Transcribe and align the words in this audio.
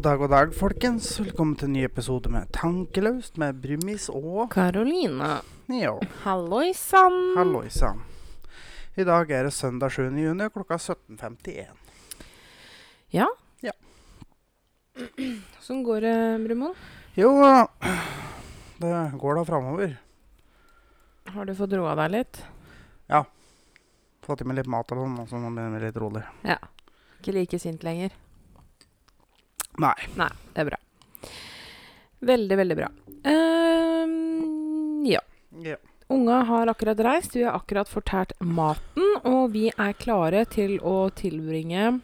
God 0.00 0.04
dag, 0.04 0.18
god 0.18 0.30
dag, 0.30 0.52
folkens. 0.56 1.06
Velkommen 1.20 1.58
til 1.60 1.68
en 1.68 1.74
ny 1.76 1.80
episode 1.84 2.30
med 2.32 2.48
Tankeløst 2.56 3.34
med 3.36 3.58
Brumis 3.60 4.06
og 4.08 4.46
Karoline. 4.48 5.42
Ja, 5.68 5.90
Halloisann. 6.22 7.34
halloisann. 7.36 8.00
I 8.96 9.04
dag 9.04 9.30
er 9.30 9.44
det 9.44 9.52
søndag 9.52 9.92
7. 9.92 10.06
juni 10.16 10.46
klokka 10.54 10.78
17.51. 10.80 11.68
Ja? 13.12 13.26
Ja. 13.60 13.74
Åssen 15.60 15.84
går 15.84 16.00
det, 16.00 16.16
Brumund? 16.46 16.80
Jo, 17.20 17.34
det 18.80 18.94
går 19.20 19.36
da 19.36 19.44
framover. 19.44 19.98
Har 21.28 21.44
du 21.44 21.54
fått 21.54 21.76
roa 21.76 21.92
deg 22.00 22.16
litt? 22.16 22.42
Ja. 23.04 23.26
Fått 24.24 24.40
i 24.40 24.48
meg 24.48 24.62
litt 24.62 24.72
mat 24.78 24.96
og 24.96 25.04
sånn, 25.04 25.20
så 25.28 25.44
nå 25.44 25.52
begynner 25.52 25.76
vi 25.76 25.84
litt 25.90 26.00
rolig. 26.00 26.24
Ja. 26.48 26.56
Ikke 27.20 27.36
like 27.36 27.60
sint 27.60 27.84
lenger? 27.84 28.16
Nei. 29.80 29.96
Nei, 30.20 30.30
det 30.54 30.64
er 30.64 30.68
bra. 30.72 30.80
Veldig, 32.30 32.56
veldig 32.60 32.76
bra. 32.76 32.90
Ehm, 33.30 35.06
ja. 35.08 35.22
Ja. 35.64 35.76
Unga 36.10 36.42
har 36.42 36.66
akkurat 36.66 37.00
reist, 37.00 37.36
vi 37.36 37.46
har 37.46 37.56
akkurat 37.56 37.88
fortært 37.88 38.32
maten, 38.40 39.06
og 39.24 39.52
vi 39.54 39.68
er 39.70 39.92
klare 39.96 40.44
til 40.50 40.76
å 40.82 41.08
tilbringe 41.14 42.00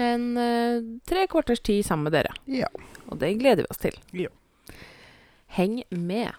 en 0.00 0.24
uh, 0.36 0.80
tre 1.08 1.26
kvarters 1.30 1.60
tid 1.60 1.84
sammen 1.86 2.08
med 2.08 2.16
dere. 2.16 2.34
Ja. 2.48 2.70
Og 3.10 3.18
det 3.20 3.34
gleder 3.40 3.66
vi 3.66 3.72
oss 3.72 3.82
til. 3.82 3.98
Ja. 4.16 4.32
Heng 5.56 5.82
med. 5.90 6.32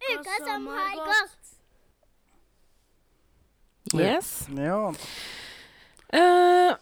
Uka 0.00 0.38
som 0.46 0.66
har 0.66 0.94
gått. 0.96 1.45
Yes. 3.94 4.48
Ja. 4.56 4.90
Uh, 6.14 6.74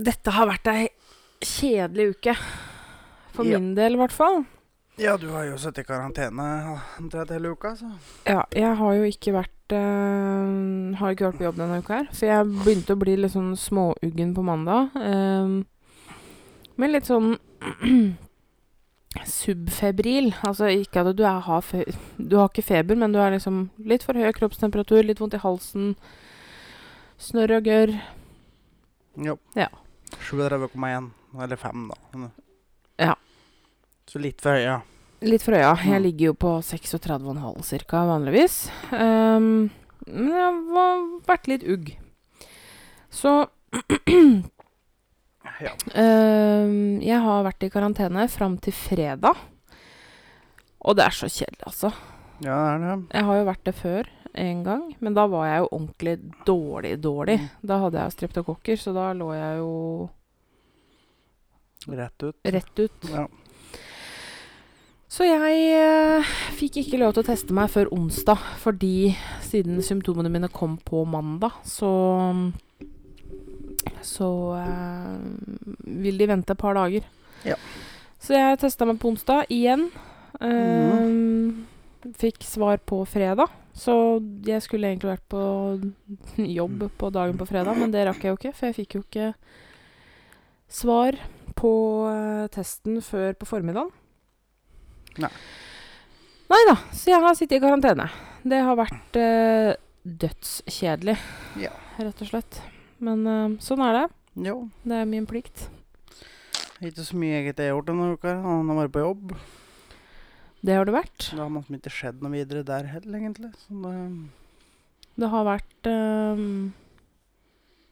dette 0.00 0.30
har 0.34 0.46
vært 0.50 0.70
ei 0.72 0.88
kjedelig 1.44 2.14
uke. 2.16 2.34
For 3.34 3.44
Ja. 3.46 3.58
min 3.58 3.74
del, 3.74 3.94
i 3.94 3.96
hvert 4.00 4.12
fall. 4.12 4.44
ja, 4.98 5.16
du 5.16 5.28
har 5.32 5.44
jo 5.46 5.56
sittet 5.56 5.84
i 5.84 5.88
karantene 5.88 6.78
omtrent 6.98 7.30
hele 7.30 7.52
uka, 7.54 7.74
så 7.76 7.88
Ja, 8.26 8.42
jeg 8.52 8.76
har 8.76 8.92
jo 8.94 9.02
ikke 9.08 9.32
vært 9.32 9.72
uh, 9.72 10.96
Har 10.98 11.12
ikke 11.14 11.30
vært 11.30 11.38
på 11.38 11.44
jobb 11.46 11.56
denne 11.56 11.78
uka 11.80 11.94
her. 12.00 12.08
For 12.12 12.26
jeg 12.26 12.44
begynte 12.64 12.92
å 12.96 12.98
bli 13.00 13.16
litt 13.16 13.32
sånn 13.32 13.54
småuggen 13.56 14.34
på 14.34 14.42
mandag. 14.44 14.90
Uh, 14.94 15.62
men 16.76 16.92
litt 16.92 17.06
sånn 17.06 17.38
subfebril. 19.26 20.30
Altså 20.46 20.68
ikke 20.70 21.02
at 21.02 21.16
du 21.18 21.24
er, 21.26 21.40
har 21.46 21.60
fe 21.66 21.84
Du 22.16 22.36
har 22.38 22.48
ikke 22.50 22.62
feber, 22.66 22.96
men 22.96 23.12
du 23.12 23.18
er 23.18 23.32
liksom 23.34 23.70
litt 23.84 24.04
for 24.06 24.14
høy 24.14 24.30
kroppstemperatur, 24.36 25.02
litt 25.06 25.18
vondt 25.22 25.34
i 25.34 25.42
halsen. 25.42 25.94
Snørr 27.20 27.56
og 27.58 27.64
gørr. 27.66 27.94
jo. 29.20 29.38
Ja. 29.56 29.68
37,1. 30.30 31.10
Eller 31.40 31.56
5, 31.56 31.90
da. 32.14 32.28
Ja. 32.98 33.14
Så 34.10 34.18
litt 34.18 34.40
for 34.42 34.56
høy, 34.56 34.62
ja. 34.64 34.78
Litt 35.22 35.42
for 35.44 35.52
øya. 35.52 35.74
Jeg 35.84 36.00
Mm. 36.00 36.02
ligger 36.02 36.26
jo 36.26 36.32
på 36.34 36.50
36,5 36.64 37.62
cirka 37.62 38.06
vanligvis. 38.08 38.70
Um, 38.90 39.70
men 40.06 40.28
jeg 40.32 40.54
har 40.72 41.20
vært 41.28 41.46
litt 41.46 41.62
ugg. 41.68 41.92
Så 43.10 43.48
ja. 45.64 45.72
Uh, 45.94 47.00
Jeg 47.02 47.20
har 47.24 47.44
vært 47.46 47.66
i 47.66 47.70
karantene 47.72 48.28
fram 48.32 48.56
til 48.62 48.72
fredag. 48.76 49.36
Og 50.80 50.96
det 50.96 51.04
er 51.04 51.16
så 51.16 51.28
kjedelig, 51.28 51.66
altså. 51.68 51.90
Ja, 52.40 52.56
det 52.56 52.70
er 52.72 52.84
det. 52.86 52.94
Jeg 53.18 53.26
har 53.28 53.36
jo 53.40 53.48
vært 53.50 53.64
det 53.68 53.74
før 53.76 54.08
en 54.40 54.62
gang, 54.64 54.84
men 55.02 55.16
da 55.18 55.26
var 55.28 55.48
jeg 55.50 55.58
jo 55.64 55.68
ordentlig 55.76 56.14
dårlig, 56.46 56.94
dårlig. 57.02 57.36
Mm. 57.42 57.48
Da 57.68 57.78
hadde 57.82 58.00
jeg 58.04 58.14
streptokokker, 58.14 58.78
så 58.80 58.94
da 58.96 59.10
lå 59.12 59.32
jeg 59.34 59.58
jo 59.58 59.74
Rett 61.90 62.22
ut. 62.22 62.36
rett 62.44 62.78
ut. 62.78 63.08
Ja. 63.10 63.26
Så 65.10 65.26
jeg 65.26 65.62
eh, 65.74 66.32
fikk 66.54 66.76
ikke 66.84 67.00
lov 67.00 67.16
til 67.16 67.24
å 67.24 67.28
teste 67.32 67.54
meg 67.56 67.72
før 67.72 67.88
onsdag, 67.96 68.38
fordi 68.62 69.10
siden 69.42 69.80
symptomene 69.82 70.30
mine 70.30 70.48
kom 70.54 70.76
på 70.86 71.02
mandag, 71.08 71.56
så 71.66 71.90
Så 74.06 74.28
eh, 74.56 75.19
vil 75.78 76.18
de 76.20 76.26
vente 76.30 76.52
et 76.54 76.60
par 76.60 76.74
dager. 76.78 77.06
Ja. 77.46 77.56
Så 78.20 78.34
jeg 78.36 78.58
testa 78.60 78.84
meg 78.88 78.98
på 79.00 79.12
onsdag 79.14 79.48
igjen. 79.52 79.88
Eh, 80.40 82.10
Fikk 82.16 82.44
svar 82.48 82.78
på 82.88 83.02
fredag. 83.08 83.50
Så 83.76 83.92
jeg 84.44 84.62
skulle 84.64 84.88
egentlig 84.90 85.12
vært 85.12 85.26
på 85.30 85.40
jobb 86.58 86.86
på 86.98 87.10
dagen 87.14 87.36
på 87.38 87.46
fredag, 87.48 87.76
men 87.78 87.92
det 87.92 88.06
rakk 88.08 88.24
jeg 88.24 88.32
jo 88.32 88.38
ikke, 88.38 88.52
for 88.56 88.66
jeg 88.70 88.76
fikk 88.80 88.96
jo 88.96 89.02
ikke 89.04 89.26
svar 90.70 91.16
på 91.58 91.70
uh, 92.08 92.46
testen 92.52 92.98
før 93.04 93.34
på 93.38 93.48
formiddagen. 93.48 93.92
Nei. 95.20 95.30
Nei 96.50 96.60
da, 96.66 96.76
så 96.96 97.12
jeg 97.12 97.22
har 97.22 97.36
sittet 97.38 97.58
i 97.58 97.62
karantene. 97.62 98.08
Det 98.42 98.60
har 98.64 98.78
vært 98.80 99.18
uh, 99.20 99.72
dødskjedelig, 100.02 101.16
Ja. 101.62 101.72
rett 102.00 102.22
og 102.24 102.30
slett. 102.32 102.60
Men 102.98 103.26
uh, 103.28 103.58
sånn 103.62 103.84
er 103.86 104.00
det. 104.00 104.06
Jo. 104.38 104.68
Det 104.86 104.96
er 105.00 105.08
min 105.08 105.26
plikt. 105.26 105.66
Ikke 106.80 107.04
så 107.04 107.16
mye 107.18 107.40
eget 107.42 107.58
jeg 107.60 107.68
har 107.68 107.76
gjort 107.76 107.90
denne 107.90 108.12
uka. 108.14 108.34
Han 108.44 108.70
har 108.70 108.78
vært 108.84 108.94
på 108.94 109.02
jobb. 109.02 109.32
Det 110.64 110.76
har 110.76 110.86
det 110.88 110.94
vært. 110.94 111.26
Det 111.32 111.40
har 111.40 111.50
liksom 111.52 111.76
ikke 111.78 111.92
skjedd 111.92 112.22
noe 112.24 112.32
videre 112.34 112.62
der 112.68 112.88
heller, 112.88 113.18
egentlig. 113.18 113.50
Så 113.64 113.80
det, 113.84 113.94
Det 115.20 115.28
har 115.32 115.44
vært 115.48 115.90
um, 115.90 116.72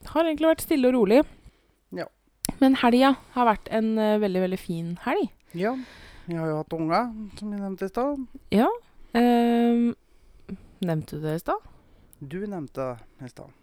Har 0.09 0.25
egentlig 0.25 0.51
vært 0.51 0.65
stille 0.65 0.89
og 0.89 0.97
rolig. 0.97 1.23
Ja. 1.93 2.07
Men 2.61 2.77
helga 2.81 3.15
har 3.35 3.49
vært 3.49 3.69
en 3.73 3.93
uh, 3.97 4.17
veldig, 4.21 4.43
veldig 4.47 4.61
fin 4.61 4.93
helg. 5.07 5.33
ja. 5.53 5.75
Jeg 6.29 6.37
har 6.37 6.45
jo 6.45 6.57
hatt 6.59 6.73
unger, 6.77 7.07
som 7.39 7.53
jeg 7.55 7.57
nevnte 7.63 7.87
i 7.87 7.89
stad. 7.89 8.19
Ja. 8.53 8.67
Um, 9.17 9.87
nevnte 10.77 11.17
du 11.17 11.25
det 11.25 11.39
i 11.39 11.41
stad? 11.41 11.71
Du 12.21 12.37
nevnte 12.45 12.85
det 12.85 13.25
i 13.25 13.31
stad 13.33 13.58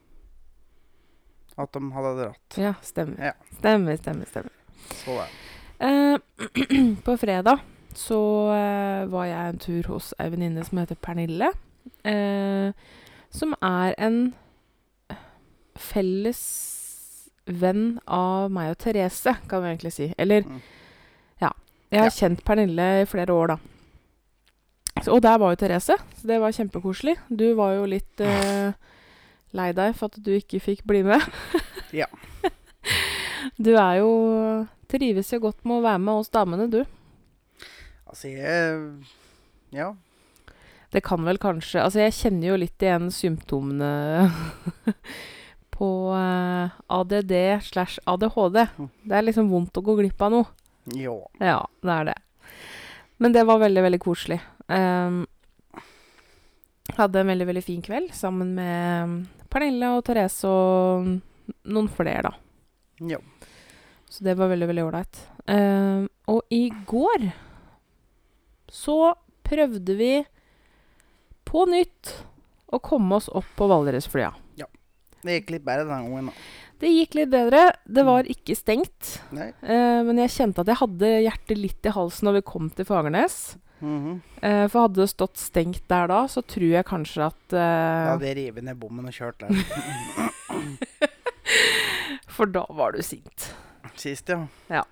at 1.59 1.72
de 1.72 1.93
hadde 1.93 2.12
dratt. 2.21 2.56
Ja, 2.61 2.75
stemmer. 2.83 3.19
Ja. 3.31 3.33
Stemmer, 3.59 3.97
stemmer, 3.97 4.27
stemmer. 4.27 4.53
Så 5.05 5.17
det. 5.17 5.28
Eh, 5.78 6.19
på 7.06 7.17
fredag 7.21 7.59
så 7.97 8.19
eh, 8.53 9.06
var 9.09 9.25
jeg 9.25 9.49
en 9.55 9.59
tur 9.59 9.83
hos 9.95 10.12
ei 10.21 10.28
venninne 10.31 10.65
som 10.65 10.78
heter 10.78 10.97
Pernille. 11.00 11.53
eh, 12.05 12.72
som 13.31 13.55
er 13.62 13.95
en 13.99 14.34
felles 15.77 16.41
venn 17.47 17.99
av 18.11 18.50
meg 18.50 18.72
og 18.72 18.78
Therese, 18.83 19.37
kan 19.49 19.62
vi 19.62 19.69
egentlig 19.75 19.93
si. 19.95 20.09
Eller 20.19 20.43
Mm. 20.43 20.61
ja. 21.41 21.50
Jeg 21.91 22.00
har 22.00 22.06
Ja. 22.06 22.11
kjent 22.11 22.45
Pernille 22.45 23.03
i 23.03 23.05
flere 23.06 23.33
år, 23.33 23.47
da. 23.49 23.56
Så, 25.03 25.12
og 25.12 25.21
der 25.22 25.39
var 25.39 25.50
jo 25.50 25.56
Therese, 25.56 25.97
så 26.16 26.27
det 26.27 26.41
var 26.41 26.50
kjempekoselig. 26.53 27.16
Du 27.28 27.55
var 27.55 27.72
jo 27.75 27.84
litt 27.84 28.21
eh, 28.21 28.72
lei 29.57 29.71
deg 29.77 29.95
for 29.99 30.11
at 30.11 30.19
du 30.23 30.33
ikke 30.37 30.62
fikk 30.62 30.87
bli 30.89 31.05
med. 31.07 31.23
Ja. 31.95 32.09
Du 33.62 33.71
er 33.78 34.01
jo 34.01 34.09
Trives 34.91 35.31
jo 35.33 35.39
godt 35.45 35.63
med 35.65 35.78
å 35.78 35.84
være 35.84 36.01
med 36.03 36.19
oss 36.21 36.33
damene, 36.34 36.66
du. 36.71 36.81
Altså, 38.07 38.28
jeg 38.33 39.07
Ja. 39.75 39.93
Det 40.93 41.03
kan 41.07 41.25
vel 41.27 41.39
kanskje 41.43 41.83
Altså, 41.83 42.03
jeg 42.04 42.15
kjenner 42.19 42.51
jo 42.53 42.59
litt 42.60 42.83
igjen 42.83 43.09
symptomene 43.15 44.28
på 45.77 45.89
eh, 46.16 46.77
ADD 46.99 47.34
slash 47.66 47.99
ADHD. 48.09 48.63
Mm. 48.78 48.91
Det 49.04 49.16
er 49.19 49.27
liksom 49.27 49.51
vondt 49.53 49.77
å 49.77 49.84
gå 49.84 49.97
glipp 49.99 50.22
av 50.25 50.33
noe. 50.33 50.47
Jo. 50.97 51.19
Ja, 51.42 51.60
det 51.84 51.97
er 51.97 52.10
det. 52.10 52.16
Men 53.22 53.34
det 53.34 53.45
var 53.49 53.60
veldig, 53.60 53.83
veldig 53.84 54.01
koselig. 54.01 54.39
Um, 54.69 55.25
hadde 56.94 57.21
en 57.21 57.33
veldig, 57.33 57.48
veldig 57.50 57.65
fin 57.65 57.83
kveld 57.84 58.12
sammen 58.15 58.54
med 58.56 59.16
Pernille 59.53 59.91
og 59.97 60.04
Therese 60.06 60.48
og 60.48 61.10
noen 61.66 61.91
flere, 61.92 62.30
da. 62.30 62.33
Ja. 63.12 63.21
Så 64.09 64.24
det 64.24 64.36
var 64.38 64.50
veldig, 64.53 64.68
veldig 64.71 64.86
ålreit. 64.86 65.21
Uh, 65.50 66.06
og 66.30 66.47
i 66.54 66.68
går 66.88 67.28
så 68.72 69.15
prøvde 69.47 69.94
vi 69.98 70.15
på 71.47 71.66
nytt 71.71 72.16
å 72.74 72.80
komme 72.83 73.18
oss 73.21 73.28
opp 73.30 73.48
på 73.59 73.68
Valdresflya. 73.71 74.32
Det 75.27 75.41
gikk 75.41 75.56
litt 75.56 75.66
bedre 75.66 75.86
denne 75.89 76.06
gangen, 76.06 76.30
da. 76.30 76.34
Det 76.77 76.91
gikk 76.92 77.16
litt 77.16 77.30
bedre. 77.32 77.62
Det 77.89 78.04
var 78.06 78.28
ikke 78.30 78.56
stengt. 78.59 79.16
Eh, 79.32 80.00
men 80.06 80.21
jeg 80.22 80.34
kjente 80.34 80.62
at 80.62 80.71
jeg 80.71 80.80
hadde 80.82 81.12
hjertet 81.24 81.59
litt 81.59 81.89
i 81.89 81.94
halsen 81.94 82.28
når 82.28 82.39
vi 82.39 82.48
kom 82.53 82.68
til 82.71 82.86
Fagernes. 82.86 83.56
Mhm. 83.81 84.21
Eh, 84.41 84.65
for 84.73 84.87
hadde 84.87 85.03
det 85.03 85.11
stått 85.13 85.37
stengt 85.41 85.84
der 85.91 86.09
da, 86.09 86.23
så 86.31 86.43
tror 86.43 86.71
jeg 86.73 86.89
kanskje 86.89 87.27
at 87.28 87.57
eh, 87.57 88.11
hadde 88.13 88.31
jeg 88.31 88.39
revet 88.41 88.65
ned 88.69 88.78
bommen 88.81 89.09
og 89.09 89.17
kjørt 89.17 89.45
der. 89.45 89.53
For 92.37 92.49
da 92.53 92.67
var 92.77 92.93
du 92.93 93.01
sint. 93.05 93.51
Sist, 93.97 94.28
ja. 94.28 94.83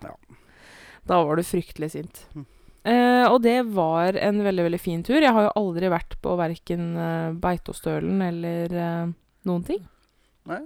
Da 1.04 1.18
var 1.28 1.36
du 1.36 1.44
fryktelig 1.44 1.90
sint. 1.92 2.22
Mm. 2.32 2.46
Uh, 2.84 3.26
og 3.32 3.38
det 3.44 3.62
var 3.72 4.16
en 4.20 4.42
veldig, 4.44 4.64
veldig 4.66 4.80
fin 4.80 5.02
tur. 5.04 5.20
Jeg 5.20 5.32
har 5.32 5.46
jo 5.46 5.52
aldri 5.56 5.88
vært 5.92 6.18
på 6.24 6.34
verken 6.36 6.90
uh, 6.96 7.36
Beitostølen 7.40 8.20
eller 8.24 8.74
uh, 8.76 9.12
noen 9.48 9.64
ting. 9.64 9.80
Nei. 10.48 10.60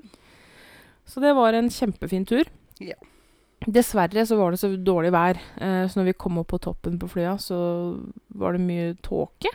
Så 1.07 1.23
det 1.23 1.31
var 1.39 1.55
en 1.55 1.71
kjempefin 1.71 2.27
tur. 2.27 2.51
Ja. 2.83 2.99
Dessverre 3.67 4.23
så 4.29 4.37
var 4.39 4.55
det 4.55 4.61
så 4.61 4.71
dårlig 4.77 5.11
vær, 5.13 5.39
eh, 5.59 5.83
så 5.91 5.99
når 5.99 6.13
vi 6.13 6.19
kom 6.23 6.39
opp 6.39 6.53
på 6.53 6.61
toppen 6.63 6.99
på 7.01 7.09
flya, 7.11 7.35
så 7.43 7.59
var 8.39 8.55
det 8.55 8.63
mye 8.63 8.93
tåke. 9.03 9.51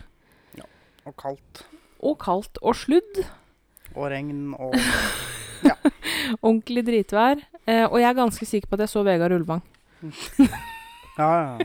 Ja, 0.59 0.67
Og 1.07 1.15
kaldt. 1.19 1.63
Og 2.03 2.17
kaldt 2.19 2.59
og 2.61 2.75
sludd. 2.75 3.23
Og 3.95 4.09
regn 4.11 4.51
og 4.59 4.75
Ordentlig 6.43 6.83
dritvær. 6.87 7.39
Eh, 7.63 7.85
og 7.87 7.95
jeg 8.01 8.09
er 8.09 8.17
ganske 8.19 8.45
sikker 8.47 8.67
på 8.67 8.75
at 8.75 8.85
jeg 8.85 8.91
så 8.91 9.05
Vegard 9.07 9.35
Ulvang. 9.35 9.63
Ja, 11.13 11.27
ja. 11.29 11.57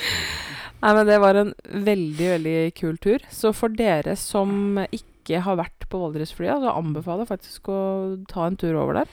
Nei, 0.84 0.92
men 0.96 1.04
det 1.08 1.18
var 1.20 1.36
en 1.36 1.50
veldig, 1.68 2.28
veldig 2.30 2.56
kul 2.76 2.96
tur. 2.96 3.20
Så 3.32 3.52
for 3.56 3.72
dere 3.76 4.14
som 4.16 4.78
ikke 4.88 5.42
har 5.44 5.58
vært 5.60 5.84
på 5.92 6.00
Valdresflya, 6.00 6.56
så 6.62 6.72
anbefaler 6.72 7.26
jeg 7.26 7.30
faktisk 7.34 7.68
å 7.72 7.78
ta 8.28 8.46
en 8.48 8.56
tur 8.60 8.72
over 8.80 9.02
der. 9.02 9.12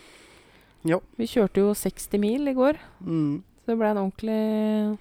Jo. 0.88 1.02
Vi 1.20 1.28
kjørte 1.30 1.62
jo 1.62 1.74
60 1.78 2.18
mil 2.20 2.48
i 2.50 2.54
går, 2.58 2.78
Mm. 3.06 3.44
så 3.62 3.66
det 3.72 3.78
ble 3.78 3.90
en 3.92 3.98
ordentlig, 4.02 5.00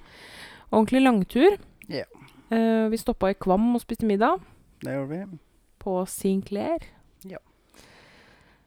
ordentlig 0.70 1.02
langtur. 1.02 1.58
Ja. 1.88 2.04
Uh, 2.50 2.88
vi 2.90 2.96
stoppa 2.98 3.30
i 3.30 3.34
Kvam 3.38 3.74
og 3.76 3.80
spiste 3.80 4.04
middag 4.06 4.40
Det 4.82 4.92
gjorde 4.96 5.08
vi. 5.08 5.38
på 5.78 6.06
Sinclair. 6.06 6.82
Ja. 7.24 7.38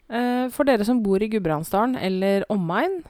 Uh, 0.09 0.49
for 0.49 0.63
dere 0.63 0.85
som 0.85 1.03
bor 1.03 1.21
i 1.21 1.27
Gudbrandsdalen 1.27 1.95
eller 1.99 2.45
omegn, 2.49 3.03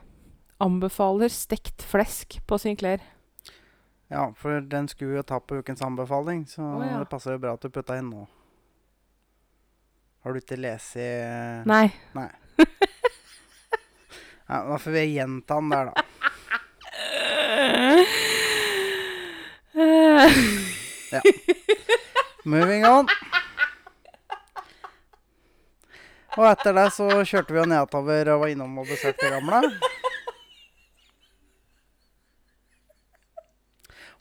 anbefaler 0.59 1.29
stekt 1.29 1.81
flesk 1.83 2.39
på 2.47 2.57
Sinclair. 2.57 2.99
Ja, 4.09 4.31
for 4.37 4.59
den 4.61 4.87
skulle 4.87 5.11
vi 5.11 5.17
jo 5.17 5.23
ta 5.23 5.39
på 5.39 5.57
ukens 5.61 5.81
anbefaling, 5.81 6.45
så 6.47 6.61
oh, 6.61 6.83
ja. 6.85 6.99
det 6.99 7.09
passer 7.09 7.33
jo 7.33 7.39
bra 7.41 7.53
at 7.55 7.61
du 7.65 7.69
putta 7.73 7.97
inn 7.97 8.09
nå. 8.11 8.27
Har 10.23 10.33
du 10.33 10.39
ikke 10.39 10.55
lest 10.61 10.95
i 11.01 11.07
Nei. 11.67 11.87
Ja, 14.47 14.63
da 14.67 14.77
får 14.79 14.91
vi 14.91 15.05
gjenta 15.15 15.55
den 15.55 15.69
der, 15.69 15.85
da. 15.85 15.93
Ja. 21.13 21.21
Moving 22.43 22.85
on. 22.85 23.07
Og 26.33 26.45
etter 26.49 26.73
det 26.73 26.87
så 26.95 27.07
kjørte 27.21 27.53
vi 27.53 27.59
jo 27.61 27.65
nedover 27.69 28.31
og 28.33 28.43
var 28.43 28.53
innom 28.53 28.79
og 28.81 28.89
besøkte 28.89 29.29
gamle. 29.29 29.61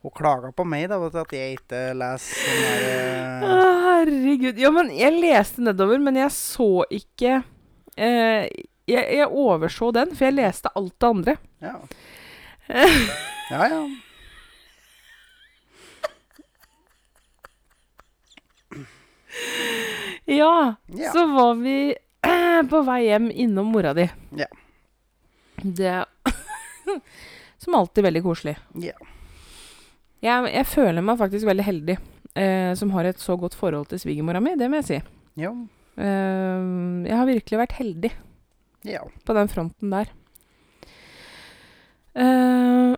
Hun 0.03 0.11
klaga 0.19 0.51
på 0.51 0.67
meg 0.67 0.89
da, 0.91 0.99
vet 0.99 1.17
at 1.21 1.33
jeg 1.37 1.57
ikke 1.61 1.81
leser 1.95 2.41
sånn 2.43 2.63
her 2.67 2.85
eh, 2.89 3.45
Herregud. 3.47 4.59
Ja, 4.59 4.73
men 4.75 4.91
jeg 4.97 5.15
leste 5.23 5.63
nedover, 5.63 6.01
men 6.03 6.19
jeg 6.19 6.35
så 6.35 6.83
ikke 6.91 7.37
eh, 7.95 8.51
jeg, 8.91 9.05
jeg 9.19 9.29
overså 9.29 9.91
den, 9.95 10.15
for 10.17 10.25
jeg 10.29 10.35
leste 10.39 10.73
alt 10.79 10.95
det 10.99 11.09
andre. 11.15 11.37
Ja. 11.63 11.77
Ja, 13.53 13.67
ja. 13.69 13.81
Ja, 20.25 20.75
Ja. 20.87 21.13
så 21.13 21.27
var 21.27 21.55
vi 21.55 21.95
eh, 22.23 22.63
på 22.71 22.83
vei 22.87 23.03
hjem 23.07 23.31
innom 23.31 23.67
mora 23.73 23.95
di. 23.95 24.09
Ja. 24.37 24.47
Det 25.63 26.05
Som 27.63 27.75
alltid 27.79 28.05
veldig 28.05 28.23
koselig. 28.25 28.57
Ja. 28.83 28.95
Jeg, 30.23 30.49
jeg 30.55 30.67
føler 30.67 31.03
meg 31.05 31.19
faktisk 31.19 31.47
veldig 31.47 31.65
heldig 31.67 31.97
eh, 32.39 32.73
som 32.79 32.91
har 32.95 33.07
et 33.11 33.19
så 33.23 33.37
godt 33.39 33.55
forhold 33.59 33.89
til 33.91 34.01
svigermora 34.03 34.41
mi, 34.43 34.55
det 34.59 34.69
må 34.71 34.79
jeg 34.81 34.89
si. 34.89 34.99
Ja. 35.43 35.51
Eh, 35.99 36.67
jeg 37.09 37.19
har 37.19 37.29
virkelig 37.29 37.61
vært 37.65 37.77
heldig 37.79 38.13
Ja. 38.85 39.05
på 39.25 39.35
den 39.37 39.49
fronten 39.49 39.91
der. 39.95 40.09
Eh, 42.19 42.95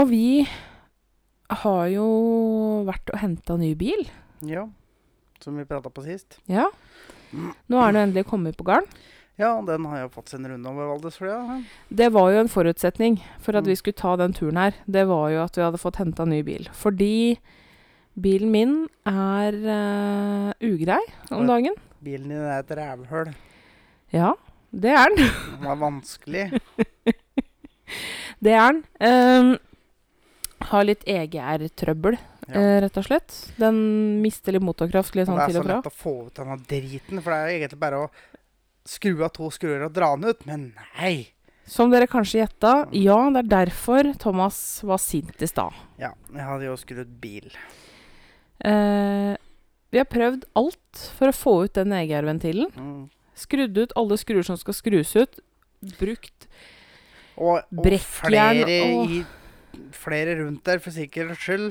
og 0.00 0.08
vi 0.10 0.46
har 1.50 1.84
jo 1.92 2.06
vært 2.88 3.10
og 3.14 3.20
henta 3.22 3.56
ny 3.60 3.72
bil. 3.78 4.04
Ja. 4.46 4.66
Som 5.42 5.56
vi 5.58 5.64
prata 5.68 5.90
på 5.92 6.04
sist. 6.04 6.38
Ja. 6.50 6.66
Nå 7.32 7.78
er 7.80 7.94
den 7.94 8.02
endelig 8.08 8.26
kommet 8.28 8.56
på 8.58 8.66
garn. 8.68 8.86
Ja, 9.40 9.54
den 9.64 9.86
har 9.88 10.02
jo 10.02 10.08
fått 10.12 10.28
sin 10.34 10.44
runde 10.44 10.68
over 10.68 10.90
Valdresflya. 10.90 11.62
Det 11.88 12.10
var 12.12 12.28
jo 12.34 12.42
en 12.42 12.50
forutsetning 12.52 13.20
for 13.40 13.56
at 13.56 13.64
Mm. 13.64 13.70
vi 13.70 13.76
skulle 13.76 13.96
ta 13.96 14.16
den 14.16 14.34
turen 14.34 14.56
her. 14.58 14.74
Det 14.86 15.06
var 15.08 15.30
jo 15.30 15.42
at 15.44 15.56
vi 15.56 15.62
hadde 15.62 15.78
fått 15.80 15.96
henta 15.96 16.26
ny 16.26 16.42
bil. 16.42 16.68
Fordi 16.74 17.38
bilen 18.20 18.50
min 18.52 18.88
er 19.06 19.52
uh, 19.54 20.52
ugrei 20.60 21.00
om 21.30 21.46
dagen. 21.46 21.72
Bilen 22.04 22.28
din 22.28 22.36
er 22.36 22.58
et 22.60 22.68
rævhøl. 22.76 23.32
Ja, 24.14 24.34
det 24.70 24.92
er 24.96 25.12
den. 25.16 25.30
Den 25.60 25.66
var 25.68 25.78
vanskelig. 25.80 26.44
Det 28.40 28.52
er 28.56 28.72
den. 28.72 28.82
Um, 29.02 29.50
har 30.70 30.84
litt 30.86 31.02
EGR-trøbbel, 31.08 32.16
Ja. 32.50 32.54
eh, 32.60 32.76
rett 32.84 32.96
og 33.00 33.04
slett. 33.06 33.34
Den 33.60 33.76
mister 34.22 34.52
litt 34.54 34.62
motorkraft 34.64 35.14
litt 35.16 35.28
Og 35.28 35.34
sånn 35.34 35.40
det 35.40 35.48
er 35.56 35.60
så 35.62 35.66
lett 35.66 35.88
å 35.88 35.94
få 35.94 36.14
ut 36.28 36.34
denne 36.38 36.56
driten, 36.68 37.20
for 37.22 37.32
det 37.32 37.38
er 37.40 37.52
egentlig 37.58 37.80
bare 37.80 38.00
å 38.04 38.10
skru 38.86 39.12
av 39.24 39.32
to 39.36 39.50
skruer 39.54 39.84
og 39.86 39.92
dra 39.96 40.12
den 40.16 40.30
ut. 40.30 40.46
Men 40.48 40.72
nei! 40.98 41.28
Som 41.70 41.92
dere 41.92 42.08
kanskje 42.10 42.40
gjetta, 42.42 42.72
ja, 42.98 43.18
det 43.30 43.44
er 43.44 43.50
derfor 43.66 44.08
Thomas 44.18 44.56
var 44.82 44.98
sint 44.98 45.38
i 45.42 45.46
stad. 45.46 45.76
Ja, 46.02 46.10
jeg 46.34 46.46
hadde 46.48 46.66
jo 46.66 46.74
skrudd 46.80 47.12
bil. 47.22 47.46
Eh, 48.64 49.36
vi 49.90 49.98
har 50.00 50.08
prøvd 50.10 50.44
alt 50.58 51.04
for 51.18 51.30
å 51.30 51.36
få 51.36 51.54
ut 51.66 51.78
den 51.78 51.94
EGR-ventilen. 51.94 52.72
Mm. 52.74 53.04
Skrudd 53.40 53.78
ut 53.80 53.94
alle 53.98 54.18
skruer 54.20 54.44
som 54.46 54.58
skal 54.60 54.76
skrus 54.76 55.14
ut. 55.16 55.40
Brukt 55.96 56.44
Og, 57.40 57.62
og 57.62 57.62
Brekkjern, 57.72 58.60
flere, 58.60 58.80
og... 58.92 59.14
i, 59.16 59.22
flere 59.96 60.34
rundt 60.42 60.60
der, 60.68 60.82
for 60.84 60.92
sikkerhets 60.92 61.40
skyld. 61.40 61.70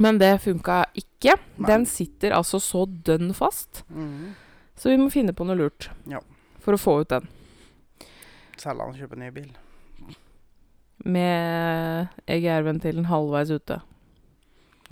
Men 0.00 0.18
det 0.18 0.32
funka 0.42 0.84
ikke. 0.98 1.36
Nei. 1.58 1.68
Den 1.68 1.84
sitter 1.86 2.34
altså 2.34 2.58
så 2.62 2.84
dønn 3.06 3.34
fast. 3.36 3.84
Mm. 3.92 4.32
Så 4.74 4.90
vi 4.90 4.98
må 4.98 5.10
finne 5.12 5.34
på 5.36 5.44
noe 5.46 5.58
lurt 5.58 5.90
Ja. 6.10 6.18
for 6.64 6.74
å 6.74 6.80
få 6.80 6.96
ut 7.04 7.12
den. 7.12 7.28
Selge 8.58 8.86
han 8.88 8.96
kjøpe 8.98 9.18
ny 9.20 9.28
bil. 9.34 9.52
Med 11.04 12.08
EGR-ventilen 12.30 13.06
halvveis 13.10 13.52
ute. 13.52 13.80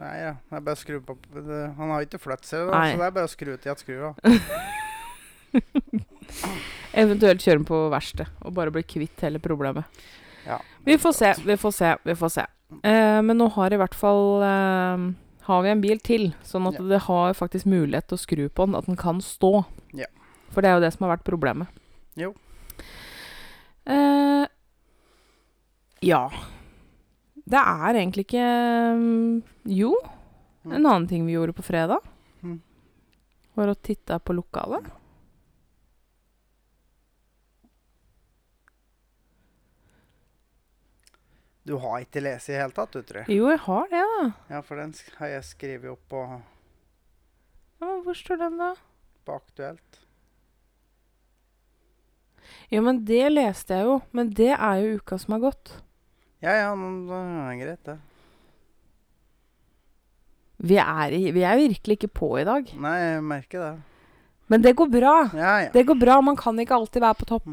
Nei, 0.00 0.14
ja. 0.22 0.32
Det 0.48 0.56
er 0.56 0.64
bare 0.64 0.78
å 0.78 0.80
skru 0.80 1.00
på 1.04 1.16
det, 1.36 1.60
Han 1.76 1.90
har 1.92 2.04
ikke 2.06 2.18
da, 2.22 2.36
så 2.48 2.62
det 2.72 3.06
er 3.06 3.10
bare 3.12 3.28
å 3.28 3.30
skru 3.30 3.52
til 3.56 3.68
igjen 3.68 3.80
skrua. 3.82 4.14
Eventuelt 7.02 7.44
kjøre 7.44 7.60
den 7.60 7.68
på 7.68 7.78
verksted 7.92 8.28
og 8.44 8.54
bare 8.56 8.72
bli 8.72 8.82
kvitt 8.88 9.20
hele 9.24 9.40
problemet. 9.42 9.84
Ja. 10.46 10.58
Vi 10.84 10.96
får 10.98 11.12
se, 11.16 11.32
vi 11.46 11.56
får 11.60 11.74
se, 11.76 11.92
vi 12.08 12.14
får 12.18 12.32
se. 12.34 12.46
Eh, 12.82 13.20
men 13.22 13.38
nå 13.38 13.48
har 13.54 13.72
i 13.72 13.78
hvert 13.78 13.94
fall 13.94 14.40
eh, 14.42 15.02
Har 15.44 15.62
vi 15.62 15.68
en 15.68 15.82
bil 15.82 16.00
til, 16.00 16.30
sånn 16.46 16.70
at 16.70 16.78
Ja. 16.80 16.86
det 16.94 17.00
har 17.08 17.34
faktisk 17.36 17.66
mulighet 17.68 18.08
til 18.08 18.16
å 18.16 18.22
skru 18.22 18.48
på 18.48 18.66
den, 18.66 18.76
at 18.78 18.86
den 18.86 18.96
kan 18.96 19.20
stå. 19.20 19.64
Ja. 19.92 20.06
For 20.54 20.62
det 20.62 20.70
er 20.70 20.78
jo 20.78 20.84
det 20.86 20.92
som 20.94 21.04
har 21.06 21.16
vært 21.16 21.26
problemet. 21.28 21.68
Jo. 22.16 22.32
Eh, 23.86 24.46
ja. 26.06 26.22
Det 27.44 27.58
er 27.58 27.94
egentlig 27.98 28.24
ikke 28.26 28.44
mm, 28.96 29.42
Jo, 29.66 29.92
en 30.64 30.78
annen 30.86 31.08
ting 31.10 31.24
vi 31.26 31.34
gjorde 31.36 31.54
på 31.58 31.64
fredag, 31.66 31.98
Mm. 32.42 32.60
var 33.54 33.70
å 33.72 33.74
titte 33.78 34.18
på 34.22 34.34
lokalet. 34.34 34.86
Du 41.64 41.76
har 41.78 42.00
ikke 42.02 42.22
lest 42.24 42.48
i 42.50 42.54
det 42.56 42.60
hele 42.64 42.74
tatt, 42.74 42.94
du, 42.96 43.02
tror 43.06 43.20
jeg. 43.22 43.36
Jo, 43.38 43.46
jeg 43.52 43.60
har 43.68 43.90
det, 43.92 44.00
da. 44.12 44.22
Ja, 44.50 44.62
for 44.66 44.80
den 44.82 44.94
har 45.20 45.30
jeg 45.36 45.44
skrevet 45.46 45.92
opp 45.94 46.02
på, 46.10 46.22
Ja, 47.82 47.86
men 47.86 48.02
hvor 48.06 48.18
står 48.18 48.40
den, 48.42 48.56
da? 48.58 48.72
på 49.26 49.36
Aktuelt. 49.38 50.00
Jo, 52.72 52.80
men 52.82 53.04
det 53.06 53.28
leste 53.30 53.76
jeg 53.78 53.86
jo. 53.86 53.96
Men 54.16 54.32
det 54.34 54.48
er 54.56 54.80
jo 54.82 54.96
uka 54.98 55.18
som 55.22 55.36
har 55.36 55.42
gått. 55.44 55.70
Ja, 56.42 56.54
ja, 56.58 56.70
men 56.74 57.04
det 57.06 57.18
er 57.20 57.60
greit, 57.60 57.84
det. 57.86 57.98
Vi 60.62 60.76
er, 60.78 61.10
i, 61.14 61.30
vi 61.34 61.42
er 61.46 61.56
virkelig 61.58 61.96
ikke 61.98 62.10
på 62.14 62.28
i 62.38 62.44
dag. 62.46 62.68
Nei, 62.82 62.96
jeg 63.02 63.22
merker 63.26 63.62
det. 63.64 63.72
Men 64.52 64.62
det 64.62 64.74
går 64.78 64.90
bra. 64.92 65.14
Ja, 65.34 65.52
ja. 65.64 65.70
Det 65.74 65.84
går 65.88 65.96
bra. 65.98 66.20
Man 66.22 66.36
kan 66.38 66.58
ikke 66.60 66.76
alltid 66.76 67.02
være 67.02 67.18
på 67.18 67.26
topp. 67.30 67.46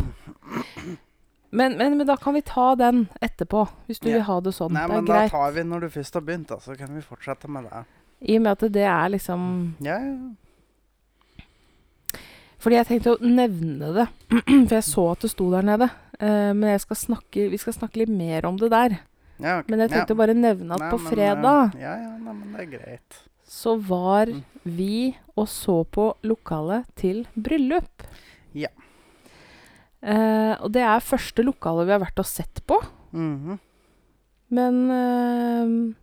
Men, 1.50 1.78
men, 1.80 1.96
men 1.98 2.06
da 2.06 2.16
kan 2.22 2.36
vi 2.36 2.44
ta 2.46 2.76
den 2.78 3.08
etterpå, 3.26 3.64
hvis 3.88 4.02
du 4.04 4.10
Ja. 4.10 4.20
vil 4.20 4.28
ha 4.28 4.36
det 4.46 4.54
sånn. 4.54 4.74
Nei, 4.76 4.84
det 4.86 4.92
er 4.92 5.02
men 5.02 5.08
da 5.10 5.22
tar 5.32 5.56
vi 5.56 5.64
når 5.66 5.86
du 5.86 5.90
først 5.96 6.14
har 6.20 6.22
begynt, 6.28 6.52
da, 6.52 6.60
så 6.62 6.76
kan 6.78 6.94
vi 6.94 7.02
fortsette 7.02 7.50
med 7.50 7.66
det. 7.70 7.82
I 8.30 8.36
og 8.38 8.44
med 8.46 8.52
at 8.52 8.72
det 8.76 8.84
er 8.86 9.10
liksom 9.16 9.48
Ja, 9.86 9.96
ja. 9.98 11.46
Fordi 12.60 12.76
jeg 12.76 12.88
tenkte 12.90 13.14
å 13.16 13.22
nevne 13.24 13.94
det. 13.96 14.08
For 14.68 14.76
jeg 14.76 14.84
så 14.84 15.06
at 15.14 15.22
det 15.24 15.32
sto 15.32 15.48
der 15.54 15.64
nede. 15.66 15.88
Eh, 16.20 16.52
men 16.54 16.74
jeg 16.74 16.82
skal 16.84 17.00
snakke, 17.00 17.48
vi 17.52 17.60
skal 17.62 17.76
snakke 17.78 18.02
litt 18.02 18.12
mer 18.12 18.46
om 18.50 18.58
det 18.60 18.70
der. 18.74 18.98
Ja, 19.40 19.60
okay. 19.62 19.72
Men 19.72 19.86
jeg 19.86 19.94
tenkte 19.94 20.16
ja. 20.16 20.20
bare 20.20 20.36
nevne 20.36 20.76
at 20.76 20.82
Nei, 20.84 20.90
på 20.92 20.98
men, 21.00 21.12
fredag 21.14 21.60
eh, 21.78 21.82
Ja, 21.86 21.94
ja, 21.96 22.10
nei, 22.20 22.34
men 22.36 22.56
det 22.58 22.66
er 22.66 22.72
greit. 22.74 23.20
så 23.48 23.78
var 23.80 24.28
Mm. 24.28 24.44
vi 24.66 25.16
og 25.38 25.48
så 25.48 25.78
på 25.88 26.10
lokalet 26.28 26.86
til 27.00 27.26
bryllup. 27.36 28.04
Ja. 28.54 28.68
Uh, 30.04 30.56
og 30.64 30.72
det 30.72 30.82
er 30.84 31.00
første 31.04 31.44
lokalet 31.44 31.88
vi 31.88 31.92
har 31.96 32.04
vært 32.04 32.20
og 32.20 32.28
sett 32.28 32.62
på. 32.68 32.78
Mhm. 33.12 33.58
Men 34.50 34.78
eh, 34.92 35.96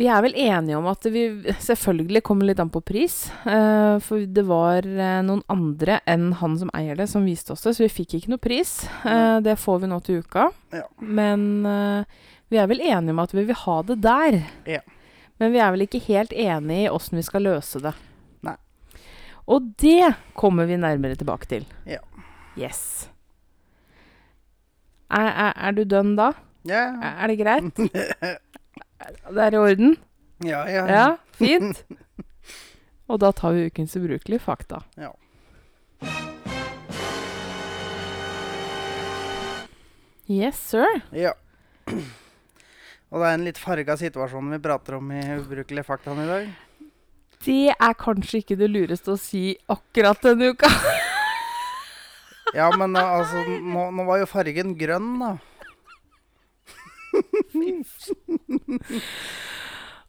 Vi 0.00 0.06
er 0.08 0.22
vel 0.24 0.32
enige 0.40 0.78
om 0.78 0.86
at 0.88 1.04
vi 1.12 1.22
selvfølgelig 1.60 2.22
kommer 2.24 2.48
litt 2.48 2.60
an 2.62 2.70
på 2.72 2.80
pris. 2.80 3.26
eh, 3.44 3.98
for 4.00 4.24
det 4.24 4.44
var 4.48 4.86
eh, 4.88 5.18
noen 5.26 5.42
andre 5.52 5.98
enn 6.08 6.30
han 6.40 6.54
som 6.56 6.70
eier 6.76 6.96
det, 6.96 7.04
som 7.12 7.26
viste 7.28 7.52
oss 7.52 7.66
det, 7.66 7.74
så 7.76 7.84
vi 7.84 7.90
fikk 7.92 8.14
ikke 8.16 8.32
noe 8.32 8.40
pris. 8.40 8.72
Eh, 9.04 9.40
det 9.44 9.58
får 9.60 9.82
vi 9.82 9.90
nå 9.92 9.98
til 10.06 10.22
uka. 10.24 10.46
Ja. 10.72 10.86
Men 11.04 11.44
vi 12.50 12.58
er 12.58 12.66
vel 12.70 12.80
enige 12.80 13.12
om 13.12 13.20
at 13.22 13.34
vi 13.36 13.44
vil 13.50 13.60
ha 13.66 13.76
det 13.90 13.98
der. 14.02 14.40
Ja. 14.78 14.80
Men 15.40 15.52
vi 15.52 15.60
er 15.60 15.70
vel 15.76 15.84
ikke 15.84 16.00
helt 16.08 16.32
enige 16.32 16.86
i 16.86 16.90
åssen 16.92 17.20
vi 17.20 17.26
skal 17.28 17.44
løse 17.44 17.80
det. 17.84 17.92
Nei. 18.46 18.56
Og 19.52 19.68
det 19.84 20.14
kommer 20.36 20.64
vi 20.68 20.80
nærmere 20.80 21.16
tilbake 21.20 21.48
til. 21.48 21.68
Ja. 21.88 22.00
Yes. 22.58 23.08
Er, 25.12 25.28
er, 25.28 25.52
er 25.68 25.76
du 25.76 25.84
dønn 25.84 26.16
da? 26.18 26.32
Ja, 26.68 26.86
Er, 27.00 27.14
er 27.24 27.32
det 27.32 27.38
greit? 27.40 27.80
Det 29.30 29.42
er 29.46 29.56
i 29.56 29.60
orden? 29.60 29.96
ja, 30.44 30.62
ja. 30.70 30.84
Ja, 30.88 31.06
fint. 31.36 31.82
Og 33.10 33.18
da 33.20 33.32
tar 33.34 33.56
vi 33.56 33.66
ukens 33.68 33.96
ubrukelige 33.98 34.40
fakta. 34.44 34.84
Ja. 34.96 35.10
Yes, 40.30 40.60
sir. 40.70 41.00
Ja. 41.10 41.32
Og 43.10 43.18
det 43.18 43.26
er 43.26 43.34
en 43.34 43.46
litt 43.48 43.58
farga 43.58 43.96
situasjon 43.98 44.52
vi 44.54 44.60
prater 44.62 44.94
om 45.00 45.08
i 45.10 45.22
Ubrukelige 45.40 45.82
fakta 45.88 46.14
i 46.14 46.26
dag. 46.28 46.50
Det 47.42 47.72
er 47.72 47.94
kanskje 47.98 48.44
ikke 48.44 48.58
det 48.60 48.68
lureste 48.70 49.16
å 49.16 49.18
si 49.18 49.56
akkurat 49.72 50.20
denne 50.22 50.52
uka. 50.54 50.70
Ja, 52.54 52.68
men 52.76 52.94
eh, 52.98 53.12
altså, 53.18 53.42
nå, 53.46 53.88
nå 53.94 54.04
var 54.06 54.22
jo 54.22 54.28
fargen 54.30 54.76
grønn, 54.78 55.12
da. 55.18 55.32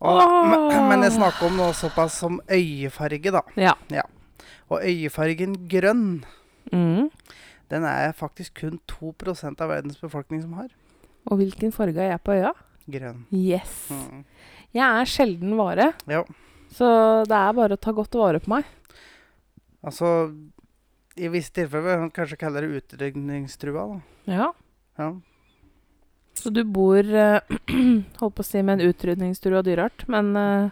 Og, 0.01 0.21
men, 0.49 0.87
men 0.89 1.03
jeg 1.05 1.13
snakker 1.19 1.45
om 1.51 1.57
noe 1.59 1.73
såpass 1.77 2.15
som 2.23 2.39
øyefarge, 2.49 3.31
da. 3.35 3.41
Ja. 3.59 4.05
Og 4.71 4.81
øyefargen 4.87 5.57
grønn, 5.69 6.23
Mm. 6.71 7.07
den 7.71 7.83
er 7.89 8.11
faktisk 8.13 8.59
kun 8.61 8.79
2% 8.87 9.61
av 9.65 9.69
verdens 9.73 9.97
befolkning 9.99 10.41
som 10.43 10.53
har. 10.53 10.69
Og 11.27 11.37
hvilken 11.41 11.71
farge 11.73 11.97
er 11.99 12.11
jeg 12.13 12.21
på 12.23 12.35
øya? 12.37 12.51
Grønn. 12.87 13.25
Yes. 13.33 13.87
Mm. 13.89 14.23
Jeg 14.73 15.01
er 15.01 15.05
sjelden 15.09 15.57
vare, 15.57 15.91
Ja. 16.07 16.23
så 16.71 17.25
det 17.27 17.35
er 17.35 17.53
bare 17.53 17.75
å 17.75 17.81
ta 17.81 17.91
godt 17.91 18.13
vare 18.15 18.39
på 18.39 18.47
meg. 18.53 18.63
Altså, 19.83 20.31
i 21.17 21.27
visse 21.33 21.51
tilfeller 21.51 21.83
vil 21.89 21.99
man 22.05 22.11
kanskje 22.11 22.37
kalle 22.39 22.61
det 22.61 22.71
utrydningstrua, 22.83 23.87
da. 23.89 24.01
Ja. 24.31 24.51
Ja. 24.97 25.11
Så 26.37 26.49
du 26.53 26.63
bor 26.63 26.99
eh, 27.05 27.39
Holdt 28.21 28.35
på 28.37 28.43
å 28.43 28.47
si 28.47 28.61
med 28.63 28.79
en 28.79 28.89
utrydningstrua 28.91 29.61
dyreart, 29.65 30.05
men 30.11 30.31
eh, 30.39 30.69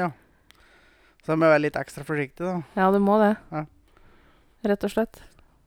ja. 0.00 0.10
Så 1.24 1.34
jeg 1.34 1.40
må 1.42 1.50
være 1.50 1.64
litt 1.66 1.76
ekstra 1.76 2.04
forsiktig, 2.06 2.46
da. 2.46 2.54
ja, 2.78 2.86
du 2.94 2.98
må 3.04 3.18
det. 3.20 3.34
Ja. 3.52 3.64
Rett 4.70 4.86
og 4.88 4.92
slett. 4.94 5.20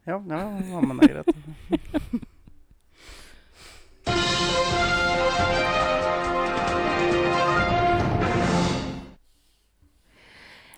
Ja, 0.09 0.17
ja, 0.19 0.39
ja 0.57 0.81
men 0.83 0.97
det 0.99 1.09
er 1.11 1.19
greit. 1.21 2.23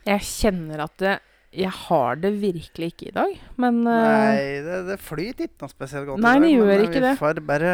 Jeg 0.06 0.22
kjenner 0.28 0.84
at 0.86 0.94
det, 1.02 1.16
jeg 1.56 1.72
har 1.88 2.20
det 2.22 2.32
virkelig 2.42 2.92
ikke 2.94 3.08
i 3.10 3.16
dag, 3.16 3.32
men 3.62 3.80
eh, 3.90 4.04
Nei, 4.06 4.44
det, 4.66 4.80
det 4.92 4.98
flyter 5.02 5.48
ikke 5.48 5.66
noe 5.66 5.72
spesielt 5.74 6.10
godt. 6.10 6.22
Nei, 6.22 6.36
det 6.44 6.52
gjør 6.52 6.70
men 6.70 6.84
ikke 6.86 7.00
vi 7.00 7.04
det. 7.08 7.14
får 7.22 7.42
bare 7.48 7.72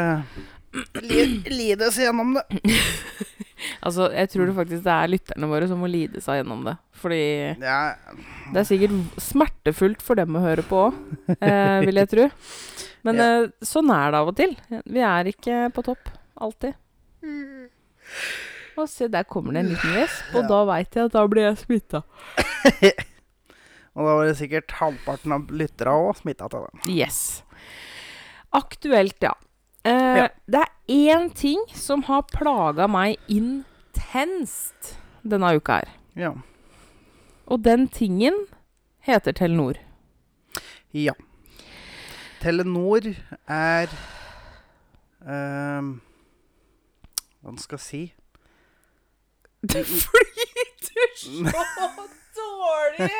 li, 1.01 1.23
lide 1.51 1.87
oss 1.91 1.97
gjennom 2.01 2.35
det. 2.39 2.45
Altså, 3.85 4.07
jeg 4.09 4.29
tror 4.31 4.47
det 4.49 4.53
faktisk 4.57 4.81
det 4.87 4.93
er 4.93 5.09
lytterne 5.11 5.47
våre 5.51 5.67
som 5.69 5.77
må 5.83 5.85
lide 5.89 6.17
seg 6.23 6.39
gjennom 6.39 6.63
det. 6.65 6.71
Fordi 6.97 7.19
Ja, 7.61 7.93
det 8.53 8.57
er 8.63 8.65
sikkert 8.65 9.19
smertefullt 9.21 10.01
for 10.01 10.17
dem 10.17 10.33
å 10.37 10.41
høre 10.41 10.63
på 10.65 10.79
òg, 10.87 10.97
eh, 11.37 11.83
vil 11.85 11.99
jeg 12.01 12.09
tro. 12.09 12.25
Men 13.05 13.15
Ja. 13.21 13.27
eh, 13.43 13.51
sånn 13.61 13.91
er 13.93 14.09
det 14.15 14.17
av 14.17 14.31
og 14.31 14.35
til. 14.39 14.55
Vi 14.89 14.99
er 15.05 15.29
ikke 15.29 15.59
på 15.77 15.83
topp 15.85 16.09
alltid. 16.41 16.73
Og 18.81 18.89
se, 18.89 19.07
der 19.13 19.23
kommer 19.29 19.53
det 19.53 19.59
en 19.65 19.71
liten 19.75 19.93
gjesp, 19.93 20.33
og 20.33 20.41
Ja. 20.41 20.47
da 20.47 20.65
veit 20.65 20.95
jeg 20.97 21.05
at 21.05 21.11
da 21.13 21.27
blir 21.27 21.43
jeg 21.51 21.57
smitta. 21.61 22.01
og 23.93 24.01
da 24.07 24.15
var 24.17 24.25
det 24.25 24.37
sikkert 24.41 24.71
halvparten 24.81 25.33
av 25.37 25.47
lytterne 25.53 25.93
òg 26.09 26.17
smitta 26.17 26.49
av 26.49 26.51
den. 26.71 26.95
Yes. 26.97 27.43
Aktuelt, 28.51 29.21
ja. 29.21 29.33
Eh, 29.85 30.17
Ja. 30.17 30.27
Det 30.47 30.61
er 30.61 30.69
én 30.87 31.29
ting 31.33 31.59
som 31.73 32.03
har 32.03 32.21
plaga 32.29 32.87
meg 32.87 33.17
intenst 33.27 34.95
denne 35.23 35.55
uka 35.57 35.79
her. 35.81 35.89
Ja. 36.15 36.33
Og 37.47 37.63
den 37.63 37.87
tingen 37.87 38.45
heter 38.99 39.31
Telenor. 39.33 39.77
ja. 40.93 41.13
Telenor 42.41 43.05
er 43.47 43.87
ehm, 45.27 46.01
Hva 47.43 47.53
skal 47.61 47.77
jeg 47.77 47.85
si? 47.85 48.01
Det 49.61 49.83
flyter 49.85 51.11
så 51.21 51.51
dårlig! 52.41 53.19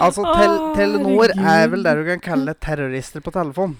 Altså, 0.00 0.24
tel 0.32 0.56
Telenor 0.78 1.34
er 1.36 1.68
vel 1.68 1.84
det 1.84 1.94
du 1.98 2.04
kan 2.08 2.20
kalle 2.24 2.54
terrorister 2.56 3.20
på 3.20 3.30
telefon. 3.36 3.76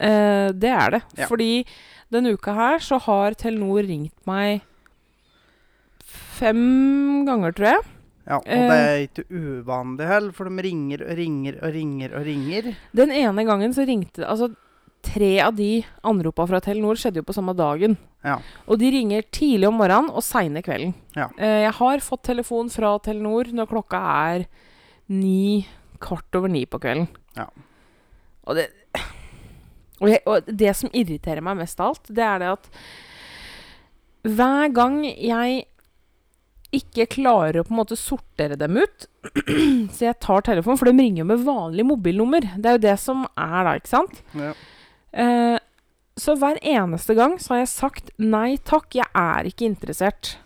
Eh, 0.00 0.48
det 0.56 0.70
er 0.72 0.90
det. 0.96 1.02
Ja. 1.18 1.26
Fordi 1.28 1.64
denne 2.10 2.32
uka 2.34 2.54
her 2.56 2.78
så 2.82 2.98
har 3.04 3.36
Telenor 3.38 3.84
ringt 3.86 4.16
meg 4.26 4.62
fem 6.40 7.24
ganger, 7.28 7.52
tror 7.56 7.68
jeg. 7.74 7.82
Ja, 8.30 8.36
og 8.36 8.46
Eh. 8.46 8.68
det 8.68 8.78
er 8.78 9.08
ikke 9.08 9.24
uvanlig 9.30 10.06
heller, 10.06 10.32
for 10.32 10.44
de 10.48 10.62
ringer 10.62 11.02
og 11.02 11.16
ringer 11.18 11.54
og 11.62 11.72
ringer 11.74 12.14
og 12.14 12.24
ringer. 12.26 12.76
Den 12.94 13.10
ene 13.10 13.44
gangen 13.44 13.72
så 13.74 13.86
ringte 13.86 14.24
Altså, 14.26 14.54
tre 15.02 15.40
av 15.40 15.56
de 15.56 15.82
anropa 16.04 16.46
fra 16.46 16.60
Telenor 16.60 16.94
skjedde 16.94 17.16
jo 17.16 17.22
på 17.22 17.34
samme 17.34 17.54
dagen. 17.56 17.96
Ja. 18.22 18.38
Og 18.68 18.78
de 18.78 18.90
ringer 18.90 19.22
tidlig 19.32 19.66
om 19.66 19.74
morgenen 19.78 20.10
og 20.10 20.22
seine 20.22 20.62
kvelden. 20.62 20.94
Ja. 21.16 21.28
Eh, 21.38 21.62
jeg 21.64 21.72
har 21.72 21.98
fått 21.98 22.22
telefon 22.22 22.68
fra 22.70 22.98
Telenor 22.98 23.44
når 23.52 23.66
klokka 23.66 24.00
er 24.36 24.46
ni, 25.08 25.66
kvart 25.98 26.34
over 26.36 26.48
ni 26.48 26.66
på 26.66 26.78
kvelden. 26.78 27.08
Ja. 27.36 27.46
Og 28.46 28.56
det 28.56 28.68
og, 30.00 30.08
jeg, 30.08 30.22
og 30.26 30.48
det 30.48 30.74
som 30.76 30.92
irriterer 30.96 31.44
meg 31.44 31.60
mest 31.60 31.80
av 31.80 31.92
alt, 31.92 32.08
det 32.08 32.24
er 32.24 32.42
det 32.42 32.54
at 32.54 32.70
hver 34.28 34.72
gang 34.76 35.00
jeg 35.04 35.64
ikke 36.76 37.08
klarer 37.16 37.60
å 37.60 37.64
på 37.66 37.74
en 37.74 37.80
måte 37.80 37.98
sortere 37.98 38.58
dem 38.58 38.78
ut, 38.78 39.08
så 39.94 40.06
jeg 40.06 40.20
tar 40.22 40.44
telefonen, 40.46 40.78
for 40.78 40.90
de 40.90 40.94
ringer 40.94 41.24
jo 41.24 41.30
med 41.32 41.42
vanlig 41.46 41.86
mobilnummer. 41.88 42.46
Det 42.56 42.70
er 42.70 42.76
jo 42.78 42.84
det 42.84 42.98
som 43.02 43.24
er 43.32 43.58
da, 43.66 43.74
ikke 43.80 43.90
sant? 43.90 44.20
Ja. 44.38 44.52
Eh, 45.10 45.56
så 46.20 46.36
hver 46.38 46.60
eneste 46.62 47.16
gang 47.18 47.38
så 47.42 47.54
har 47.54 47.64
jeg 47.64 47.72
sagt 47.72 48.12
nei 48.20 48.54
takk, 48.68 48.92
jeg 49.00 49.08
er 49.16 49.48
ikke 49.50 49.66
interessert. 49.66 50.36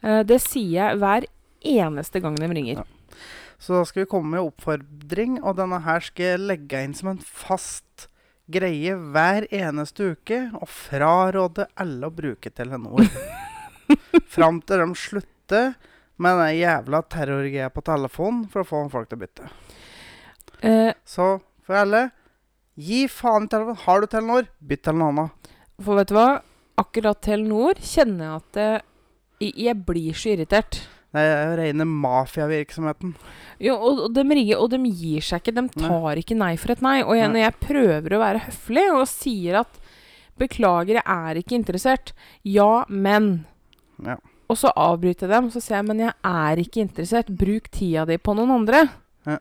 Eh, 0.00 0.22
det 0.26 0.40
sier 0.44 0.78
jeg 0.78 1.02
hver 1.02 1.28
eneste 1.74 2.22
gang 2.22 2.38
de 2.40 2.48
ringer. 2.48 2.82
Ja. 2.82 3.18
Så 3.62 3.76
da 3.76 3.84
skal 3.86 4.02
vi 4.02 4.10
komme 4.10 4.32
med 4.34 4.42
oppfordring, 4.42 5.36
og 5.44 5.58
denne 5.60 5.82
her 5.84 6.02
skal 6.02 6.32
jeg 6.32 6.46
legge 6.48 6.80
inn 6.82 6.96
som 6.98 7.12
en 7.12 7.20
fast 7.22 8.08
greie 8.50 8.94
hver 8.96 9.46
eneste 9.54 10.12
uke, 10.16 10.38
å 10.58 10.66
fraråde 10.68 11.68
alle 11.80 12.08
å 12.08 12.14
bruke 12.14 12.50
Telenor. 12.50 13.06
Fram 14.34 14.60
til 14.66 14.82
de 14.82 14.88
slutter 14.98 15.74
med 16.22 16.38
den 16.38 16.56
jævla 16.60 17.02
terrorgreia 17.10 17.70
på 17.72 17.82
telefon 17.86 18.44
for 18.52 18.62
å 18.62 18.68
få 18.68 18.82
folk 18.92 19.08
til 19.10 19.18
å 19.18 19.22
bytte. 19.24 19.50
Eh, 20.62 20.92
Så 21.04 21.40
for 21.66 21.78
alle, 21.80 22.10
gi 22.78 23.04
faen 23.10 23.46
i 23.48 23.52
telefon. 23.52 23.78
Har 23.84 24.00
du 24.00 24.06
Telenor, 24.10 24.48
bytt 24.60 24.84
til 24.86 24.98
noe 24.98 25.12
annet. 25.12 25.52
for 25.82 25.98
vet 25.98 26.08
du 26.08 26.14
hva? 26.14 26.42
Akkurat 26.78 27.20
Telenor 27.22 27.74
kjenner 27.82 28.24
jeg 28.24 28.42
at 28.42 28.60
jeg, 29.42 29.54
jeg 29.66 29.76
blir 29.86 30.14
så 30.16 30.30
irritert. 30.36 30.80
Det 31.12 31.20
er 31.20 31.42
jo 31.50 31.56
rene 31.60 31.84
mafiavirksomheten. 31.84 33.14
Jo, 33.60 33.74
og, 33.76 33.98
og 34.06 34.14
de 34.16 34.22
ringer, 34.24 34.56
og 34.58 34.70
de 34.72 34.78
gir 34.90 35.20
seg 35.20 35.42
ikke. 35.42 35.54
De 35.58 35.68
tar 35.82 36.16
ikke 36.16 36.36
nei 36.40 36.54
for 36.56 36.72
et 36.72 36.80
nei. 36.82 37.02
Og 37.04 37.14
jeg, 37.18 37.28
når 37.28 37.42
jeg 37.44 37.60
prøver 37.60 38.14
å 38.16 38.20
være 38.22 38.44
høflig 38.46 38.86
og 38.94 39.06
sier 39.10 39.60
at 39.60 39.78
'beklager, 40.40 40.96
jeg 40.96 41.04
er 41.06 41.34
ikke 41.42 41.58
interessert', 41.58 42.12
ja, 42.44 42.84
men 42.88 43.46
Ja. 44.02 44.16
Og 44.48 44.56
så 44.58 44.72
avbryter 44.76 45.28
jeg 45.28 45.30
dem, 45.30 45.50
så 45.50 45.60
sier 45.60 45.76
jeg 45.78 45.84
'men 45.86 45.98
jeg 46.00 46.12
er 46.24 46.56
ikke 46.56 46.80
interessert', 46.88 47.36
bruk 47.36 47.70
tida 47.70 48.04
di 48.06 48.16
på 48.18 48.34
noen 48.34 48.50
andre. 48.50 48.88
Ja. 49.26 49.38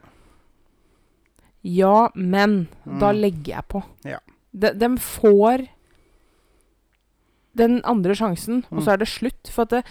Ja, 1.64 2.10
men 2.16 2.68
da 2.86 3.12
Mm. 3.14 3.22
legger 3.22 3.56
jeg 3.56 3.68
på. 3.70 3.84
Ja. 4.04 4.20
De, 4.54 4.74
de 4.74 4.88
får 4.98 5.68
den 7.56 7.82
andre 7.84 8.14
sjansen, 8.16 8.64
og 8.72 8.80
Mm. 8.80 8.84
så 8.86 8.92
er 8.94 8.98
det 8.98 9.08
slutt. 9.08 9.48
For 9.50 9.62
at 9.64 9.70
det 9.70 9.86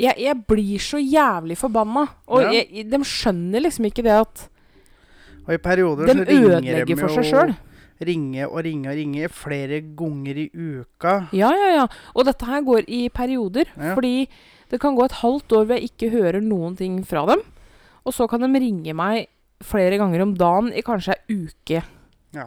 jeg, 0.00 0.14
jeg 0.18 0.36
blir 0.48 0.78
så 0.82 0.98
jævlig 1.00 1.56
forbanna. 1.60 2.06
Og 2.28 2.42
Ja. 2.42 2.52
jeg, 2.60 2.86
de 2.90 3.00
skjønner 3.04 3.60
liksom 3.66 3.84
ikke 3.90 4.02
det 4.06 4.14
at 4.20 4.46
Og 5.46 5.54
i 5.54 5.58
perioder 5.58 6.06
de 6.06 6.12
så 6.14 6.28
ringer 6.28 6.84
de 6.86 6.96
for 6.96 7.08
seg 7.08 7.24
sjøl. 7.24 7.56
Ringe 8.00 8.46
og 8.48 8.62
ringe 8.64 8.88
og 8.88 8.96
ringe 8.96 9.28
flere 9.28 9.80
ganger 9.96 10.38
i 10.40 10.46
uka. 10.54 11.28
Ja, 11.36 11.50
ja, 11.52 11.68
ja. 11.76 11.86
Og 12.14 12.24
dette 12.24 12.46
her 12.48 12.62
går 12.64 12.86
i 12.88 13.08
perioder. 13.12 13.66
Ja. 13.76 13.94
Fordi 13.94 14.28
det 14.70 14.80
kan 14.80 14.94
gå 14.96 15.04
et 15.04 15.18
halvt 15.20 15.52
år 15.52 15.66
hvor 15.66 15.76
jeg 15.76 15.90
ikke 15.90 16.08
hører 16.14 16.40
noen 16.40 16.76
ting 16.78 17.02
fra 17.04 17.26
dem. 17.26 17.42
Og 18.06 18.14
så 18.16 18.28
kan 18.30 18.40
de 18.40 18.48
ringe 18.60 18.94
meg 18.96 19.26
flere 19.60 19.98
ganger 20.00 20.22
om 20.22 20.32
dagen 20.34 20.72
i 20.72 20.80
kanskje 20.80 21.12
ei 21.28 21.42
uke. 21.44 21.82
Ja. 22.32 22.46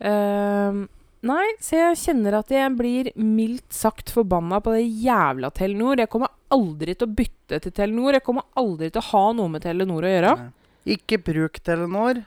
Ehm, 0.00 0.86
nei, 1.26 1.46
så 1.62 1.78
jeg 1.78 1.98
kjenner 2.00 2.38
at 2.38 2.52
jeg 2.52 2.72
blir 2.78 3.10
mildt 3.18 3.74
sagt 3.74 4.12
forbanna 4.14 4.60
på 4.64 4.74
det 4.76 4.84
jævla 4.84 5.50
Telenor. 5.54 6.00
Jeg 6.02 6.10
kommer 6.12 6.32
aldri 6.54 6.94
til 6.94 7.08
å 7.08 7.16
bytte 7.18 7.60
til 7.64 7.74
Telenor. 7.74 8.16
Jeg 8.18 8.24
kommer 8.26 8.46
aldri 8.58 8.90
til 8.92 9.02
å 9.02 9.08
ha 9.10 9.24
noe 9.38 9.52
med 9.52 9.64
Telenor 9.66 10.06
å 10.06 10.12
gjøre. 10.12 10.32
Nei. 10.40 10.52
Ikke 10.96 11.18
bruk 11.22 11.58
Telenor. 11.66 12.22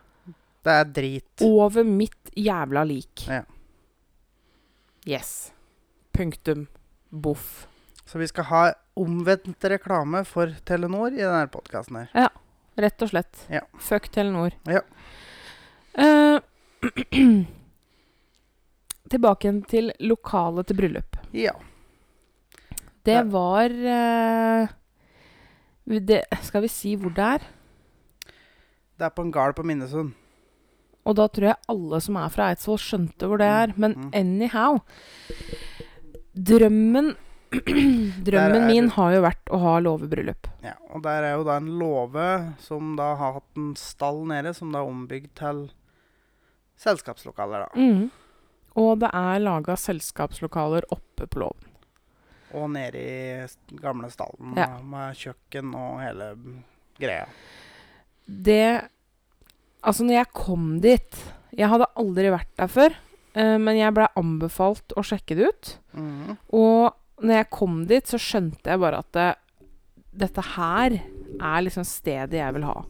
Det 0.67 0.75
er 0.75 0.89
drit. 0.95 1.45
Over 1.47 1.87
mitt 1.87 2.33
jævla 2.35 2.83
lik. 2.87 3.23
Ja. 3.31 3.43
Yes. 5.07 5.51
Punktum. 6.15 6.67
Boff. 7.09 7.67
Så 8.05 8.19
vi 8.19 8.27
skal 8.29 8.49
ha 8.49 8.63
omvendt 8.99 9.63
reklame 9.71 10.25
for 10.27 10.51
Telenor 10.67 11.13
i 11.15 11.23
denne 11.23 11.47
podkasten 11.51 12.01
her. 12.01 12.11
Ja. 12.25 12.29
Rett 12.79 13.01
og 13.03 13.11
slett. 13.11 13.45
Ja. 13.51 13.63
Fuck 13.83 14.11
Telenor. 14.15 14.55
Ja. 14.67 14.83
Eh, 15.99 16.39
tilbake 19.11 19.45
igjen 19.47 19.61
til 19.69 19.91
lokalet 20.05 20.67
til 20.69 20.77
bryllup. 20.79 21.17
Ja. 21.35 21.53
Det 23.05 23.21
var 23.31 23.69
eh, 23.69 24.67
det, 25.99 26.23
Skal 26.45 26.61
vi 26.65 26.69
si 26.71 26.95
hvor 26.99 27.13
det 27.15 27.25
er? 27.37 27.45
Det 28.99 29.07
er 29.07 29.13
på 29.15 29.23
en 29.25 29.31
gard 29.31 29.55
på 29.57 29.63
Minnesund. 29.65 30.11
Og 31.07 31.15
da 31.15 31.25
tror 31.31 31.47
jeg 31.53 31.61
alle 31.71 32.01
som 32.03 32.17
er 32.19 32.29
fra 32.33 32.49
Eidsvoll, 32.51 32.77
skjønte 32.83 33.25
hvor 33.29 33.39
det 33.41 33.47
er. 33.47 33.73
Men 33.79 33.95
Mm. 33.95 34.09
anyhow 34.13 34.79
Drømmen 36.35 37.15
Drømmen 38.27 38.67
min 38.69 38.89
har 38.93 39.15
jo 39.15 39.21
vært 39.25 39.49
å 39.49 39.57
ha 39.63 39.71
låvebryllup. 39.81 40.45
Ja, 40.61 40.75
og 40.93 41.01
der 41.01 41.23
er 41.25 41.31
jo 41.39 41.45
da 41.47 41.55
en 41.57 41.71
låve 41.79 42.25
som 42.61 42.91
da 42.99 43.15
har 43.17 43.39
hatt 43.39 43.57
en 43.57 43.71
stall 43.79 44.21
nede, 44.29 44.53
som 44.53 44.69
da 44.75 44.83
er 44.83 44.91
ombygd 44.91 45.31
til 45.39 45.63
selskapslokaler, 46.79 47.65
da. 47.65 47.69
Mm. 47.79 48.11
Og 48.79 48.99
det 49.01 49.09
er 49.15 49.41
laga 49.43 49.75
selskapslokaler 49.79 50.87
oppe 50.95 51.27
på 51.27 51.41
låven. 51.43 51.65
Og 52.57 52.69
nede 52.73 52.97
i 52.97 53.77
gamle 53.77 54.09
stallen 54.09 54.55
Ja. 54.57 54.79
med 54.81 55.17
kjøkken 55.19 55.75
og 55.77 55.99
hele 56.01 56.31
greia. 56.99 57.27
Det 58.25 58.89
Altså, 59.81 60.03
når 60.03 60.13
jeg 60.17 60.27
kom 60.35 60.79
dit 60.83 61.19
Jeg 61.55 61.69
hadde 61.71 61.85
aldri 61.95 62.29
vært 62.33 62.49
der 62.59 62.67
før, 62.67 62.95
eh, 63.33 63.57
men 63.57 63.77
jeg 63.77 63.93
blei 63.95 64.07
anbefalt 64.19 64.93
å 64.97 65.01
sjekke 65.01 65.35
det 65.37 65.47
ut. 65.47 65.69
Mm. 65.93 66.37
Og 66.53 66.93
når 67.23 67.33
jeg 67.39 67.49
kom 67.49 67.85
dit, 67.89 68.05
så 68.05 68.19
skjønte 68.21 68.69
jeg 68.69 68.79
bare 68.79 68.99
at 68.99 69.11
det, 69.17 69.35
dette 70.13 70.43
her 70.55 70.99
er 71.39 71.63
liksom 71.65 71.83
stedet 71.87 72.37
jeg 72.37 72.53
vil 72.53 72.67
ha. 72.67 72.83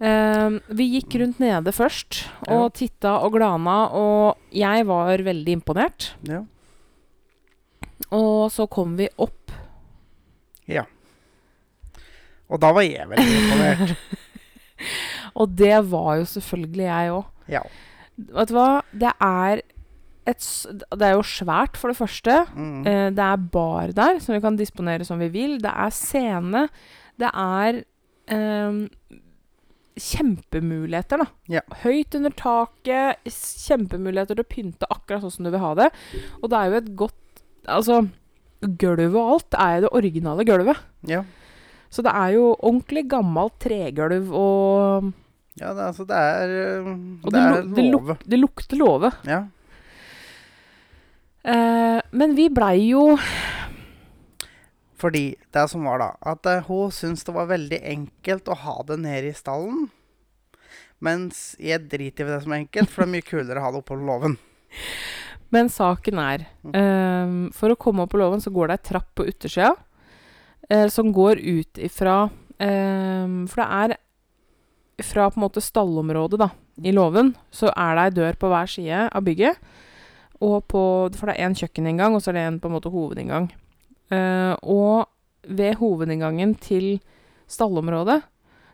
Eh, 0.00 0.54
vi 0.72 0.86
gikk 0.94 1.18
rundt 1.20 1.40
nede 1.42 1.72
først 1.76 2.22
og 2.48 2.70
titta 2.78 3.18
og 3.20 3.34
glana, 3.36 3.78
og 3.92 4.38
jeg 4.56 4.86
var 4.88 5.20
veldig 5.26 5.58
imponert. 5.58 6.14
Ja. 6.28 6.40
Og 8.16 8.48
så 8.54 8.64
kom 8.70 8.96
vi 8.98 9.10
opp. 9.20 9.52
ja. 10.66 10.86
Og 12.50 12.58
da 12.58 12.72
var 12.74 12.82
jeg 12.82 13.06
veldig 13.06 13.34
imponert. 13.44 13.92
Og 15.38 15.52
det 15.54 15.76
var 15.86 16.16
jo 16.18 16.24
selvfølgelig 16.26 16.86
jeg 16.88 17.12
òg. 17.14 17.26
ja. 17.52 17.60
Vet 18.20 18.50
du 18.50 18.54
hva? 18.56 18.82
Det 18.90 19.12
er 19.22 19.60
et 20.28 20.46
Det 20.90 21.06
er 21.06 21.14
jo 21.14 21.22
svært, 21.24 21.78
for 21.78 21.88
det 21.92 21.96
første. 21.96 22.34
Mm. 22.52 22.82
Eh, 22.86 23.10
det 23.14 23.22
er 23.24 23.44
bar 23.54 23.92
der, 23.96 24.18
som 24.20 24.34
vi 24.34 24.40
kan 24.42 24.58
disponere 24.58 25.06
som 25.06 25.22
vi 25.22 25.28
vil. 25.32 25.54
Det 25.62 25.70
er 25.70 25.94
scene. 25.94 26.64
Det 27.16 27.30
er 27.30 27.80
eh, 28.28 28.82
kjempemuligheter, 29.98 31.18
da. 31.24 31.26
Ja. 31.50 31.60
Høyt 31.82 32.14
under 32.18 32.30
taket. 32.36 33.18
Kjempemuligheter 33.26 34.36
til 34.38 34.44
å 34.44 34.48
pynte 34.50 34.86
akkurat 34.90 35.22
sånn 35.24 35.34
som 35.34 35.44
du 35.44 35.50
vil 35.50 35.60
ha 35.64 35.74
det. 35.78 35.90
Og 36.42 36.50
det 36.52 36.58
er 36.60 36.70
jo 36.70 36.78
et 36.82 36.92
godt 36.96 37.16
Altså, 37.68 37.98
gulvet 38.80 39.14
og 39.14 39.32
alt 39.34 39.54
er 39.60 39.74
jo 39.76 39.80
det 39.84 39.90
originale 39.98 40.44
gulvet. 40.48 40.78
ja. 41.06 41.24
Så 41.90 42.04
det 42.06 42.12
er 42.14 42.36
jo 42.36 42.54
ordentlig 42.62 43.02
gammelt 43.10 43.56
tregulv 43.58 44.28
og 44.32 45.08
Ja, 45.58 45.72
det, 45.74 45.82
altså, 45.90 46.04
det 46.06 46.14
er 46.16 46.52
uh, 46.86 46.90
Det, 47.24 47.32
det, 47.32 47.40
er 47.40 47.64
lu- 47.66 47.74
luk, 47.90 47.90
låve. 47.96 48.16
det 48.30 48.38
lukter 48.38 48.78
låve. 48.78 49.10
Ja. 49.26 49.40
Eh, 51.42 52.00
men 52.12 52.34
vi 52.36 52.48
blei 52.52 52.90
jo 52.90 53.16
Fordi 55.00 55.24
det 55.54 55.64
som 55.72 55.86
var 55.88 56.02
da, 56.02 56.10
at 56.32 56.46
eh, 56.50 56.66
hun 56.68 56.92
syntes 56.92 57.24
det 57.24 57.34
var 57.34 57.48
veldig 57.48 57.80
enkelt 57.94 58.50
å 58.52 58.58
ha 58.66 58.76
det 58.88 58.98
nede 59.00 59.30
i 59.30 59.36
stallen. 59.36 59.88
Mens 61.00 61.54
jeg 61.60 61.86
driter 61.88 62.28
i 62.28 62.34
det 62.34 62.42
som 62.44 62.52
er 62.52 62.66
enkelt, 62.66 62.92
for 62.92 63.02
det 63.02 63.08
er 63.08 63.14
mye 63.14 63.26
kulere 63.26 63.62
å 63.62 63.64
ha 63.64 63.72
det 63.72 63.80
oppå 63.80 63.96
låven. 63.96 64.36
Men 65.54 65.70
saken 65.72 66.20
er 66.22 66.44
um, 66.62 67.48
For 67.50 67.72
å 67.72 67.78
komme 67.80 68.04
opp 68.04 68.12
på 68.12 68.20
låven 68.20 68.38
så 68.38 68.52
går 68.54 68.70
det 68.70 68.76
ei 68.76 68.84
trapp 68.86 69.08
på 69.18 69.24
utersida 69.26 69.72
uh, 69.74 70.86
som 70.94 71.10
går 71.10 71.40
ut 71.42 71.80
ifra 71.82 72.28
um, 72.30 73.48
For 73.50 73.58
det 73.58 73.66
er 73.80 73.96
fra 75.02 75.26
på 75.26 75.40
en 75.40 75.46
måte 75.48 75.64
stallområdet 75.64 76.38
da, 76.38 76.50
i 76.84 76.92
låven, 76.92 77.32
så 77.50 77.72
er 77.72 77.96
det 77.96 78.04
ei 78.04 78.14
dør 78.20 78.38
på 78.38 78.50
hver 78.52 78.68
side 78.68 79.06
av 79.08 79.24
bygget. 79.24 79.56
Og 80.44 80.58
på, 80.68 80.82
for 81.16 81.28
det 81.30 81.34
er 81.34 81.48
én 81.48 81.56
kjøkkeninngang, 81.56 82.12
og 82.12 82.20
så 82.20 82.30
er 82.30 82.36
det 82.36 82.42
en 82.44 82.58
på 82.60 82.68
en 82.68 82.74
måte 82.76 82.92
hovedinngang. 82.92 83.48
Eh, 84.10 84.54
og 84.66 85.06
ved 85.46 85.78
hovedinngangen 85.80 86.56
til 86.60 86.98
stallområdet 87.50 88.20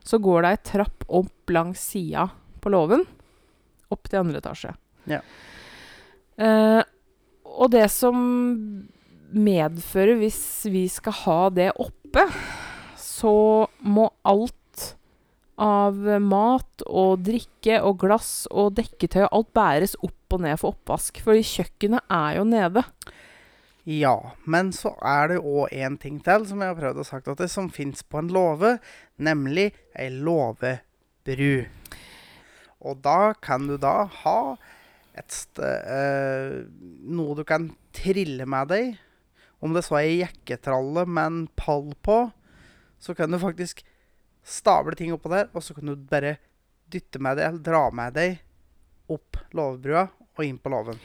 så 0.07 0.21
går 0.23 0.45
det 0.45 0.51
ei 0.55 0.63
trapp 0.71 1.07
opp 1.19 1.53
langs 1.53 1.83
sida 1.93 2.29
på 2.63 2.71
låven, 2.73 3.03
opp 3.93 4.09
til 4.09 4.23
andre 4.23 4.43
etasje. 4.43 4.75
Ja. 5.11 5.23
Eh, 6.37 6.83
og 7.57 7.73
det 7.73 7.87
som 7.93 8.17
medfører 9.37 10.19
hvis 10.21 10.41
vi 10.71 10.87
skal 10.91 11.17
ha 11.25 11.41
det 11.55 11.71
oppe, 11.83 12.27
så 13.01 13.35
må 13.83 14.11
alt 14.27 14.55
av 15.57 15.97
mat 16.21 16.85
og 16.87 17.23
drikke 17.27 17.81
og 17.81 18.03
glass 18.03 18.45
og 18.53 18.75
dekketøy 18.77 19.25
og 19.25 19.39
alt 19.39 19.53
bæres 19.57 19.97
opp 20.05 20.37
og 20.37 20.45
ned 20.45 20.61
for 20.61 20.77
oppvask. 20.77 21.23
Fordi 21.25 21.45
kjøkkenet 21.47 22.05
er 22.13 22.37
jo 22.39 22.45
nede. 22.49 22.85
Ja, 23.87 24.33
men 24.43 24.73
så 24.75 24.97
er 24.99 25.29
det 25.31 25.43
òg 25.47 25.71
en 25.71 25.95
ting 26.03 26.17
til 26.27 26.43
som 26.49 26.59
jeg 26.59 26.73
har 26.73 26.79
prøvd 26.79 27.05
å 27.05 27.07
sagt 27.07 27.29
at 27.31 27.39
det, 27.39 27.47
som 27.53 27.69
fins 27.71 28.03
på 28.03 28.19
en 28.19 28.33
låve, 28.35 28.73
nemlig 29.23 29.69
ei 29.95 30.09
låvebru. 30.11 31.69
Og 32.83 32.99
da 33.05 33.31
kan 33.39 33.69
du 33.71 33.77
da 33.79 34.09
ha 34.25 34.41
et 35.15 35.31
sted, 35.31 35.87
eh, 35.87 36.67
noe 37.07 37.39
du 37.39 37.45
kan 37.47 37.69
trille 37.95 38.43
med 38.43 38.75
deg. 38.75 38.99
Om 39.63 39.79
det 39.79 39.85
så 39.87 40.01
er 40.01 40.09
ei 40.09 40.19
jekketralle 40.25 41.07
med 41.07 41.31
en 41.31 41.41
pall 41.55 41.95
på, 42.03 42.19
så 42.99 43.15
kan 43.15 43.31
du 43.31 43.39
faktisk 43.39 43.87
stable 44.43 44.99
ting 44.99 45.15
oppå 45.15 45.31
der, 45.31 45.47
og 45.55 45.63
så 45.63 45.79
kan 45.79 45.87
du 45.87 45.95
bare 45.95 46.41
dytte 46.91 47.23
med 47.23 47.39
deg, 47.39 47.53
eller 47.53 47.63
dra 47.71 47.87
med 47.95 48.19
deg 48.19 48.43
opp 49.15 49.39
låvebrua 49.55 50.09
og 50.11 50.43
inn 50.43 50.59
på 50.59 50.75
låven. 50.75 50.99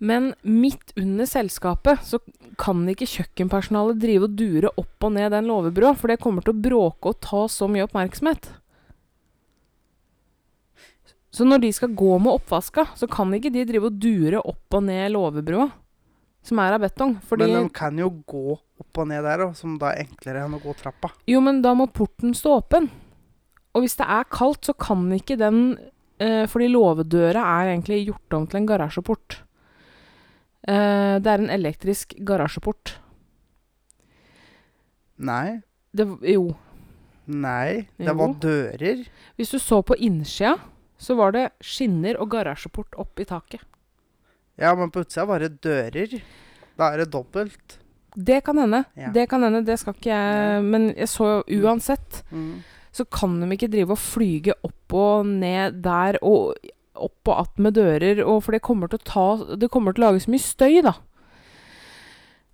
Men 0.00 0.30
midt 0.40 0.94
under 0.96 1.28
selskapet 1.28 2.00
så 2.08 2.18
kan 2.60 2.86
ikke 2.88 3.08
kjøkkenpersonalet 3.08 3.98
drive 4.00 4.28
og 4.30 4.36
dure 4.38 4.70
opp 4.80 5.04
og 5.04 5.12
ned 5.12 5.28
den 5.34 5.48
låvebrua, 5.50 5.92
for 5.98 6.08
det 6.08 6.22
kommer 6.22 6.44
til 6.44 6.54
å 6.54 6.62
bråke 6.64 7.12
og 7.12 7.18
ta 7.20 7.42
så 7.52 7.68
mye 7.68 7.84
oppmerksomhet. 7.84 8.48
Så 11.30 11.44
når 11.46 11.62
de 11.62 11.70
skal 11.76 11.92
gå 11.94 12.14
med 12.18 12.32
oppvaska, 12.32 12.86
så 12.96 13.06
kan 13.12 13.30
ikke 13.36 13.52
de 13.54 13.66
drive 13.68 13.90
og 13.90 13.98
dure 14.02 14.40
opp 14.40 14.78
og 14.78 14.86
ned 14.88 15.12
låvebrua, 15.14 15.68
som 16.48 16.62
er 16.64 16.78
av 16.78 16.82
betong. 16.82 17.18
Men 17.36 17.54
de 17.54 17.62
kan 17.76 18.00
jo 18.00 18.08
gå 18.24 18.56
opp 18.56 19.02
og 19.02 19.10
ned 19.12 19.22
der, 19.28 19.44
som 19.54 19.76
da 19.78 19.92
er 19.92 20.06
enklere 20.06 20.46
enn 20.46 20.56
å 20.56 20.62
gå 20.64 20.74
trappa. 20.80 21.12
Jo, 21.30 21.44
men 21.44 21.60
da 21.62 21.74
må 21.76 21.90
porten 21.92 22.32
stå 22.34 22.56
åpen. 22.62 22.88
Og 23.76 23.84
hvis 23.84 24.00
det 24.00 24.08
er 24.08 24.26
kaldt, 24.32 24.64
så 24.66 24.74
kan 24.74 25.04
ikke 25.14 25.36
den 25.38 25.76
eh, 26.18 26.48
Fordi 26.50 26.66
låvedøra 26.72 27.44
er 27.60 27.76
egentlig 27.76 28.00
gjort 28.08 28.34
om 28.40 28.48
til 28.50 28.62
en 28.62 28.66
garasjeport. 28.72 29.38
Eh, 30.68 31.18
det 31.22 31.26
er 31.32 31.38
en 31.44 31.50
elektrisk 31.50 32.14
garasjeport. 32.26 32.96
Nei. 35.20 35.60
Det, 35.92 36.06
jo. 36.30 36.54
Nei, 37.30 37.86
det 37.98 38.08
Jo. 38.08 38.14
var 38.18 38.34
dører. 38.42 39.04
Hvis 39.36 39.50
du 39.54 39.58
så 39.58 39.82
på 39.86 39.96
innsida, 39.98 40.56
så 41.00 41.16
var 41.16 41.32
det 41.32 41.50
skinner 41.64 42.18
og 42.20 42.30
garasjeport 42.30 42.94
oppi 42.98 43.24
taket. 43.24 43.60
Ja, 44.60 44.74
men 44.76 44.90
på 44.92 45.00
utsida 45.04 45.24
var 45.26 45.38
det 45.40 45.60
dører. 45.64 46.20
Da 46.76 46.90
er 46.92 46.98
det 47.04 47.10
dobbelt. 47.12 47.78
Det 48.16 48.42
kan 48.44 48.58
hende. 48.58 48.84
Ja. 48.96 49.10
Det 49.14 49.28
kan 49.30 49.42
hende, 49.42 49.62
det 49.64 49.78
skal 49.78 49.94
ikke 49.94 50.10
jeg 50.10 50.62
Men 50.64 50.88
jeg 50.96 51.08
så 51.08 51.44
jo 51.46 51.62
uansett, 51.62 52.22
Mm. 52.32 52.62
så 52.92 53.04
kan 53.08 53.40
de 53.40 53.46
ikke 53.56 53.70
drive 53.70 53.90
og 53.92 53.98
flyge 53.98 54.52
opp 54.64 54.92
og 54.92 55.26
ned 55.26 55.80
der 55.82 56.18
og 56.22 56.54
opp 57.00 57.28
og 57.28 57.40
att 57.40 57.58
med 57.58 57.74
dører, 57.74 58.22
og 58.24 58.44
for 58.44 58.52
det 58.52 58.62
kommer 58.62 58.88
til 58.88 59.00
å 59.00 59.08
ta 59.08 59.56
Det 59.56 59.70
kommer 59.70 59.92
til 59.92 60.04
å 60.04 60.10
lage 60.10 60.24
så 60.24 60.32
mye 60.32 60.44
støy, 60.44 60.80
da. 60.86 60.94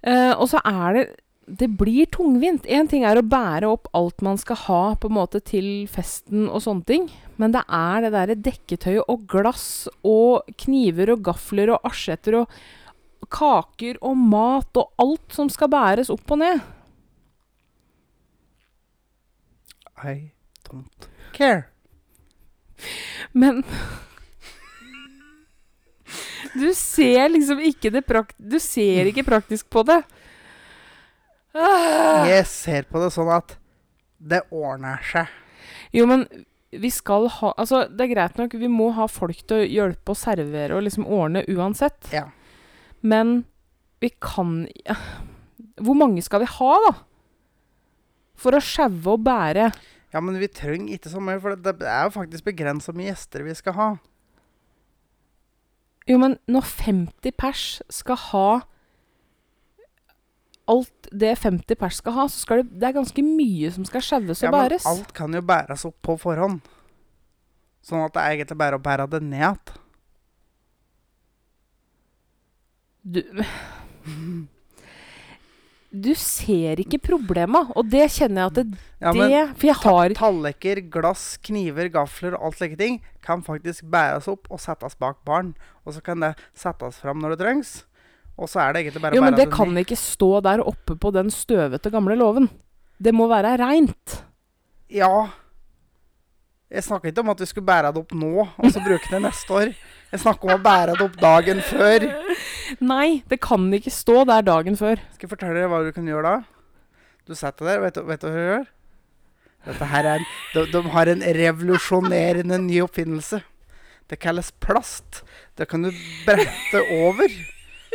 Eh, 0.06 0.32
og 0.37 0.48
så 0.50 0.61
er 0.64 0.92
det 0.94 1.06
Det 1.46 1.68
blir 1.78 2.06
tungvint. 2.11 2.64
Én 2.66 2.88
ting 2.90 3.04
er 3.06 3.20
å 3.20 3.22
bære 3.22 3.68
opp 3.70 3.87
alt 3.94 4.20
man 4.20 4.37
skal 4.37 4.56
ha 4.66 4.94
på 4.98 5.06
en 5.06 5.14
måte 5.14 5.38
til 5.38 5.87
festen 5.87 6.48
og 6.48 6.64
sånne 6.64 6.85
ting, 6.85 7.04
men 7.38 7.52
det 7.54 7.62
er 7.70 8.02
det 8.02 8.11
derre 8.16 8.35
dekketøyet 8.35 9.06
og 9.06 9.28
glass 9.30 9.87
og 10.02 10.42
kniver 10.59 11.12
og 11.14 11.22
gafler 11.22 11.70
og 11.70 11.87
asjetter 11.87 12.40
og 12.40 12.50
kaker 13.30 14.00
og 14.02 14.16
mat 14.18 14.74
og 14.74 14.90
alt 14.98 15.38
som 15.38 15.48
skal 15.48 15.70
bæres 15.70 16.11
opp 16.11 16.35
og 16.35 16.42
ned. 16.42 16.61
I 20.02 20.32
don't 20.68 21.09
care. 21.32 21.70
Men 23.32 23.64
Du 26.57 26.69
ser 26.77 27.31
liksom 27.33 27.61
ikke 27.61 27.92
det 27.95 28.05
prakt... 28.09 28.37
Du 28.38 28.59
ser 28.62 29.11
ikke 29.11 29.27
praktisk 29.27 29.69
på 29.73 29.85
det. 29.87 30.01
Ah. 31.57 32.27
Jeg 32.29 32.45
ser 32.51 32.88
på 32.90 33.01
det 33.01 33.12
sånn 33.14 33.31
at 33.33 33.57
det 34.16 34.42
ordner 34.53 35.01
seg. 35.07 35.33
Jo, 35.95 36.05
men 36.09 36.27
vi 36.77 36.90
skal 36.92 37.29
ha 37.38 37.53
Altså, 37.57 37.85
det 37.88 38.07
er 38.07 38.12
greit 38.12 38.38
nok, 38.40 38.57
vi 38.59 38.69
må 38.71 38.90
ha 38.97 39.07
folk 39.09 39.45
til 39.49 39.62
å 39.62 39.69
hjelpe 39.69 40.12
og 40.12 40.21
servere 40.21 40.77
og 40.77 40.85
liksom 40.85 41.07
ordne 41.09 41.45
uansett. 41.49 42.11
Ja. 42.12 42.27
Men 43.01 43.45
vi 44.03 44.11
kan 44.21 44.66
Hvor 45.81 45.97
mange 45.97 46.25
skal 46.25 46.45
vi 46.45 46.51
ha, 46.59 46.73
da? 46.88 46.95
For 48.37 48.57
å 48.57 48.61
sjaue 48.61 49.14
og 49.14 49.23
bære. 49.25 49.71
Ja, 50.12 50.21
men 50.21 50.37
vi 50.40 50.49
trenger 50.53 50.97
ikke 50.97 51.12
så 51.12 51.21
mye, 51.25 51.40
for 51.40 51.57
det 51.57 51.73
er 51.81 52.07
jo 52.07 52.12
faktisk 52.14 52.45
begrensa 52.45 52.92
med 52.97 53.09
gjester 53.09 53.45
vi 53.47 53.55
skal 53.57 53.77
ha. 53.77 53.88
Jo, 56.07 56.19
men 56.23 56.37
når 56.47 56.66
50 56.71 57.35
pers 57.35 57.66
skal 57.90 58.19
ha 58.31 58.49
alt 60.71 61.09
det 61.14 61.33
50 61.38 61.79
pers 61.79 62.01
skal 62.01 62.14
ha, 62.16 62.27
så 62.31 62.42
skal 62.42 62.62
det 62.62 62.81
Det 62.81 62.88
er 62.88 62.97
ganske 62.97 63.23
mye 63.23 63.71
som 63.75 63.87
skal 63.87 64.03
sjaues 64.03 64.42
og 64.42 64.47
Ja, 64.47 64.53
men 64.55 64.79
alt 64.92 65.12
kan 65.14 65.35
jo 65.35 65.42
bæres 65.47 65.87
opp 65.87 65.99
på 66.03 66.16
forhånd. 66.19 66.61
Sånn 67.87 68.03
at 68.03 68.14
det 68.14 68.23
er 68.23 68.35
egentlig 68.35 68.59
bare 68.59 68.79
å 68.79 68.83
bære 68.83 69.07
det 69.11 69.23
ned 69.23 69.38
igjen. 69.38 69.59
Du 73.07 73.23
Du 75.96 76.12
ser 76.18 76.80
ikke 76.82 76.98
problema, 77.00 77.62
og 77.78 77.88
det 77.92 78.04
kjenner 78.12 78.42
jeg 78.42 78.50
at 78.50 78.56
det, 78.59 78.80
Ja, 79.00 79.12
det 79.16 79.42
For 79.56 79.68
jeg 79.70 79.78
har 79.82 80.14
tallerkener, 80.18 80.82
glass, 80.92 81.24
kniver, 81.46 81.88
gafler 81.94 82.37
og 82.37 82.48
alt 82.50 82.59
slike 82.61 82.78
ting 82.80 82.98
kan 83.24 83.42
faktisk 83.46 83.87
bæres 83.90 84.28
opp 84.30 84.50
og 84.52 84.61
settes 84.62 84.96
bak 85.00 85.22
barn. 85.26 85.54
Og 85.87 85.96
så 85.96 86.02
kan 86.04 86.22
det 86.22 86.35
settes 86.59 87.00
fram 87.02 87.22
når 87.22 87.35
det 87.35 87.40
trengs. 87.44 87.72
Og 88.37 88.50
så 88.52 88.61
er 88.66 88.74
det 88.74 88.85
egentlig 88.85 89.02
bare 89.06 89.16
Jo, 89.16 89.24
å 89.24 89.26
men 89.30 89.38
det 89.38 89.48
kan 89.54 89.72
ikke 89.80 89.96
stå 89.98 90.30
der 90.44 90.62
oppe 90.64 90.98
på 91.00 91.12
den 91.14 91.32
støvete 91.32 91.92
gamle 91.94 92.18
låven. 92.18 92.50
Det 93.00 93.12
må 93.16 93.28
være 93.30 93.56
reint. 93.61 94.20
Ja. 94.92 95.28
Jeg 96.66 96.83
snakker 96.83 97.12
ikke 97.12 97.22
om 97.22 97.31
at 97.31 97.40
vi 97.40 97.46
skulle 97.46 97.66
bære 97.68 97.92
det 97.94 98.00
opp 98.02 98.12
nå 98.18 98.31
og 98.42 98.70
så 98.74 98.81
bruke 98.83 99.11
det 99.12 99.20
neste 99.22 99.55
år. 99.55 99.68
Jeg 100.11 100.22
snakker 100.22 100.50
om 100.50 100.57
å 100.57 100.64
bære 100.64 100.96
det 100.96 101.05
opp 101.05 101.18
dagen 101.20 101.61
før. 101.62 102.07
Nei, 102.83 103.22
det 103.31 103.38
kan 103.44 103.68
ikke 103.76 103.92
stå 103.94 104.24
der 104.26 104.42
dagen 104.46 104.79
før. 104.79 104.98
Skal 105.14 105.29
jeg 105.29 105.33
fortelle 105.37 105.61
deg 105.61 105.70
hva 105.70 105.85
du 105.87 105.92
kan 105.94 106.09
gjøre 106.11 106.33
da? 106.33 106.40
Du 107.26 107.35
setter 107.38 107.68
deg 107.68 107.76
der, 107.76 107.85
vet 107.85 107.98
du, 107.98 108.02
vet 108.09 108.22
du 108.22 108.26
hva 108.26 108.35
du 108.35 108.48
gjør? 108.48 108.66
Dette 109.66 109.90
her 109.90 110.07
er 110.07 110.20
en, 110.20 110.26
de, 110.55 110.64
de 110.74 110.83
har 110.94 111.11
en 111.11 111.22
revolusjonerende 111.38 112.59
ny 112.66 112.81
oppfinnelse. 112.85 113.40
Det 114.11 114.18
kalles 114.22 114.52
plast. 114.62 115.22
Det 115.59 115.66
kan 115.70 115.87
du 115.87 115.90
brette 116.26 116.83
over, 116.98 117.31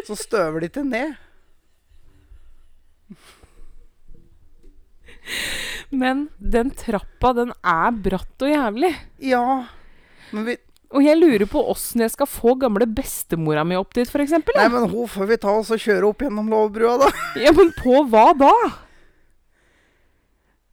så 0.08 0.16
støver 0.20 0.64
det 0.64 0.72
ikke 0.72 0.88
ned. 0.88 1.16
Men 5.92 6.30
den 6.40 6.72
trappa, 6.72 7.34
den 7.36 7.52
er 7.68 7.92
bratt 7.92 8.44
og 8.46 8.52
jævlig. 8.52 8.94
Ja, 9.20 9.66
men 10.32 10.46
vi 10.48 10.58
Og 10.92 11.04
jeg 11.04 11.16
lurer 11.20 11.46
på 11.48 11.62
åssen 11.72 12.02
jeg 12.04 12.12
skal 12.12 12.28
få 12.28 12.54
gamle 12.60 12.84
bestemora 12.88 13.64
mi 13.68 13.78
opp 13.80 13.94
dit, 13.96 14.10
f.eks. 14.12 14.32
Nei, 14.56 14.68
men 14.72 14.90
hun 14.92 15.08
får 15.08 15.28
vi 15.30 15.38
ta 15.40 15.52
oss 15.56 15.72
og 15.72 15.80
kjøre 15.80 16.10
opp 16.10 16.24
gjennom 16.24 16.50
Lovbrua, 16.52 16.98
da. 17.00 17.12
Ja, 17.44 17.52
men 17.56 17.72
på 17.78 18.02
hva 18.12 18.32
da? 18.36 18.52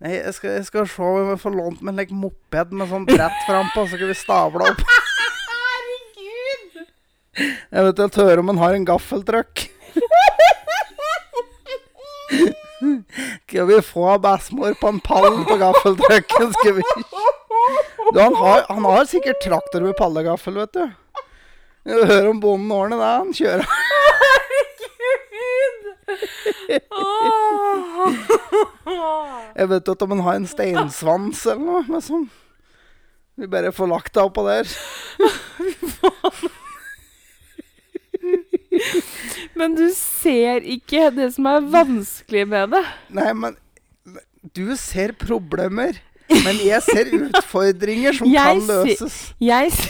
Nei, 0.02 0.14
jeg 0.16 0.34
skal, 0.34 0.56
jeg 0.58 0.66
skal 0.66 0.88
se 0.90 1.02
om 1.02 1.30
jeg 1.32 1.40
får 1.42 1.54
lånt 1.58 1.82
meg 1.82 1.92
en 1.92 2.00
like, 2.02 2.14
moped 2.14 2.74
med 2.74 2.90
sånn 2.90 3.06
brett 3.06 3.40
frampå, 3.46 3.86
så 3.90 3.98
kan 3.98 4.10
vi 4.10 4.18
stable 4.18 4.70
opp. 4.70 4.82
Herregud! 5.54 6.86
Jeg 7.38 7.90
vet 7.90 8.04
jeg 8.04 8.14
høre 8.18 8.42
om 8.42 8.50
han 8.54 8.62
har 8.62 8.78
en 8.78 8.86
gaffeltrøkk. 8.90 9.66
Skal 13.48 13.66
vi 13.66 13.80
få 13.82 14.18
bestemor 14.22 14.74
på 14.80 14.88
en 14.92 15.00
pall 15.00 15.44
på 15.48 15.56
gaffeltrucken? 15.60 16.52
Skal 16.60 16.78
vi 16.78 16.82
du, 18.14 18.20
han, 18.20 18.34
har, 18.34 18.64
han 18.68 18.84
har 18.84 19.04
sikkert 19.04 19.42
traktor 19.44 19.84
med 19.84 19.96
pallegaffel, 19.98 20.54
vet 20.62 20.72
du. 20.72 20.84
Du 21.88 22.04
hører 22.06 22.28
om 22.30 22.40
bonden 22.40 22.72
ordner 22.72 23.00
det. 23.00 23.10
Han 23.18 23.34
kjører. 23.36 23.66
Jeg 29.58 29.68
vet 29.72 29.88
ikke 29.90 30.06
om 30.06 30.14
han 30.16 30.24
har 30.24 30.38
en 30.38 30.48
steinsvans 30.48 31.44
eller 31.50 31.82
noe. 31.82 32.00
Sånn. 32.04 32.28
Vi 33.38 33.50
bare 33.50 33.74
får 33.74 33.90
lagt 33.90 34.14
det 34.14 34.24
oppå 34.24 34.46
der. 34.48 34.66
Men 39.58 39.74
du 39.74 39.86
ser 39.96 40.62
ikke 40.70 41.08
det 41.16 41.32
som 41.34 41.46
er 41.50 41.64
vanskelig 41.72 42.44
med 42.48 42.70
det. 42.76 42.82
Nei, 43.18 43.32
men 43.34 43.56
du 44.54 44.68
ser 44.78 45.12
problemer. 45.18 45.98
Men 46.28 46.58
jeg 46.60 46.82
ser 46.84 47.08
utfordringer 47.16 48.14
som 48.18 48.30
kan 48.32 48.60
ser- 48.60 48.84
løses. 48.84 49.16
Jeg 49.42 49.72
s- 49.72 49.88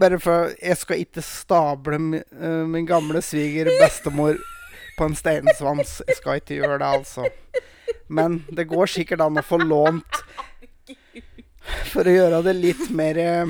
Bare 0.00 0.18
for 0.22 0.52
Jeg 0.62 0.76
skal 0.80 1.02
ikke 1.04 1.22
stable 1.24 1.98
min, 2.00 2.22
eh, 2.40 2.64
min 2.66 2.86
gamle 2.88 3.20
sviger 3.22 3.68
bestemor 3.80 4.38
på 4.98 5.04
en 5.08 5.14
steinsvans. 5.16 6.00
Jeg 6.08 6.16
skal 6.16 6.40
ikke 6.40 6.56
gjøre 6.60 6.78
det, 6.80 6.88
altså. 6.88 7.28
Men 8.08 8.40
det 8.50 8.66
går 8.68 8.88
sikkert 8.90 9.20
an 9.24 9.36
å 9.38 9.44
få 9.44 9.58
lånt 9.62 10.22
For 11.92 12.02
å 12.08 12.10
gjøre 12.16 12.40
det 12.42 12.54
litt 12.56 12.88
mer 12.96 13.18
eh, 13.20 13.46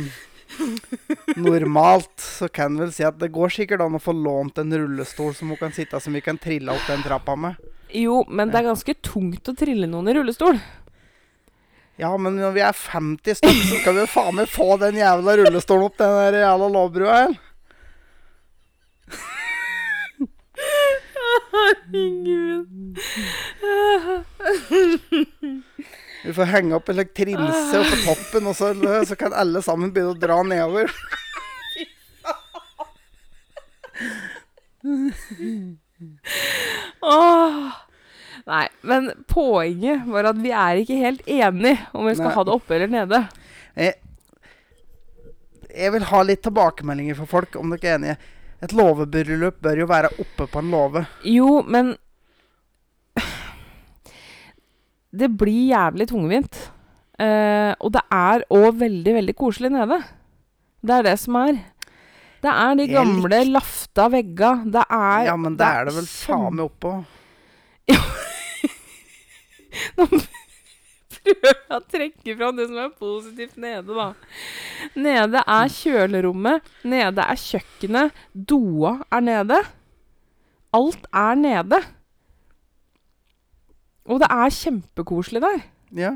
normalt, 1.36 2.14
så 2.20 2.48
kan 2.48 2.76
vel 2.80 2.92
si 2.94 3.04
at 3.06 3.18
det 3.20 3.32
går 3.34 3.52
sikkert 3.54 3.84
an 3.84 3.98
å 3.98 4.02
få 4.02 4.14
lånt 4.16 4.58
en 4.60 4.72
rullestol 4.74 5.34
som 5.36 5.52
hun 5.52 5.60
kan 5.60 5.74
sitte 5.76 6.00
som 6.00 6.16
vi 6.16 6.22
kan 6.24 6.38
trille 6.40 6.72
opp 6.74 6.86
den 6.90 7.04
trappa 7.06 7.36
med. 7.36 7.58
Jo, 7.90 8.22
men 8.28 8.52
det 8.52 8.60
er 8.60 8.70
ganske 8.70 8.94
tungt 9.02 9.48
å 9.50 9.56
trille 9.58 9.88
noen 9.90 10.10
i 10.10 10.14
rullestol. 10.18 10.60
Ja, 12.00 12.14
men 12.16 12.38
når 12.38 12.54
vi 12.56 12.62
er 12.64 12.72
50 12.72 13.40
stykker, 13.42 13.64
så 13.68 13.78
skal 13.82 13.96
vi 13.96 14.04
jo 14.04 14.08
faen 14.08 14.36
meg 14.38 14.48
få 14.48 14.76
den 14.80 14.96
jævla 14.96 15.36
rullestolen 15.42 15.84
opp 15.90 15.98
den 16.00 16.14
der 16.16 16.38
jævla 16.46 16.68
låvbrua 16.72 17.18
her. 17.18 17.34
Herregud. 21.50 22.98
Vi 26.24 26.32
får 26.36 26.44
henge 26.52 26.76
opp 26.76 26.88
en 26.92 26.96
like, 27.00 27.14
trinse 27.16 27.82
på 27.90 27.96
toppen, 28.04 28.46
og 28.50 28.56
så, 28.56 28.74
så 29.08 29.16
kan 29.18 29.32
alle 29.36 29.62
sammen 29.64 29.92
begynne 29.94 30.14
å 30.14 30.20
dra 30.20 30.42
nedover. 30.44 30.92
Åh. 37.00 37.70
Nei, 38.50 38.66
men 38.80 39.10
poenget 39.28 40.06
var 40.08 40.30
at 40.32 40.38
vi 40.40 40.50
er 40.56 40.80
ikke 40.80 40.98
helt 40.98 41.26
enige 41.28 41.76
om 41.92 42.06
vi 42.08 42.14
skal 42.16 42.30
Nei. 42.30 42.36
ha 42.36 42.44
det 42.46 42.54
oppe 42.54 42.76
eller 42.76 42.90
nede. 42.90 43.18
Jeg, 43.78 43.94
jeg 45.70 45.94
vil 45.94 46.06
ha 46.10 46.22
litt 46.26 46.42
tilbakemeldinger 46.46 47.18
fra 47.20 47.28
folk, 47.30 47.58
om 47.60 47.74
dere 47.74 47.90
er 47.92 47.98
enige. 47.98 48.16
Et 48.60 48.72
låvebryllup 48.76 49.60
bør 49.64 49.84
jo 49.84 49.86
være 49.88 50.10
oppe 50.20 50.48
på 50.50 50.60
en 50.60 50.72
låve. 50.72 51.04
Jo, 51.24 51.60
men 51.68 51.94
Det 55.10 55.28
blir 55.40 55.70
jævlig 55.72 56.06
tungvint. 56.10 56.56
Eh, 57.20 57.72
og 57.82 57.90
det 57.92 58.02
er 58.14 58.44
òg 58.54 58.78
veldig, 58.80 59.12
veldig 59.18 59.34
koselig 59.36 59.70
nede. 59.74 59.98
Det 60.80 60.94
er 60.96 61.06
det 61.10 61.16
som 61.20 61.36
er. 61.42 61.58
Det 62.40 62.48
er 62.50 62.76
de 62.78 62.86
gamle, 62.88 63.28
gamle 63.28 63.40
lafta 63.58 64.06
vegga. 64.12 64.54
Det 64.64 64.84
er 64.86 65.26
Ja, 65.28 65.34
men 65.36 65.58
det 65.60 65.66
er 65.66 65.90
det 65.90 65.96
vel 65.98 66.08
faen 66.08 66.54
meg 66.56 66.70
oppå. 66.70 66.94
Nå 69.98 70.06
prøver 71.20 71.50
jeg 71.50 71.76
å 71.76 71.80
trekke 71.92 72.36
fram 72.38 72.56
det 72.56 72.70
som 72.70 72.78
er 72.80 72.94
positivt 72.96 73.58
nede, 73.60 73.92
da. 73.92 74.08
Nede 74.96 75.42
er 75.44 75.74
kjølerommet. 75.74 76.64
Nede 76.88 77.26
er 77.26 77.42
kjøkkenet. 77.44 78.16
Doa 78.32 78.94
er 79.12 79.26
nede. 79.26 79.58
Alt 80.76 81.04
er 81.12 81.34
nede. 81.36 81.80
Og 84.08 84.20
det 84.22 84.28
er 84.32 84.54
kjempekoselig 84.56 85.42
der. 85.44 85.60
Ja. 85.96 86.12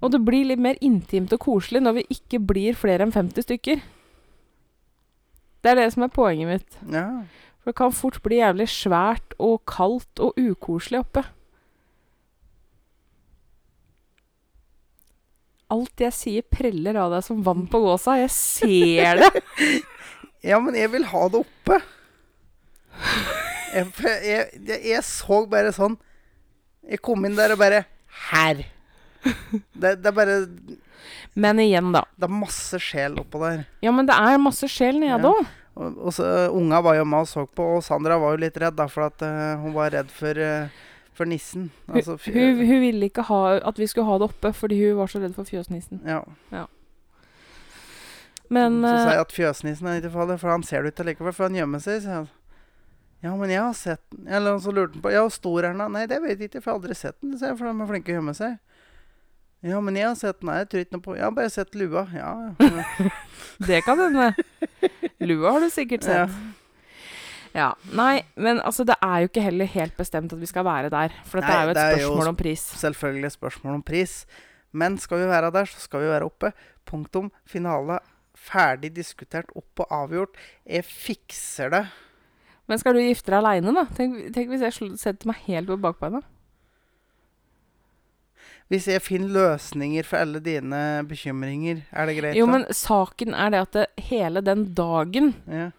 Og 0.00 0.12
det 0.14 0.22
blir 0.24 0.46
litt 0.48 0.62
mer 0.62 0.78
intimt 0.84 1.32
og 1.36 1.42
koselig 1.42 1.82
når 1.84 1.98
vi 1.98 2.06
ikke 2.14 2.38
blir 2.40 2.78
flere 2.78 3.04
enn 3.04 3.12
50 3.12 3.44
stykker. 3.48 3.82
Det 5.60 5.72
er 5.72 5.76
det 5.76 5.90
som 5.92 6.06
er 6.06 6.14
poenget 6.14 6.48
mitt. 6.54 6.80
ja. 6.92 7.06
For 7.60 7.74
det 7.74 7.76
kan 7.76 7.92
fort 7.92 8.22
bli 8.24 8.38
jævlig 8.38 8.64
svært 8.72 9.34
og 9.36 9.58
kaldt 9.68 10.20
og 10.24 10.38
ukoselig 10.40 11.02
oppe. 11.02 11.20
Alt 15.70 16.00
jeg 16.02 16.16
sier 16.16 16.46
preller 16.50 16.96
av 16.98 17.12
deg 17.12 17.26
som 17.26 17.42
vann 17.46 17.66
på 17.70 17.82
gåsa. 17.84 18.16
Jeg 18.22 18.32
ser 18.34 19.20
det. 19.20 19.30
Ja, 20.40 20.56
men 20.56 20.72
jeg 20.72 20.88
vil 20.88 21.04
ha 21.04 21.26
det 21.28 21.42
oppe. 21.42 21.76
Jeg, 23.74 23.90
jeg, 24.24 24.46
jeg, 24.56 24.78
jeg 24.88 25.02
så 25.04 25.42
bare 25.52 25.68
sånn 25.76 25.98
Jeg 26.88 27.00
kom 27.04 27.24
inn 27.28 27.36
der 27.38 27.52
og 27.54 27.60
bare 27.60 27.84
Her! 28.30 28.62
Det, 29.80 29.98
det 30.00 30.06
er 30.08 30.14
bare 30.16 30.36
Men 31.36 31.60
igjen, 31.60 31.90
da. 31.92 32.04
Det 32.16 32.24
er 32.28 32.32
masse 32.40 32.78
sjel 32.82 33.18
oppå 33.20 33.40
der. 33.44 33.64
Ja, 33.84 33.92
men 33.92 34.08
det 34.08 34.16
er 34.16 34.38
masse 34.40 34.68
sjel 34.70 34.96
nede 35.00 35.18
Ja. 35.18 35.32
òg. 35.34 35.50
Og, 35.80 35.98
og 36.08 36.12
så, 36.12 36.24
uh, 36.50 36.56
Unga 36.56 36.80
var 36.82 36.96
jo 36.98 37.04
med 37.08 37.22
og 37.24 37.28
så 37.30 37.44
på, 37.46 37.64
og 37.76 37.84
Sandra 37.86 38.16
var 38.20 38.34
jo 38.34 38.40
litt 38.42 38.56
redd, 38.58 38.74
da, 38.76 38.88
for 38.90 39.06
at 39.06 39.22
uh, 39.22 39.60
hun 39.62 39.72
var 39.76 39.92
redd 39.94 40.10
for, 40.12 40.36
uh, 40.36 40.66
for 41.16 41.28
nissen. 41.30 41.68
Altså, 41.88 42.16
Hun, 42.26 42.34
hun, 42.34 42.66
hun 42.66 42.82
ville 42.82 43.06
ikke 43.08 43.22
ha, 43.28 43.38
at 43.70 43.78
vi 43.78 43.86
skulle 43.88 44.08
ha 44.10 44.18
det 44.20 44.28
oppe 44.32 44.50
fordi 44.56 44.80
hun 44.82 44.98
var 44.98 45.12
så 45.12 45.22
redd 45.22 45.36
for 45.38 45.48
fjøsnissen. 45.48 46.02
ja. 46.04 46.66
Men 48.50 48.80
så 48.82 48.90
sa 48.90 49.06
eh, 49.06 49.14
jeg 49.14 49.22
at 49.22 49.32
fjøsnissen 49.36 49.86
er 49.86 50.00
ikke 50.00 50.10
farlig, 50.10 50.40
for 50.42 50.50
han 50.50 50.64
ser 50.66 50.82
du 50.82 50.88
ikke 50.90 51.04
likevel, 51.06 51.34
for 51.36 51.46
han 51.46 51.54
gjemmer 51.54 51.78
seg. 51.84 52.00
Så 52.02 52.10
jeg, 52.16 52.26
ja, 53.20 53.34
men 53.36 53.50
jeg 53.52 53.60
har 53.60 53.76
sett 53.76 54.02
den. 54.14 54.28
Eller 54.28 54.58
så 54.64 54.72
lurte 54.72 54.96
han 54.96 55.04
på 55.04 55.12
Ja, 55.12 55.24
hvor 55.26 55.34
stor 55.34 55.58
er 55.60 55.74
den? 55.74 55.82
da? 55.82 55.88
Nei, 55.92 56.06
det 56.08 56.20
vet 56.24 56.40
jeg 56.40 56.48
ikke, 56.48 56.62
for 56.62 56.70
jeg 56.70 56.74
har 56.74 56.80
aldri 56.80 56.96
sett 56.96 57.18
den, 57.20 57.36
for 57.36 57.68
de 57.68 57.72
er 57.84 57.90
flinke 57.90 58.14
å 58.14 58.16
gjemme 58.16 58.36
seg. 58.38 58.56
Ja, 59.60 59.80
men 59.84 59.98
jeg 59.98 60.06
har 60.08 60.16
sett 60.16 60.38
den. 60.40 60.48
Nei, 60.48 60.62
jeg 60.62 60.70
tror 60.72 60.84
ikke 60.84 60.96
noe 60.96 61.04
på 61.04 61.16
Jeg 61.18 61.26
har 61.26 61.34
bare 61.36 61.52
sett 61.52 61.76
lua. 61.76 62.06
Ja, 62.16 62.30
ja. 62.56 63.10
det 63.68 63.82
kan 63.84 64.00
hende. 64.00 64.30
Lua 65.20 65.52
har 65.52 65.60
du 65.60 65.68
sikkert 65.72 66.06
sett. 66.08 66.38
Ja. 67.52 67.72
Nei, 67.92 68.22
men 68.40 68.62
altså, 68.64 68.86
det 68.88 68.96
er 69.04 69.24
jo 69.24 69.28
ikke 69.28 69.44
heller 69.44 69.68
helt 69.68 69.96
bestemt 69.98 70.32
at 70.32 70.40
vi 70.40 70.48
skal 70.48 70.64
være 70.64 70.92
der. 70.92 71.12
For 71.28 71.42
dette 71.42 71.52
Nei, 71.52 71.58
er 71.58 71.66
jo 71.66 71.74
et 71.74 71.76
det 71.76 71.84
er 71.84 71.96
jo 71.98 72.06
spørsmål 72.06 72.32
om 72.32 72.38
pris. 72.40 72.64
Selvfølgelig 72.80 73.28
et 73.28 73.36
spørsmål 73.36 73.76
om 73.76 73.84
pris. 73.84 74.14
Men 74.72 74.96
skal 75.02 75.20
vi 75.20 75.28
være 75.28 75.50
der, 75.52 75.68
så 75.68 75.82
skal 75.82 76.06
vi 76.06 76.12
være 76.12 76.30
oppe. 76.30 76.54
Punktum. 76.88 77.28
Finale. 77.44 77.98
Ferdig 78.40 78.94
diskutert, 78.96 79.50
opp 79.58 79.82
og 79.84 79.90
avgjort. 79.92 80.38
Jeg 80.64 80.86
fikser 80.88 81.74
det. 81.74 81.82
Men 82.70 82.78
skal 82.78 82.94
du 82.94 83.02
gifte 83.02 83.32
deg 83.32 83.40
aleine, 83.40 83.72
da? 83.74 83.82
Tenk, 83.96 84.28
tenk 84.34 84.52
hvis 84.52 84.62
jeg 84.62 84.92
setter 85.00 85.26
meg 85.26 85.42
helt 85.48 85.66
på 85.66 85.78
bakbeina. 85.82 86.20
Hvis 88.70 88.86
jeg 88.86 89.02
finner 89.02 89.32
løsninger 89.34 90.06
for 90.06 90.22
alle 90.22 90.38
dine 90.44 90.78
bekymringer, 91.10 91.80
er 91.90 92.06
det 92.06 92.14
greit? 92.20 92.36
Jo, 92.38 92.46
da? 92.46 92.52
men 92.54 92.66
saken 92.70 93.34
er 93.34 93.50
det 93.50 93.62
at 93.64 93.72
det, 93.74 93.86
hele 94.12 94.42
den 94.46 94.68
dagen 94.78 95.32
ja. 95.50 95.72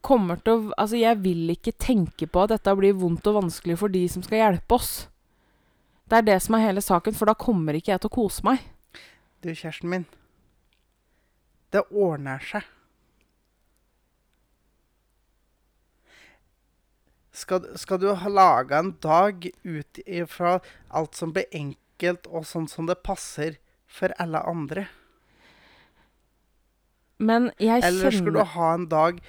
kommer 0.00 0.40
til 0.40 0.54
å 0.54 0.78
Altså, 0.80 0.96
jeg 0.96 1.20
vil 1.20 1.52
ikke 1.52 1.76
tenke 1.76 2.24
på 2.24 2.46
at 2.46 2.54
dette 2.54 2.76
blir 2.80 2.96
vondt 2.96 3.28
og 3.28 3.42
vanskelig 3.42 3.76
for 3.82 3.92
de 3.92 4.06
som 4.08 4.24
skal 4.24 4.40
hjelpe 4.40 4.80
oss. 4.80 4.94
Det 6.08 6.22
er 6.22 6.28
det 6.30 6.38
som 6.40 6.56
er 6.56 6.64
hele 6.70 6.80
saken, 6.80 7.14
for 7.14 7.28
da 7.28 7.36
kommer 7.36 7.76
ikke 7.76 7.92
jeg 7.92 8.00
til 8.00 8.08
å 8.08 8.16
kose 8.16 8.48
meg. 8.48 8.64
Du, 9.44 9.52
kjæresten 9.52 9.92
min. 9.92 10.08
Det 11.70 11.84
ordner 11.92 12.40
seg. 12.40 12.64
Skal, 17.32 17.66
skal 17.78 18.00
du 18.02 18.08
ha 18.18 18.28
laga 18.30 18.80
en 18.82 18.94
dag 19.02 19.46
ut 19.62 20.00
ifra 20.06 20.58
alt 20.88 21.14
som 21.14 21.34
blir 21.34 21.46
enkelt, 21.54 22.26
og 22.26 22.46
sånn 22.48 22.66
som 22.68 22.88
det 22.90 23.02
passer 23.06 23.60
for 23.90 24.14
alle 24.18 24.42
andre? 24.42 24.88
Men 27.20 27.50
jeg 27.60 27.84
Eller 27.84 28.10
skal 28.10 28.34
du 28.34 28.42
ha 28.56 28.74
en 28.74 28.88
dag 28.90 29.20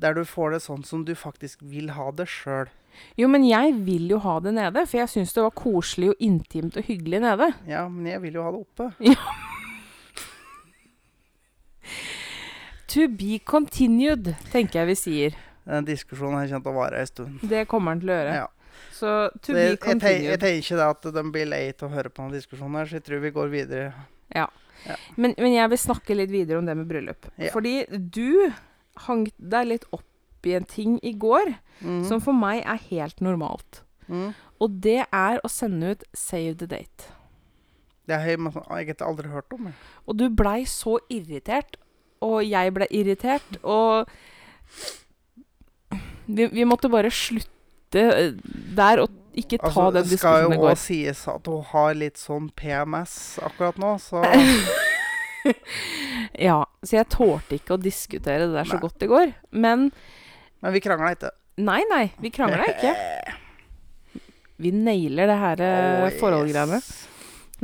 der 0.00 0.14
du 0.16 0.24
får 0.24 0.54
det 0.54 0.62
sånn 0.64 0.84
som 0.86 1.04
du 1.04 1.12
faktisk 1.18 1.60
vil 1.66 1.90
ha 1.96 2.10
det 2.14 2.28
sjøl? 2.30 2.70
Jo, 3.18 3.28
men 3.30 3.44
jeg 3.46 3.74
vil 3.86 4.08
jo 4.10 4.18
ha 4.24 4.38
det 4.42 4.54
nede, 4.56 4.86
for 4.88 4.98
jeg 5.02 5.10
syns 5.12 5.34
det 5.36 5.44
var 5.44 5.54
koselig 5.56 6.10
og 6.14 6.24
intimt 6.24 6.76
og 6.80 6.86
hyggelig 6.88 7.20
nede. 7.22 7.52
Ja, 7.68 7.84
men 7.88 8.08
jeg 8.08 8.22
vil 8.24 8.40
jo 8.40 8.46
ha 8.46 8.50
det 8.54 8.60
oppe. 8.64 8.90
To 12.90 13.06
be 13.06 13.38
continued, 13.46 14.32
tenker 14.50 14.80
jeg 14.80 14.88
vi 14.88 14.94
sier. 14.98 15.36
Den 15.64 15.86
diskusjonen 15.88 16.40
her 16.40 16.48
kommer 16.48 16.64
til 16.64 16.72
å 16.72 16.78
vare 16.78 17.02
en 17.02 17.10
stund. 17.10 17.44
Det 17.50 17.66
kommer 17.70 17.94
den 17.94 18.04
til 18.04 18.12
å 18.12 18.18
gjøre. 18.18 18.38
Ja. 18.40 18.48
Så 18.96 19.10
to 19.40 19.52
det, 19.52 19.54
be 19.54 19.64
jeg, 19.64 19.76
jeg, 19.76 20.00
tenker, 20.00 20.24
jeg 20.24 20.40
tenker 20.40 20.64
ikke 20.64 20.88
at 20.94 21.10
de 21.16 21.24
blir 21.34 21.48
lei 21.48 21.62
av 21.72 21.86
å 21.88 21.92
høre 21.92 22.12
på 22.12 22.22
denne 22.24 22.38
diskusjonen, 22.38 22.78
her, 22.80 22.88
så 22.88 22.98
jeg 22.98 23.06
tror 23.06 23.22
vi 23.24 23.32
går 23.34 23.52
videre. 23.52 23.92
Men, 25.16 25.34
men 25.36 25.54
jeg 25.54 25.70
vil 25.72 25.80
snakke 25.80 26.16
litt 26.16 26.32
videre 26.32 26.60
om 26.60 26.68
det 26.68 26.76
med 26.78 26.88
bryllup. 26.88 27.28
Ja. 27.36 27.52
Fordi 27.54 27.84
du 27.90 28.50
hang 29.06 29.26
deg 29.36 29.68
litt 29.68 29.86
opp 29.96 30.48
i 30.48 30.54
en 30.56 30.64
ting 30.68 30.96
i 31.04 31.12
går 31.20 31.52
mm. 31.80 32.04
som 32.08 32.22
for 32.24 32.36
meg 32.36 32.62
er 32.64 32.80
helt 32.88 33.20
normalt. 33.24 33.82
Mm. 34.08 34.32
Og 34.60 34.78
det 34.84 35.02
er 35.04 35.40
å 35.44 35.50
sende 35.52 35.94
ut 35.94 36.04
'save 36.12 36.56
the 36.56 36.68
date'. 36.68 37.10
Det 38.08 38.16
har 38.18 38.26
jeg 38.26 38.40
egentlig 38.40 39.06
aldri 39.06 39.28
hørt 39.28 39.52
om. 39.52 39.66
jeg. 39.66 39.74
Og 40.06 40.16
du 40.18 40.28
blei 40.30 40.64
så 40.64 40.98
irritert, 41.08 41.76
og 42.20 42.42
jeg 42.42 42.74
ble 42.74 42.86
irritert, 42.90 43.60
og 43.62 44.08
vi, 46.36 46.46
vi 46.52 46.66
måtte 46.68 46.90
bare 46.92 47.10
slutte 47.14 48.04
eh, 48.04 48.32
der 48.76 49.02
og 49.04 49.16
ikke 49.40 49.58
ta 49.60 49.68
Altså, 49.70 49.86
den 49.94 50.06
det 50.08 50.18
skal 50.18 50.44
diskusjonen 50.44 50.52
i 50.52 50.56
jo 50.56 50.62
går. 50.64 50.72
òg 50.74 50.80
sies 50.82 51.20
at 51.30 51.50
hun 51.50 51.66
har 51.70 51.98
litt 51.98 52.18
sånn 52.20 52.48
PMS 52.58 53.14
akkurat 53.46 53.78
nå, 53.82 53.92
så 54.02 54.22
Ja, 56.48 56.58
så 56.84 56.96
jeg 56.98 57.08
tålte 57.12 57.56
ikke 57.56 57.76
å 57.76 57.80
diskutere 57.80 58.46
det 58.48 58.56
der 58.58 58.68
så 58.68 58.76
Nei. 58.76 58.82
godt 58.82 59.04
i 59.06 59.08
går. 59.10 59.30
Men 59.56 59.86
Men 60.60 60.74
vi 60.74 60.82
krangla 60.84 61.14
ikke. 61.16 61.30
nei, 61.64 61.80
nei, 61.90 62.02
vi 62.20 62.30
krangla 62.34 62.66
ikke. 62.74 62.94
Vi 64.60 64.68
nailer 64.76 65.30
det 65.30 65.36
her 65.40 65.60
oh, 65.64 66.10
forholdgreiene. 66.20 66.82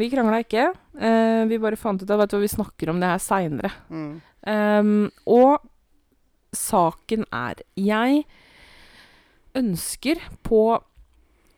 Vi 0.00 0.06
krangla 0.08 0.38
ikke. 0.40 0.62
Uh, 0.96 1.44
vi 1.44 1.58
bare 1.60 1.76
fant 1.76 2.00
ut 2.00 2.08
av 2.08 2.22
Vet 2.22 2.32
du 2.32 2.38
hva, 2.38 2.40
vi 2.40 2.48
snakker 2.48 2.88
om 2.88 3.02
det 3.02 3.10
her 3.10 3.20
seinere. 3.20 3.68
Mm. 3.92 4.14
Um, 4.48 5.10
og 5.28 5.60
saken 6.56 7.26
er 7.36 7.60
Jeg 7.76 8.22
ønsker 9.56 10.20
på 10.46 10.62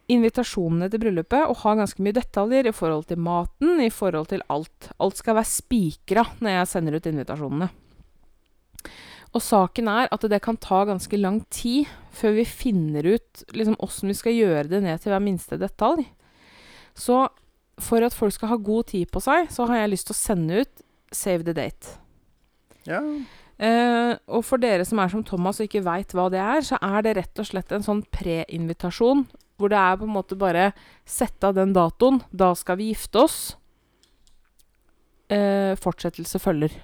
invitasjonene 0.09 0.89
til 0.89 1.03
bryllupet 1.03 1.51
og 1.51 1.61
har 1.63 1.77
ganske 1.83 2.03
mye 2.05 2.17
detaljer 2.17 2.71
i 2.71 2.75
forhold 2.75 3.09
til 3.11 3.21
maten, 3.21 3.81
i 3.85 3.91
forhold 3.93 4.31
til 4.31 4.45
alt. 4.49 4.91
Alt 4.97 5.21
skal 5.21 5.37
være 5.37 5.51
spikra 5.51 6.25
når 6.41 6.55
jeg 6.55 6.71
sender 6.73 6.97
ut 6.97 7.09
invitasjonene. 7.11 7.69
Og 9.37 9.45
saken 9.45 9.91
er 9.93 10.09
at 10.15 10.25
det 10.33 10.41
kan 10.45 10.57
ta 10.57 10.85
ganske 10.89 11.19
lang 11.21 11.43
tid 11.53 11.91
før 12.17 12.39
vi 12.39 12.47
finner 12.49 13.05
ut 13.05 13.43
liksom 13.53 13.77
åssen 13.85 14.09
vi 14.09 14.17
skal 14.17 14.37
gjøre 14.37 14.71
det 14.71 14.81
ned 14.87 15.03
til 15.03 15.13
hver 15.13 15.25
minste 15.25 15.61
detalj. 15.61 16.07
Så 16.97 17.27
for 17.79 18.03
at 18.03 18.17
folk 18.17 18.35
skal 18.35 18.55
ha 18.55 18.57
god 18.57 18.89
tid 18.91 19.11
på 19.13 19.21
seg, 19.23 19.51
så 19.53 19.69
har 19.69 19.83
jeg 19.83 19.93
lyst 19.93 20.09
til 20.09 20.17
å 20.17 20.23
sende 20.23 20.63
ut 20.65 20.85
Save 21.15 21.41
the 21.41 21.55
date. 21.57 21.95
Ja. 22.85 23.01
Eh, 23.59 24.13
og 24.31 24.45
for 24.47 24.63
dere 24.63 24.87
som 24.87 25.01
er 25.03 25.11
som 25.11 25.25
Thomas 25.27 25.59
og 25.59 25.67
ikke 25.67 25.83
veit 25.87 26.15
hva 26.15 26.29
det 26.31 26.43
er, 26.43 26.63
så 26.67 26.79
er 26.79 27.03
det 27.05 27.17
rett 27.19 27.43
og 27.43 27.49
slett 27.49 27.75
en 27.75 27.87
sånn 27.87 28.05
pre-invitasjon. 28.15 29.27
Hvor 29.59 29.73
det 29.73 29.79
er 29.81 29.97
på 29.99 30.07
en 30.07 30.15
måte 30.15 30.39
bare 30.39 30.69
sette 31.09 31.49
av 31.49 31.57
den 31.57 31.73
datoen. 31.75 32.21
Da 32.31 32.53
skal 32.55 32.79
vi 32.79 32.93
gifte 32.93 33.25
oss. 33.25 33.39
Eh, 35.29 35.75
fortsettelse 35.77 36.39
følger. 36.41 36.77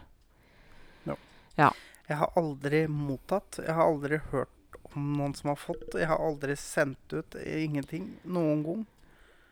Ja. 1.55 1.71
Jeg 2.09 2.19
har 2.21 2.35
aldri 2.37 2.85
mottatt. 2.91 3.61
Jeg 3.63 3.75
har 3.75 3.87
aldri 3.87 4.19
hørt 4.33 4.79
om 4.93 5.15
noen 5.19 5.35
som 5.39 5.53
har 5.53 5.61
fått. 5.61 5.95
Jeg 5.95 6.11
har 6.11 6.21
aldri 6.21 6.57
sendt 6.59 7.15
ut 7.15 7.37
ingenting 7.45 8.11
noen 8.27 8.65
gang. 8.67 8.83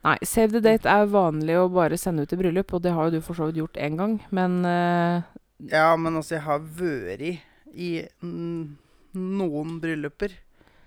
Nei, 0.03 0.17
save 0.27 0.51
the 0.51 0.63
date 0.65 0.91
er 0.91 1.07
vanlig 1.07 1.55
å 1.61 1.69
bare 1.71 1.99
sende 2.01 2.25
ut 2.27 2.33
i 2.35 2.39
bryllup, 2.41 2.75
og 2.75 2.83
det 2.83 2.91
har 2.97 3.07
jo 3.07 3.21
du 3.21 3.25
for 3.25 3.39
så 3.39 3.47
vidt 3.49 3.61
gjort 3.61 3.79
én 3.79 3.95
gang, 4.01 4.17
men 4.35 4.65
eh, 4.67 5.23
Ja, 5.71 5.93
men 5.97 6.17
altså, 6.19 6.37
jeg 6.39 6.47
har 6.47 6.63
vært 6.79 7.43
i 7.73 7.91
noen 8.23 9.77
brylluper. 9.83 10.35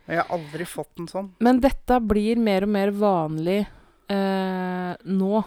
Og 0.06 0.14
jeg 0.14 0.22
har 0.22 0.34
aldri 0.36 0.66
fått 0.70 1.02
en 1.02 1.10
sånn. 1.10 1.30
Men 1.44 1.62
dette 1.64 1.98
blir 2.06 2.38
mer 2.42 2.68
og 2.68 2.74
mer 2.76 2.92
vanlig 2.94 3.62
eh, 4.12 4.92
nå. 5.02 5.44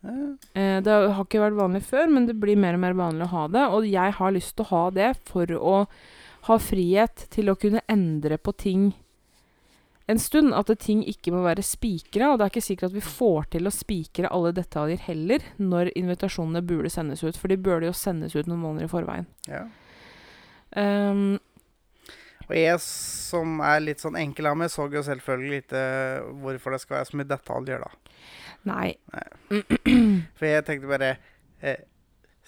Ja. 0.00 0.16
Eh, 0.56 0.78
det 0.82 0.96
har 0.96 1.20
ikke 1.22 1.42
vært 1.44 1.58
vanlig 1.60 1.84
før, 1.86 2.08
men 2.10 2.26
det 2.26 2.34
blir 2.40 2.58
mer 2.58 2.78
og 2.78 2.82
mer 2.82 2.96
vanlig 2.98 3.28
å 3.28 3.34
ha 3.34 3.44
det. 3.54 3.66
Og 3.76 3.86
jeg 3.86 4.16
har 4.18 4.34
lyst 4.34 4.56
til 4.56 4.66
å 4.66 4.72
ha 4.72 4.82
det 4.96 5.12
for 5.30 5.54
å 5.54 5.76
ha 6.48 6.56
frihet 6.58 7.26
til 7.30 7.52
å 7.52 7.58
kunne 7.60 7.84
endre 7.90 8.40
på 8.40 8.54
ting 8.58 8.90
en 10.10 10.20
stund 10.20 10.54
at 10.56 10.70
det 10.70 10.80
ting 10.82 11.02
ikke 11.08 11.32
må 11.34 11.42
være 11.44 11.62
spikra, 11.64 12.32
og 12.32 12.40
det 12.40 12.46
er 12.46 12.52
ikke 12.54 12.64
sikkert 12.66 12.90
at 12.90 12.96
vi 12.96 13.04
får 13.04 13.50
til 13.54 13.68
å 13.68 13.74
spikre 13.74 14.30
alle 14.34 14.50
detaljer 14.56 15.04
heller 15.06 15.44
når 15.60 15.92
invitasjonene 15.98 16.62
burde 16.66 16.90
sendes 16.92 17.22
ut, 17.22 17.38
for 17.38 17.52
de 17.52 17.58
burde 17.60 17.86
jo 17.88 17.94
sendes 17.96 18.34
ut 18.34 18.50
noen 18.50 18.62
måneder 18.64 18.88
i 18.88 18.92
forveien. 18.92 19.28
Ja. 19.50 19.66
Um, 20.76 21.38
Og 22.46 22.54
jeg 22.58 22.78
som 22.82 23.60
er 23.62 23.82
litt 23.82 24.02
sånn 24.02 24.18
enkel 24.18 24.50
av 24.50 24.58
meg, 24.58 24.72
så 24.72 24.88
jo 24.90 25.02
selvfølgelig 25.06 25.62
ikke 25.64 25.84
hvorfor 26.42 26.74
det 26.74 26.82
skal 26.82 26.98
være 26.98 27.08
så 27.10 27.20
mye 27.20 27.30
detaljer, 27.30 27.86
da. 27.86 28.18
nei. 28.66 28.88
For 30.38 30.46
jeg 30.48 30.66
tenkte 30.66 30.90
bare 30.90 31.14
eh, 31.62 31.86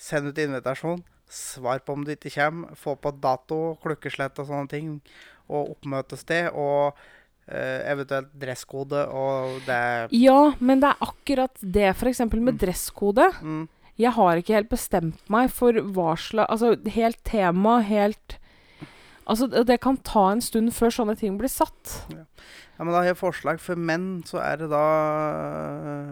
Send 0.02 0.32
ut 0.32 0.38
invitasjon. 0.42 1.04
Svar 1.30 1.78
på 1.86 1.94
om 1.94 2.02
du 2.02 2.10
ikke 2.16 2.32
kommer. 2.34 2.74
Få 2.74 2.96
på 2.98 3.12
dato, 3.22 3.76
klokkeslett 3.84 4.40
og 4.42 4.48
sånne 4.48 4.70
ting. 4.72 4.88
Og 5.46 5.76
oppmøtested. 5.76 6.50
Og 6.58 6.90
eh, 6.90 7.21
eventuelt 7.48 8.28
dresskode 8.38 9.06
og 9.10 9.60
det 9.66 10.08
Ja, 10.14 10.52
men 10.60 10.80
det 10.80 10.92
er 10.92 11.02
akkurat 11.08 11.50
det, 11.60 11.88
f.eks. 11.96 12.20
med 12.32 12.54
Mm. 12.54 12.58
dresskode. 12.58 13.30
mm, 13.42 13.68
Jeg 13.98 14.12
har 14.12 14.36
ikke 14.36 14.54
helt 14.54 14.70
bestemt 14.70 15.18
meg 15.28 15.50
for 15.50 15.72
hva 15.72 16.14
slags 16.16 16.50
Altså, 16.50 16.76
helt 16.90 17.18
tema, 17.24 17.80
helt 17.82 18.38
Altså, 19.26 19.46
det, 19.66 19.80
kan 19.80 19.96
ta 19.98 20.32
en 20.32 20.40
stund 20.40 20.70
før 20.74 20.90
sånne 20.90 21.16
ting 21.16 21.36
blir 21.38 21.48
satt. 21.48 22.06
Ja, 22.10 22.24
men 22.84 22.88
da 22.92 22.98
har 22.98 23.04
jeg 23.04 23.16
forslag. 23.20 23.60
For 23.60 23.76
menn 23.76 24.24
så 24.26 24.40
er 24.42 24.56
det 24.56 24.68
da 24.70 24.80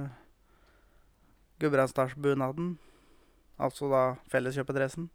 uh, 0.04 0.08
Gudbrandsdalsbunaden. 1.58 2.78
Altså 3.60 3.88
da 3.90 4.02
felleskjøpedressen. 4.32 5.08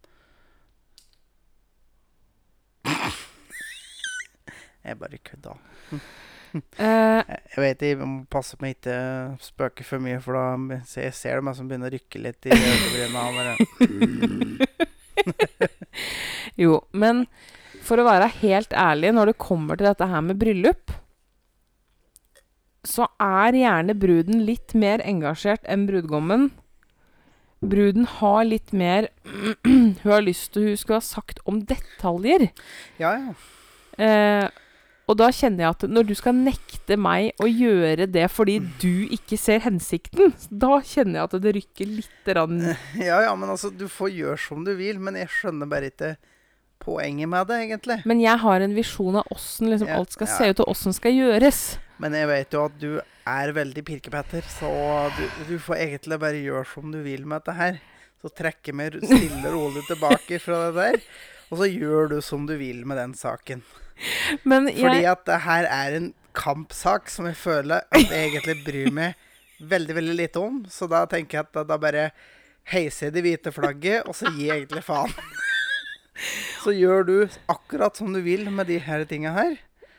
Jeg 4.86 5.02
bare 5.02 5.22
kødda. 5.32 5.58
Eh, 6.80 7.20
Jeg 7.52 7.60
vet 7.60 7.82
jeg 7.84 7.98
må 8.00 8.22
passe 8.32 8.56
på 8.56 8.64
å 8.64 8.70
ikke 8.72 8.94
spøke 9.44 9.84
for 9.84 10.00
mye, 10.00 10.22
for 10.24 10.38
da 10.38 10.78
ser 10.88 11.10
jeg 11.10 11.16
ser 11.18 11.42
det 11.42 11.44
meg 11.44 11.58
som 11.58 11.68
begynner 11.68 11.92
å 11.92 11.96
rykke 11.98 12.22
litt 12.24 12.48
i 12.48 12.56
bare- 13.12 13.58
jo, 16.64 16.78
men 16.96 17.26
for 17.84 18.00
å 18.00 18.06
være 18.08 18.30
helt 18.40 18.72
ærlig, 18.72 19.12
når 19.18 19.34
det 19.34 19.38
kommer 19.44 19.76
til 19.80 19.90
dette 19.90 20.08
her 20.10 20.24
med 20.26 20.40
bryllup, 20.42 20.96
så 22.88 23.10
er 23.20 23.58
gjerne 23.60 23.96
bruden 24.00 24.46
litt 24.48 24.72
mer 24.78 25.04
engasjert 25.04 25.66
enn 25.68 25.84
brudgommen. 25.90 26.52
Bruden 27.66 28.06
har 28.20 28.46
litt 28.46 28.72
mer 28.72 29.10
Hun 29.66 29.96
har 30.06 30.22
lyst 30.24 30.52
til 30.54 30.68
hun 30.70 30.78
skulle 30.78 31.00
ha 31.00 31.04
sagt 31.06 31.40
om 31.50 31.64
detaljer. 31.66 32.50
Ja, 33.02 33.16
ja. 33.18 33.34
Eh, 33.98 34.46
og 35.06 35.18
da 35.20 35.28
kjenner 35.34 35.66
jeg 35.66 35.76
at 35.76 35.84
når 35.90 36.08
du 36.10 36.14
skal 36.18 36.38
nekte 36.38 36.98
meg 36.98 37.38
å 37.42 37.48
gjøre 37.50 38.08
det 38.10 38.26
fordi 38.34 38.58
du 38.82 39.06
ikke 39.14 39.38
ser 39.38 39.62
hensikten, 39.66 40.34
da 40.50 40.80
kjenner 40.82 41.20
jeg 41.20 41.28
at 41.30 41.36
det 41.44 41.54
rykker 41.60 41.92
litt 42.00 42.32
rann. 42.38 42.62
Ja, 43.08 43.20
ja, 43.28 43.34
men 43.38 43.52
altså, 43.54 43.70
du 43.70 43.86
får 43.92 44.16
gjøre 44.16 44.40
som 44.42 44.66
du 44.66 44.74
vil, 44.80 44.98
men 45.04 45.20
jeg 45.20 45.30
skjønner 45.30 45.70
bare 45.70 45.92
ikke 45.92 46.16
poenget 46.82 47.30
med 47.30 47.48
det, 47.50 47.60
egentlig. 47.68 48.00
Men 48.10 48.22
jeg 48.24 48.42
har 48.42 48.66
en 48.66 48.76
visjon 48.78 49.20
av 49.22 49.30
åssen 49.34 49.70
liksom, 49.72 49.90
Ja, 49.92 50.00
alt 50.02 50.16
skal 50.16 50.30
ja. 50.30 50.38
se 50.40 50.50
ut, 50.50 50.64
og 50.64 50.74
åssen 50.74 50.98
skal 50.98 51.14
gjøres. 51.16 51.62
Men 52.02 52.18
jeg 52.18 52.30
vet 52.32 52.58
jo 52.58 52.66
at 52.66 52.82
du 52.82 52.90
er 52.98 53.54
veldig 53.56 53.86
pirkepetter, 53.86 54.46
så 54.58 54.72
du, 55.16 55.24
du 55.52 55.56
får 55.62 55.86
egentlig 55.86 56.20
bare 56.22 56.42
gjøre 56.42 56.66
som 56.74 56.92
du 56.94 57.00
vil 57.06 57.30
med 57.30 57.42
dette 57.44 57.58
her. 57.58 57.82
Så 58.26 58.34
trekker 58.34 58.74
meg 58.74 58.98
stille 59.06 59.46
og 59.52 59.54
rolig 59.54 59.86
tilbake 59.86 60.42
fra 60.42 60.66
det 60.66 60.76
der, 60.82 61.02
og 61.52 61.62
så 61.62 61.70
gjør 61.70 62.16
du 62.16 62.22
som 62.26 62.50
du 62.50 62.56
vil 62.58 62.86
med 62.90 62.98
den 62.98 63.14
saken. 63.18 63.62
Men 64.44 64.70
Fordi 64.70 65.06
at 65.10 65.26
det 65.28 65.42
her 65.46 65.68
er 65.72 65.98
en 65.98 66.14
kampsak 66.36 67.10
som 67.10 67.30
jeg 67.30 67.38
føler 67.40 67.86
at 67.96 68.10
jeg 68.12 68.32
egentlig 68.32 68.58
bryr 68.66 68.92
meg 68.92 69.14
veldig, 69.60 69.96
veldig 69.96 70.16
lite 70.20 70.42
om. 70.42 70.64
Så 70.70 70.88
da 70.92 71.06
tenker 71.10 71.40
jeg 71.40 71.48
at 71.48 71.54
da, 71.56 71.64
da 71.64 71.80
bare 71.82 72.10
heiser 72.72 73.08
jeg 73.08 73.16
det 73.16 73.26
hvite 73.26 73.54
flagget, 73.56 74.08
og 74.10 74.18
så 74.18 74.32
gir 74.34 74.50
jeg 74.50 74.64
egentlig 74.64 74.84
faen. 74.86 75.14
Så 76.64 76.72
gjør 76.72 77.04
du 77.08 77.16
akkurat 77.52 77.98
som 77.98 78.14
du 78.16 78.22
vil 78.24 78.48
med 78.50 78.70
de 78.72 78.80
her 78.80 79.04
tinga 79.06 79.34
her. 79.36 79.58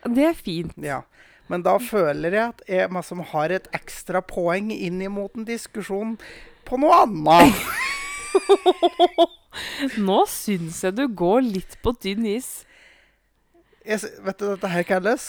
det 0.09 0.25
er 0.25 0.35
fint. 0.35 0.73
Ja. 0.81 1.03
Men 1.47 1.63
da 1.63 1.77
føler 1.79 2.35
jeg 2.35 2.55
at 2.55 2.63
jeg 2.67 2.91
liksom 2.91 3.21
har 3.33 3.53
et 3.55 3.69
ekstra 3.77 4.23
poeng 4.25 4.73
inn 4.75 5.03
imot 5.05 5.37
en 5.39 5.47
diskusjon 5.47 6.17
på 6.67 6.79
noe 6.83 7.05
annet. 7.05 7.55
Nå 10.09 10.25
syns 10.29 10.83
jeg 10.85 10.97
du 10.99 11.07
går 11.07 11.45
litt 11.47 11.79
på 11.85 11.95
tynn 12.03 12.27
is. 12.27 12.66
Jeg, 13.87 14.01
vet 14.27 14.39
du 14.41 14.47
dette 14.51 14.71
her 14.73 14.87
kalles? 14.89 15.27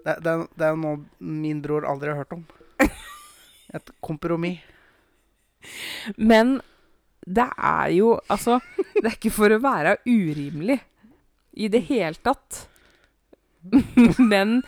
Det, 0.00 0.16
det, 0.24 0.32
er- 0.32 0.48
det 0.58 0.66
er 0.70 0.78
noe 0.80 1.02
min 1.20 1.60
bror 1.62 1.86
aldri 1.88 2.10
har 2.10 2.22
hørt 2.24 2.34
om. 2.38 2.44
Et 3.76 3.90
kompromiss. 4.02 4.58
Men 6.16 6.56
det 7.28 7.44
er 7.52 7.90
jo 7.92 8.14
Altså, 8.32 8.56
det 8.96 9.04
er 9.04 9.12
ikke 9.18 9.30
for 9.36 9.52
å 9.52 9.58
være 9.62 9.98
urimelig 10.08 10.78
i 11.60 11.68
det 11.70 11.82
hele 11.90 12.16
tatt. 12.24 12.64
Men 14.32 14.62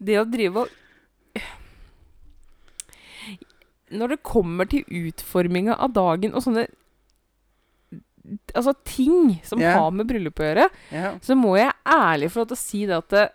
det 0.00 0.16
å 0.16 0.24
drive 0.24 0.62
og 0.64 0.76
Når 3.90 4.14
det 4.14 4.20
kommer 4.26 4.68
til 4.70 4.84
utforminga 4.86 5.74
av 5.82 5.92
dagen 5.96 6.32
og 6.34 6.44
sånne 6.44 6.66
Altså 8.54 8.74
ting 8.84 9.38
som 9.46 9.60
yeah. 9.62 9.78
har 9.78 9.92
med 9.94 10.08
bryllup 10.10 10.40
å 10.40 10.48
gjøre, 10.48 10.66
yeah. 10.92 11.16
så 11.24 11.36
må 11.38 11.54
jeg 11.56 11.72
ærlig 11.88 12.30
få 12.30 12.42
lov 12.42 12.50
til 12.50 12.58
å 12.58 12.60
si 12.60 12.82
det 12.88 12.98
at 12.98 13.14
det, 13.14 13.26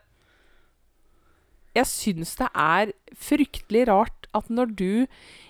jeg 1.76 1.92
syns 1.92 2.36
det 2.40 2.48
er 2.54 2.94
fryktelig 3.20 3.84
rart 3.90 4.30
at 4.36 4.48
når 4.52 4.72
du 4.80 4.92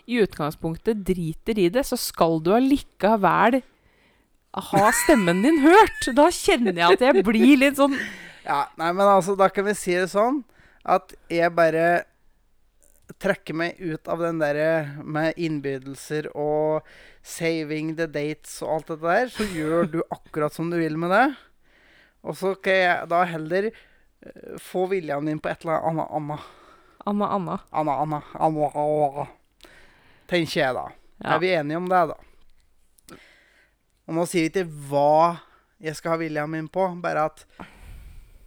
i 0.05 0.19
utgangspunktet 0.21 1.03
driter 1.05 1.59
i 1.61 1.69
det, 1.73 1.85
så 1.85 1.97
skal 1.99 2.39
du 2.45 2.51
allikevel 2.55 3.59
ha 4.55 4.89
stemmen 5.03 5.41
din 5.43 5.59
hørt. 5.65 6.09
Da 6.15 6.29
kjenner 6.33 6.77
jeg 6.77 6.97
at 6.97 7.05
jeg 7.09 7.25
blir 7.27 7.57
litt 7.59 7.79
sånn 7.79 7.97
ja. 8.49 8.65
Nei, 8.79 8.91
men 8.91 9.05
altså, 9.05 9.35
da 9.37 9.49
kan 9.53 9.67
vi 9.67 9.75
si 9.77 9.95
det 9.97 10.09
sånn 10.13 10.43
at 10.85 11.15
jeg 11.33 11.49
bare 11.57 12.05
trekker 13.21 13.57
meg 13.57 13.77
ut 13.81 14.07
av 14.09 14.21
den 14.23 14.39
derre 14.41 15.01
med 15.05 15.37
innbydelser 15.37 16.31
og 16.33 16.85
saving 17.25 17.95
the 17.97 18.05
dates 18.07 18.59
og 18.61 18.75
alt 18.75 18.91
dette 18.93 19.05
der. 19.05 19.31
Så 19.33 19.47
gjør 19.49 19.89
du 19.89 19.99
akkurat 20.13 20.53
som 20.53 20.69
du 20.69 20.77
vil 20.79 20.97
med 21.01 21.13
det. 21.13 21.25
Og 22.25 22.37
så 22.37 22.53
kan 22.57 22.77
jeg 22.77 23.09
da 23.09 23.23
heller 23.29 23.69
eh, 23.71 24.59
få 24.61 24.85
viljen 24.93 25.29
din 25.29 25.41
på 25.41 25.49
et 25.49 25.65
eller 25.65 25.89
annet 25.89 26.13
Anna. 26.19 26.37
Anna, 27.05 27.31
Anna. 27.37 27.57
Anna, 27.69 27.97
Anna, 28.01 28.21
Anna, 28.33 28.69
Anna. 28.73 29.25
Tenker 30.29 30.59
jeg, 30.59 30.77
da. 30.77 30.85
Ja. 31.21 31.35
Er 31.35 31.41
vi 31.41 31.51
enige 31.53 31.77
om 31.77 31.89
det, 31.89 32.01
da? 32.13 33.17
Og 34.05 34.17
nå 34.17 34.25
sier 34.29 34.45
vi 34.45 34.51
ikke 34.51 34.87
hva 34.89 35.41
jeg 35.81 35.97
skal 35.97 36.15
ha 36.15 36.21
viljen 36.21 36.49
min 36.49 36.67
på, 36.71 36.87
bare 37.01 37.27
at 37.29 37.45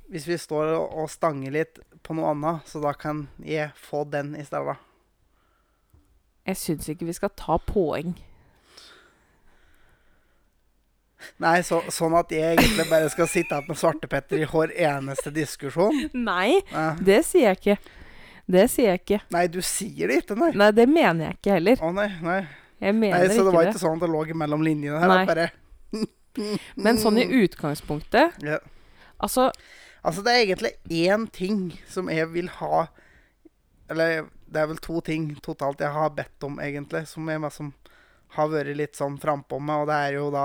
hvis 0.08 0.26
vi 0.26 0.38
står 0.40 0.72
og, 0.72 0.94
og 1.02 1.10
stanger 1.12 1.52
litt 1.54 1.80
på 2.06 2.16
noe 2.16 2.32
annet, 2.32 2.66
så 2.66 2.80
da 2.82 2.94
kan 2.96 3.26
jeg 3.44 3.74
få 3.76 4.04
den 4.08 4.32
i 4.38 4.44
stedet. 4.46 4.78
Jeg 6.48 6.56
syns 6.56 6.88
ikke 6.88 7.08
vi 7.10 7.16
skal 7.18 7.34
ta 7.36 7.58
poeng. 7.60 8.14
Nei, 11.42 11.58
så, 11.66 11.80
sånn 11.92 12.14
at 12.18 12.30
jeg 12.34 12.56
egentlig 12.56 12.86
bare 12.90 13.08
skal 13.12 13.28
sitte 13.30 13.56
igjen 13.56 13.70
med 13.70 13.80
svartepetter 13.80 14.42
i 14.42 14.46
hver 14.48 14.74
eneste 14.74 15.32
diskusjon. 15.34 16.04
Nei, 16.14 16.60
det 17.02 17.22
sier 17.26 17.50
jeg 17.50 17.60
ikke. 17.60 17.78
Det 18.48 18.64
sier 18.72 18.94
jeg 18.94 19.02
ikke. 19.02 19.20
nei 19.34 19.44
du 19.52 19.58
sier 19.60 20.08
det 20.08 20.22
ikke, 20.22 20.38
nei. 20.40 20.52
Nei, 20.56 20.70
det 20.72 20.86
mener 20.88 21.26
jeg 21.26 21.40
ikke 21.40 21.56
heller. 21.58 21.82
Å 21.84 21.90
nei, 21.92 22.08
nei. 22.24 22.38
Jeg 22.78 22.94
nei 22.94 23.10
så 23.32 23.42
det 23.42 23.52
var 23.52 23.66
ikke 23.66 23.74
det. 23.74 23.82
sånn 23.82 23.98
at 23.98 24.06
det 24.06 24.12
lå 24.14 24.22
mellom 24.38 24.62
linjene 24.64 25.02
her. 25.02 25.10
Nei. 25.10 25.24
Bare, 25.28 25.50
Men 26.84 27.00
sånn 27.02 27.18
i 27.18 27.26
utgangspunktet 27.42 28.38
ja. 28.46 28.60
Altså, 29.18 29.48
Altså, 30.06 30.22
det 30.22 30.32
er 30.32 30.44
egentlig 30.44 30.72
én 30.88 31.26
ting 31.34 31.62
som 31.90 32.08
jeg 32.12 32.28
vil 32.30 32.48
ha 32.60 32.86
Eller 33.90 34.28
det 34.48 34.60
er 34.62 34.68
vel 34.70 34.80
to 34.80 35.00
ting 35.04 35.32
totalt 35.44 35.82
jeg 35.82 35.92
har 35.92 36.14
bedt 36.16 36.44
om, 36.46 36.60
egentlig, 36.62 37.02
som, 37.10 37.26
jeg, 37.28 37.40
liksom 37.42 37.72
har 38.36 38.48
vært 38.48 38.76
litt 38.78 38.96
sånn 38.96 39.18
frampå 39.20 39.58
med, 39.60 39.82
og 39.82 39.90
det 39.90 39.98
er 40.06 40.14
jo 40.16 40.30
da 40.32 40.44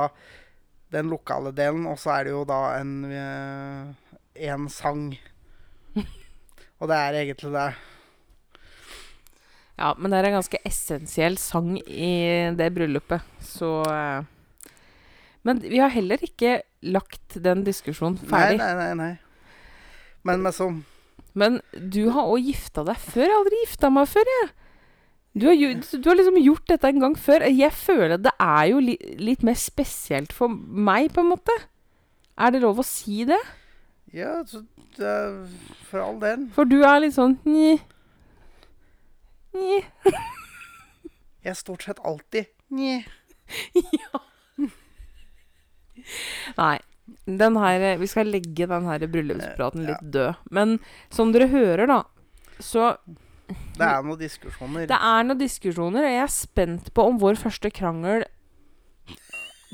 den 0.93 1.09
lokale 1.11 1.53
delen, 1.55 1.87
og 1.89 1.97
så 2.01 2.17
er 2.17 2.27
det 2.27 2.35
jo 2.35 2.43
da 2.47 2.59
en, 2.79 2.93
eh, 3.09 4.19
en 4.49 4.69
sang. 4.71 5.07
og 6.79 6.91
det 6.91 6.99
er 6.99 7.19
egentlig 7.23 7.53
det. 7.55 7.71
Ja, 9.79 9.93
men 9.97 10.13
det 10.13 10.19
er 10.19 10.29
en 10.29 10.37
ganske 10.37 10.61
essensiell 10.69 11.39
sang 11.41 11.75
i 11.81 12.13
det 12.53 12.69
bryllupet, 12.75 13.25
så 13.41 13.81
eh, 13.89 14.29
Men 15.43 15.59
vi 15.59 15.81
har 15.81 15.91
heller 15.91 16.21
ikke 16.23 16.61
lagt 16.87 17.35
den 17.35 17.65
diskusjonen 17.65 18.19
ferdig. 18.21 18.61
nei, 18.61 18.73
nei. 18.77 18.93
nei. 18.95 19.13
Men 20.23 20.43
med 20.43 20.55
sånn 20.55 20.83
Men 21.35 21.59
du 21.73 22.05
har 22.15 22.29
òg 22.29 22.45
gifta 22.45 22.85
deg 22.87 22.99
før. 23.01 23.25
Jeg 23.25 23.33
har 23.33 23.41
aldri 23.41 23.63
gifta 23.65 23.89
meg 23.91 24.07
før, 24.07 24.29
jeg. 24.37 24.51
Du 25.33 25.47
har, 25.49 25.55
du 25.57 26.09
har 26.09 26.15
liksom 26.19 26.37
gjort 26.43 26.67
dette 26.69 26.89
en 26.91 26.99
gang 27.01 27.15
før. 27.17 27.41
Jeg 27.49 27.73
føler 27.73 28.19
det 28.21 28.33
er 28.43 28.67
jo 28.69 28.81
li, 28.85 28.93
litt 29.17 29.41
mer 29.45 29.57
spesielt 29.57 30.33
for 30.35 30.47
meg, 30.53 31.09
på 31.15 31.23
en 31.23 31.31
måte. 31.31 31.55
Er 32.37 32.53
det 32.53 32.61
lov 32.61 32.81
å 32.81 32.85
si 32.85 33.23
det? 33.29 33.39
Ja, 34.13 34.43
så 34.45 34.61
det 34.99 35.13
for 35.89 36.03
all 36.05 36.19
del. 36.21 36.45
For 36.53 36.69
du 36.69 36.83
er 36.85 36.99
litt 37.01 37.15
sånn 37.17 37.39
Nji. 37.49 37.79
Nji. 39.57 39.79
Jeg 41.43 41.51
er 41.51 41.57
stort 41.57 41.83
sett 41.89 41.99
alltid 42.05 42.45
Nje. 42.73 43.01
Nei. 46.61 46.77
Den 47.27 47.57
her, 47.59 47.83
vi 47.99 48.07
skal 48.07 48.29
legge 48.31 48.65
den 48.69 48.85
her 48.87 49.03
bryllupspraten 49.11 49.83
Ja. 49.83 49.89
litt 49.91 50.05
død. 50.13 50.35
Men 50.55 50.77
som 51.11 51.33
dere 51.35 51.49
hører, 51.51 51.85
da, 51.89 51.97
så 52.63 52.93
Det 53.77 53.87
er 53.87 54.05
noen 54.05 54.19
diskusjoner. 54.21 54.87
Det 54.89 55.01
er 55.09 55.27
noen 55.27 55.41
diskusjoner, 55.41 56.07
og 56.07 56.15
jeg 56.15 56.23
er 56.23 56.33
spent 56.33 56.93
på 56.93 57.05
om 57.09 57.19
vår 57.21 57.39
første 57.41 57.71
krangel 57.73 58.25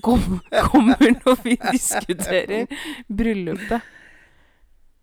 kom, 0.06 0.40
kommer 0.72 1.16
når 1.20 1.40
vi 1.46 1.56
diskuterer 1.70 2.68
bryllupet. 3.08 3.96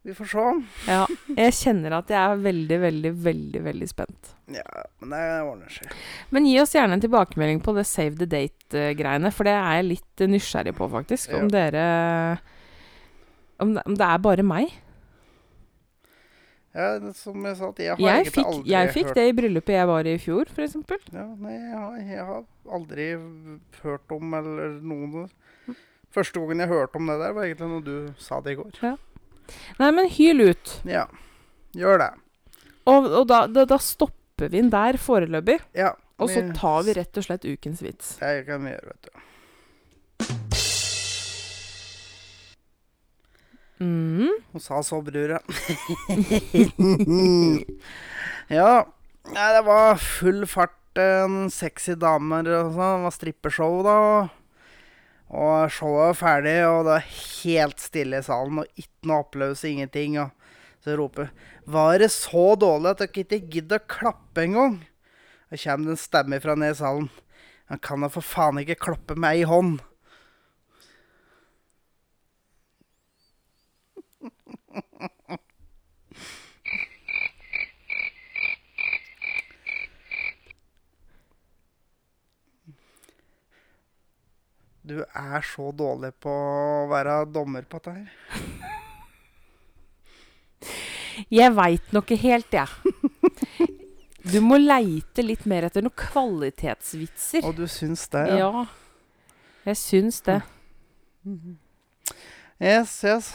Vi 0.07 0.15
får 0.15 0.29
se. 0.31 0.43
Ja, 0.87 1.01
jeg 1.35 1.55
kjenner 1.59 1.97
at 1.97 2.11
jeg 2.15 2.21
er 2.21 2.43
veldig, 2.45 2.77
veldig, 2.79 3.11
veldig 3.25 3.63
veldig 3.65 3.89
spent. 3.91 4.29
Ja, 4.55 4.85
men 5.03 5.11
det 5.17 5.23
ordner 5.43 5.73
seg. 5.75 5.97
Men 6.31 6.47
gi 6.47 6.53
oss 6.63 6.77
gjerne 6.77 6.95
en 6.95 7.03
tilbakemelding 7.03 7.59
på 7.67 7.75
det 7.75 7.83
save 7.91 8.15
the 8.21 8.29
date-greiene, 8.31 9.33
for 9.35 9.49
det 9.49 9.57
er 9.59 9.81
jeg 9.81 9.89
litt 9.89 10.27
nysgjerrig 10.31 10.77
på, 10.79 10.87
faktisk. 10.93 11.35
Om 11.35 11.51
dere 11.51 11.87
om 13.59 13.75
det, 13.75 13.83
om 13.89 13.97
det 13.99 14.07
er 14.07 14.23
bare 14.23 14.45
meg. 14.47 14.71
Ja, 16.77 17.13
som 17.17 17.45
jeg 17.49 17.57
sa, 17.57 17.71
jeg 17.81 17.95
har 17.95 18.03
Jeg 18.05 18.33
fikk, 18.35 18.45
aldri 18.45 18.73
jeg 18.75 18.93
fikk 18.93 19.07
hørt 19.09 19.19
det 19.19 19.25
i 19.31 19.35
bryllupet 19.39 19.77
jeg 19.79 19.89
var 19.89 20.09
i 20.09 20.13
i 20.13 20.21
fjor, 20.21 20.51
f.eks. 20.53 20.77
Ja, 21.15 21.25
nei, 21.41 21.55
jeg 21.57 21.73
har, 21.73 21.95
jeg 22.03 22.27
har 22.29 22.43
aldri 22.77 23.07
hørt 23.81 24.13
om 24.17 24.37
eller 24.37 24.77
noen 24.85 25.31
Første 26.17 26.41
gangen 26.41 26.63
jeg 26.63 26.71
hørte 26.71 26.97
om 26.97 27.09
det 27.11 27.17
der, 27.21 27.33
var 27.37 27.45
egentlig 27.45 27.69
når 27.69 27.83
du 27.85 27.97
sa 28.23 28.39
det 28.41 28.55
i 28.55 28.57
går. 28.57 28.77
Nei, 29.77 29.89
men 29.93 30.07
hyl 30.09 30.47
ut. 30.49 30.71
Ja, 30.89 31.03
gjør 31.77 32.01
det. 32.01 32.11
Og, 32.89 33.09
og 33.11 33.27
da, 33.29 33.43
da, 33.51 33.67
da 33.69 33.77
stopper 33.83 34.49
vi 34.49 34.63
den 34.63 34.71
der 34.73 34.97
foreløpig. 35.01 35.59
Ja. 35.77 35.93
Og 36.17 36.33
så 36.33 36.41
tar 36.57 36.87
vi 36.87 36.95
rett 36.97 37.21
og 37.21 37.27
slett 37.27 37.45
ukens 37.45 37.83
vits. 37.85 38.15
Det 38.23 38.47
kan 38.47 38.65
vi 38.65 38.73
gjøre, 38.73 38.95
vet 38.95 39.09
du. 39.11 39.27
Mm. 43.81 44.33
Hun 44.53 44.63
sa 44.63 44.83
så, 44.83 45.01
brura. 45.05 45.41
ja. 48.49 48.87
Det 49.27 49.63
var 49.67 49.97
full 49.99 50.47
fart. 50.47 50.73
En 50.97 51.51
sexy 51.53 51.93
damer 52.01 52.47
og 52.47 52.71
sånn. 52.73 53.01
Det 53.03 53.05
var 53.05 53.13
strippeshow, 53.13 53.75
da. 53.85 53.97
Og 55.27 55.73
showet 55.75 56.13
var 56.13 56.17
ferdig, 56.17 56.55
og 56.65 56.87
det 56.87 56.95
var 56.95 57.09
helt 57.11 57.83
stille 57.83 58.21
i 58.23 58.25
salen. 58.25 58.63
Og 58.63 58.81
ikke 58.81 59.11
noe 59.11 59.25
applaus, 59.25 59.65
ingenting. 59.67 60.17
Og 60.23 60.31
så 60.85 60.97
roper 60.97 61.33
Var 61.67 61.99
det 61.99 62.13
så 62.15 62.55
dårlig 62.55 62.95
at 62.95 63.03
dere 63.03 63.25
ikke 63.27 63.43
gidder 63.59 63.83
å 63.83 63.91
klappe 63.91 64.47
engang? 64.47 64.79
Da 65.51 65.59
kommer 65.59 65.91
det 65.91 65.97
en 65.97 66.05
stemme 66.07 66.41
fra 66.43 66.55
ned 66.59 66.77
i 66.77 66.79
salen. 66.79 67.11
Han 67.67 67.83
kan 67.83 68.07
da 68.07 68.11
for 68.15 68.23
faen 68.23 68.63
ikke 68.63 68.79
klappe 68.87 69.19
med 69.19 69.41
ei 69.41 69.47
hånd. 69.51 69.81
Du 84.87 85.01
er 85.03 85.43
så 85.43 85.73
dårlig 85.75 86.13
på 86.23 86.31
å 86.31 86.87
være 86.91 87.25
dommer 87.35 87.65
på 87.67 87.81
dette 87.83 87.95
her. 87.97 88.07
Jeg 91.33 91.55
veit 91.57 91.93
nok 91.97 92.13
ikke 92.13 92.23
helt, 92.23 92.55
jeg. 92.55 92.69
Du 94.27 94.39
må 94.43 94.59
leite 94.61 95.23
litt 95.25 95.47
mer 95.51 95.67
etter 95.67 95.83
noen 95.83 95.95
kvalitetsvitser. 95.99 97.43
Og 97.47 97.57
du 97.59 97.67
syns 97.71 98.07
det? 98.13 98.25
Ja. 98.39 98.67
Jeg 99.67 99.79
syns 99.81 100.21
det. 100.27 100.41
Yes, 102.63 102.95
yes. 103.03 103.33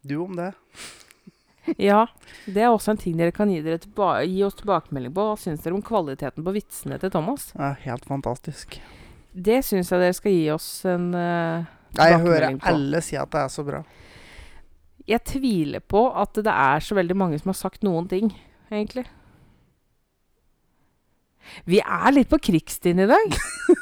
Du 0.00 0.16
om 0.24 0.36
det. 0.36 0.52
Ja. 1.76 2.06
Det 2.46 2.62
er 2.62 2.72
også 2.72 2.94
en 2.94 3.00
ting 3.00 3.18
dere 3.18 3.34
kan 3.34 3.50
gi, 3.52 3.60
dere 3.62 3.78
gi 4.26 4.42
oss 4.46 4.56
tilbakemelding 4.58 5.12
på. 5.14 5.26
Hva 5.28 5.36
syns 5.38 5.62
dere 5.64 5.76
om 5.76 5.84
kvaliteten 5.84 6.46
på 6.46 6.54
vitsene 6.56 6.98
til 7.02 7.12
Thomas? 7.12 7.50
Er 7.58 7.78
helt 7.84 8.08
fantastisk. 8.08 8.80
Det 9.30 9.60
syns 9.66 9.92
jeg 9.92 10.02
dere 10.02 10.16
skal 10.16 10.34
gi 10.34 10.46
oss 10.54 10.68
en 10.90 11.12
uh, 11.14 11.68
på. 11.94 12.08
jeg 12.08 12.22
hører 12.24 12.56
på. 12.56 12.66
alle 12.72 13.02
si 13.04 13.18
at 13.20 13.30
det 13.30 13.44
er 13.44 13.52
så 13.52 13.66
bra. 13.66 13.84
Jeg 15.10 15.24
tviler 15.26 15.82
på 15.82 16.04
at 16.18 16.38
det 16.38 16.52
er 16.52 16.84
så 16.84 16.96
veldig 16.98 17.16
mange 17.18 17.38
som 17.40 17.52
har 17.52 17.58
sagt 17.58 17.86
noen 17.86 18.08
ting, 18.10 18.30
egentlig. 18.70 19.06
Vi 21.66 21.80
er 21.80 22.12
litt 22.14 22.30
på 22.30 22.38
krigsstien 22.50 23.00
i 23.02 23.08
dag. 23.10 23.38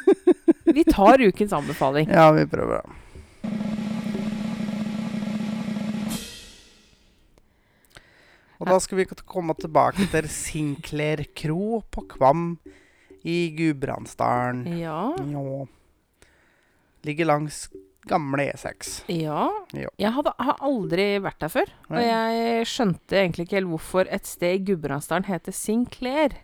Vi 0.77 0.85
tar 0.85 1.21
ukens 1.21 1.53
anbefaling. 1.57 2.11
Ja, 2.13 2.29
vi 2.37 2.45
prøver 2.47 2.83
det. 2.83 2.98
Og 8.59 8.67
da 8.67 8.79
skal 8.83 8.99
vi 8.99 9.07
komme 9.23 9.55
tilbake 9.59 10.09
til 10.11 10.27
Sinclair 10.33 11.23
kro 11.37 11.81
på 11.95 12.03
Kvam 12.11 12.57
i 13.23 13.51
Gudbrandsdalen. 13.55 14.65
Ja. 14.81 15.13
Ja. 15.15 15.67
Ligger 17.07 17.31
langs 17.31 17.69
gamle 18.09 18.49
E6. 18.51 19.05
Ja. 19.13 19.47
Ja. 19.77 19.91
Jeg 20.01 20.13
hadde, 20.17 20.33
har 20.43 20.63
aldri 20.65 21.07
vært 21.23 21.41
der 21.45 21.53
før. 21.53 21.73
Og 21.93 22.01
jeg 22.03 22.67
skjønte 22.69 23.21
egentlig 23.21 23.47
ikke 23.47 23.61
helt 23.61 23.73
hvorfor 23.75 24.11
et 24.11 24.27
sted 24.27 24.59
i 24.59 24.65
Gudbrandsdalen 24.71 25.29
heter 25.29 25.55
Sinclair. 25.55 26.41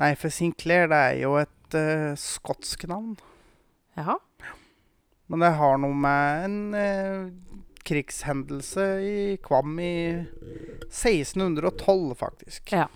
Nei, 0.00 0.12
for 0.18 0.32
Sinclair 0.32 0.90
det 0.90 1.00
er 1.12 1.18
jo 1.22 1.36
et 1.40 1.78
uh, 1.78 2.12
skotsk 2.18 2.84
navn. 2.90 3.16
Jaha. 3.96 4.18
Men 5.32 5.44
det 5.46 5.52
har 5.56 5.78
noe 5.80 5.96
med 5.96 6.44
en 6.44 6.56
eh, 6.76 7.52
krigshendelse 7.84 8.86
i 9.02 9.36
Kvam 9.42 9.78
i 9.80 9.92
1612, 10.90 12.14
faktisk. 12.18 12.72
Ja. 12.72 12.88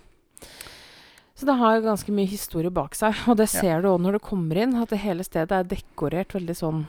Så 1.37 1.45
det 1.45 1.53
har 1.59 1.81
ganske 1.85 2.09
mye 2.11 2.25
historie 2.29 2.71
bak 2.73 2.95
seg. 2.97 3.13
Og 3.29 3.37
det 3.37 3.49
Ja. 3.53 3.59
ser 3.61 3.81
du 3.81 3.89
òg 3.89 4.01
når 4.01 4.13
du 4.17 4.19
kommer 4.19 4.57
inn, 4.57 4.75
at 4.81 4.89
det 4.89 4.99
hele 4.99 5.23
stedet 5.23 5.51
er 5.51 5.63
dekorert 5.63 6.33
veldig 6.33 6.55
sånn 6.57 6.85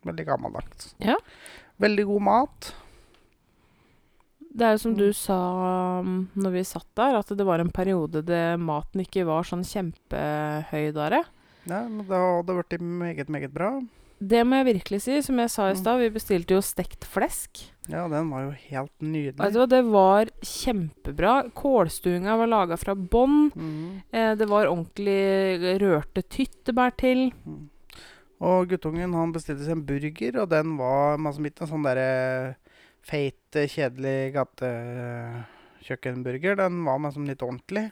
Veldig 0.00 0.24
gammeldags. 0.24 0.94
Ja. 0.98 1.18
Veldig 1.78 2.06
god 2.08 2.22
mat. 2.24 2.70
Det 4.56 4.64
er 4.64 4.70
jo 4.72 4.78
som 4.78 4.92
Mm. 4.94 4.96
du 4.98 5.12
sa 5.12 5.36
um, 6.00 6.30
når 6.34 6.50
vi 6.52 6.62
satt 6.64 6.86
der, 6.96 7.18
at 7.18 7.26
det 7.28 7.44
var 7.44 7.60
en 7.60 7.68
periode 7.70 8.24
det 8.24 8.58
maten 8.58 9.02
ikke 9.04 9.26
var 9.26 9.42
sånn 9.44 9.60
kjempehøydare. 9.62 11.20
Ja, 11.66 11.82
men 11.86 11.98
det 12.08 12.16
hadde 12.16 12.56
blitt 12.64 12.80
meget, 12.80 13.28
meget 13.28 13.52
bra. 13.52 13.82
Det 14.20 14.42
må 14.46 14.56
jeg 14.60 14.74
virkelig 14.76 15.00
si. 15.02 15.22
Som 15.24 15.38
jeg 15.40 15.48
sa 15.50 15.68
i 15.70 15.72
Mm. 15.74 15.80
stad, 15.80 15.98
vi 16.00 16.10
bestilte 16.10 16.50
jo 16.54 16.60
stekt 16.60 17.04
flesk. 17.08 17.62
Ja, 17.88 18.06
den 18.08 18.28
var 18.30 18.42
jo 18.44 18.50
helt 18.70 18.92
nydelig. 19.00 19.40
Altså, 19.40 19.66
det 19.68 19.84
var 19.86 20.26
kjempebra. 20.42 21.50
Kålstuinga 21.54 22.36
var 22.36 22.46
laga 22.46 22.76
fra 22.78 22.94
bånn. 22.94 23.50
Mm. 23.56 24.02
Eh, 24.12 24.34
det 24.36 24.46
var 24.48 24.66
ordentlig 24.66 25.80
rørte 25.80 26.22
tyttebær 26.22 26.92
til. 26.96 27.32
Mm. 27.46 27.68
Og 28.40 28.68
guttungen 28.68 29.12
han 29.14 29.32
bestilte 29.32 29.64
seg 29.64 29.72
en 29.72 29.84
burger, 29.84 30.36
og 30.42 30.48
den 30.50 30.76
var 30.78 31.16
masse 31.18 31.40
midt 31.40 31.60
en 31.60 31.66
sånn 31.68 31.82
derre 31.84 32.54
feit, 33.02 33.34
kjedelig 33.52 34.32
gatekjøkkenburger. 35.82 36.56
Den 36.60 36.84
var 36.84 36.98
liksom 37.00 37.26
litt 37.28 37.42
ordentlig. 37.42 37.90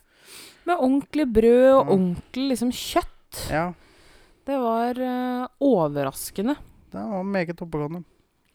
Med 0.69 0.77
ordentlig 0.79 1.27
brød 1.33 1.73
og 1.75 1.87
Mm. 1.87 1.93
ordentlig 1.97 2.49
liksom 2.51 2.71
kjøtt. 2.73 3.51
Ja, 3.51 3.73
Det 4.49 4.57
var 4.59 5.01
uh, 5.01 5.47
overraskende. 5.59 6.55
Det 6.91 6.99
var 6.99 7.23
meget 7.23 7.61
oppegående. 7.61 8.01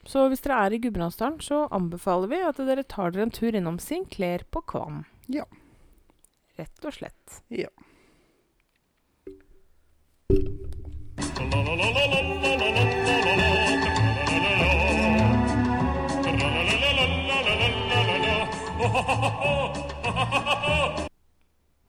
Så 0.09 0.25
hvis 0.31 0.41
dere 0.41 0.57
er 0.65 0.73
i 0.73 0.79
Gudbrandsdalen, 0.81 1.37
så 1.37 1.67
anbefaler 1.69 2.31
vi 2.31 2.39
at 2.41 2.57
dere 2.57 2.81
tar 2.83 3.13
dere 3.13 3.27
en 3.27 3.33
tur 3.33 3.53
innom 3.53 3.77
Sinclair 3.77 4.41
på 4.49 4.63
Kvam. 4.65 5.03
Ja. 5.29 5.45
Rett 6.57 6.89
og 6.89 6.97
slett. 6.97 7.43
Ja. 7.53 7.69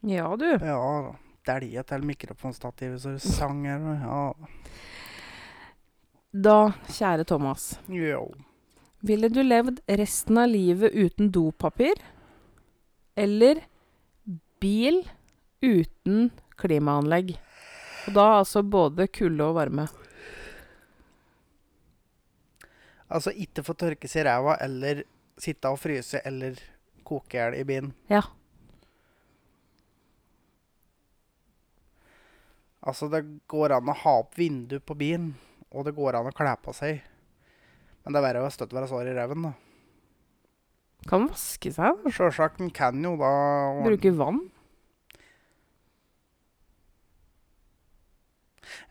Ja, 0.04 0.36
du. 0.36 0.50
Ja, 0.60 1.16
dælje 1.46 1.82
til 1.86 2.04
mikrofonstativet 2.06 3.02
så 3.02 3.14
du 3.14 3.22
sang 3.22 3.64
her. 3.68 3.86
Ja. 4.02 4.32
Da, 6.34 6.58
kjære 6.90 7.24
Thomas. 7.24 7.78
Jo. 7.88 8.26
Ville 9.04 9.28
du 9.28 9.42
levd 9.44 9.82
resten 10.00 10.40
av 10.40 10.48
livet 10.50 10.94
uten 10.96 11.30
dopapir? 11.30 12.00
Eller 13.14 13.60
bil 14.60 15.02
uten 15.62 16.30
klimaanlegg? 16.58 17.36
Og 18.08 18.16
da 18.16 18.24
altså 18.40 18.64
både 18.64 19.06
kulde 19.12 19.44
og 19.46 19.58
varme. 19.60 19.86
Altså 23.14 23.30
ikke 23.30 23.62
få 23.62 23.76
tørke 23.78 24.08
seg 24.10 24.24
i 24.24 24.28
ræva 24.28 24.56
eller 24.64 25.04
sitte 25.38 25.70
og 25.70 25.78
fryse 25.78 26.20
eller 26.26 26.58
koke 27.04 27.36
i 27.36 27.40
hjel 27.40 27.58
i 27.60 27.66
bilen. 27.68 27.92
Ja. 28.10 28.24
Altså, 32.84 33.08
det 33.08 33.22
går 33.48 33.72
an 33.78 33.88
å 33.88 33.96
ha 33.96 34.14
opp 34.20 34.36
vindu 34.36 34.76
på 34.84 34.96
bilen, 34.98 35.32
og 35.72 35.86
det 35.86 35.94
går 35.96 36.18
an 36.18 36.28
å 36.28 36.34
kle 36.36 36.52
på 36.60 36.74
seg. 36.76 37.00
Men 38.04 38.12
det 38.12 38.20
er 38.20 38.26
verre 38.26 38.42
å 38.44 38.50
støtt 38.52 38.74
være 38.76 38.90
sår 38.90 39.08
i 39.08 39.14
reven, 39.16 39.46
da. 39.48 39.54
Kan 41.08 41.28
vaske 41.30 41.72
seg. 41.72 42.02
da. 42.02 42.12
Sjølsagt, 42.12 42.60
en 42.60 42.72
kan 42.72 43.00
jo 43.00 43.14
da 43.20 43.30
Bruke 43.84 44.12
vann. 44.16 44.42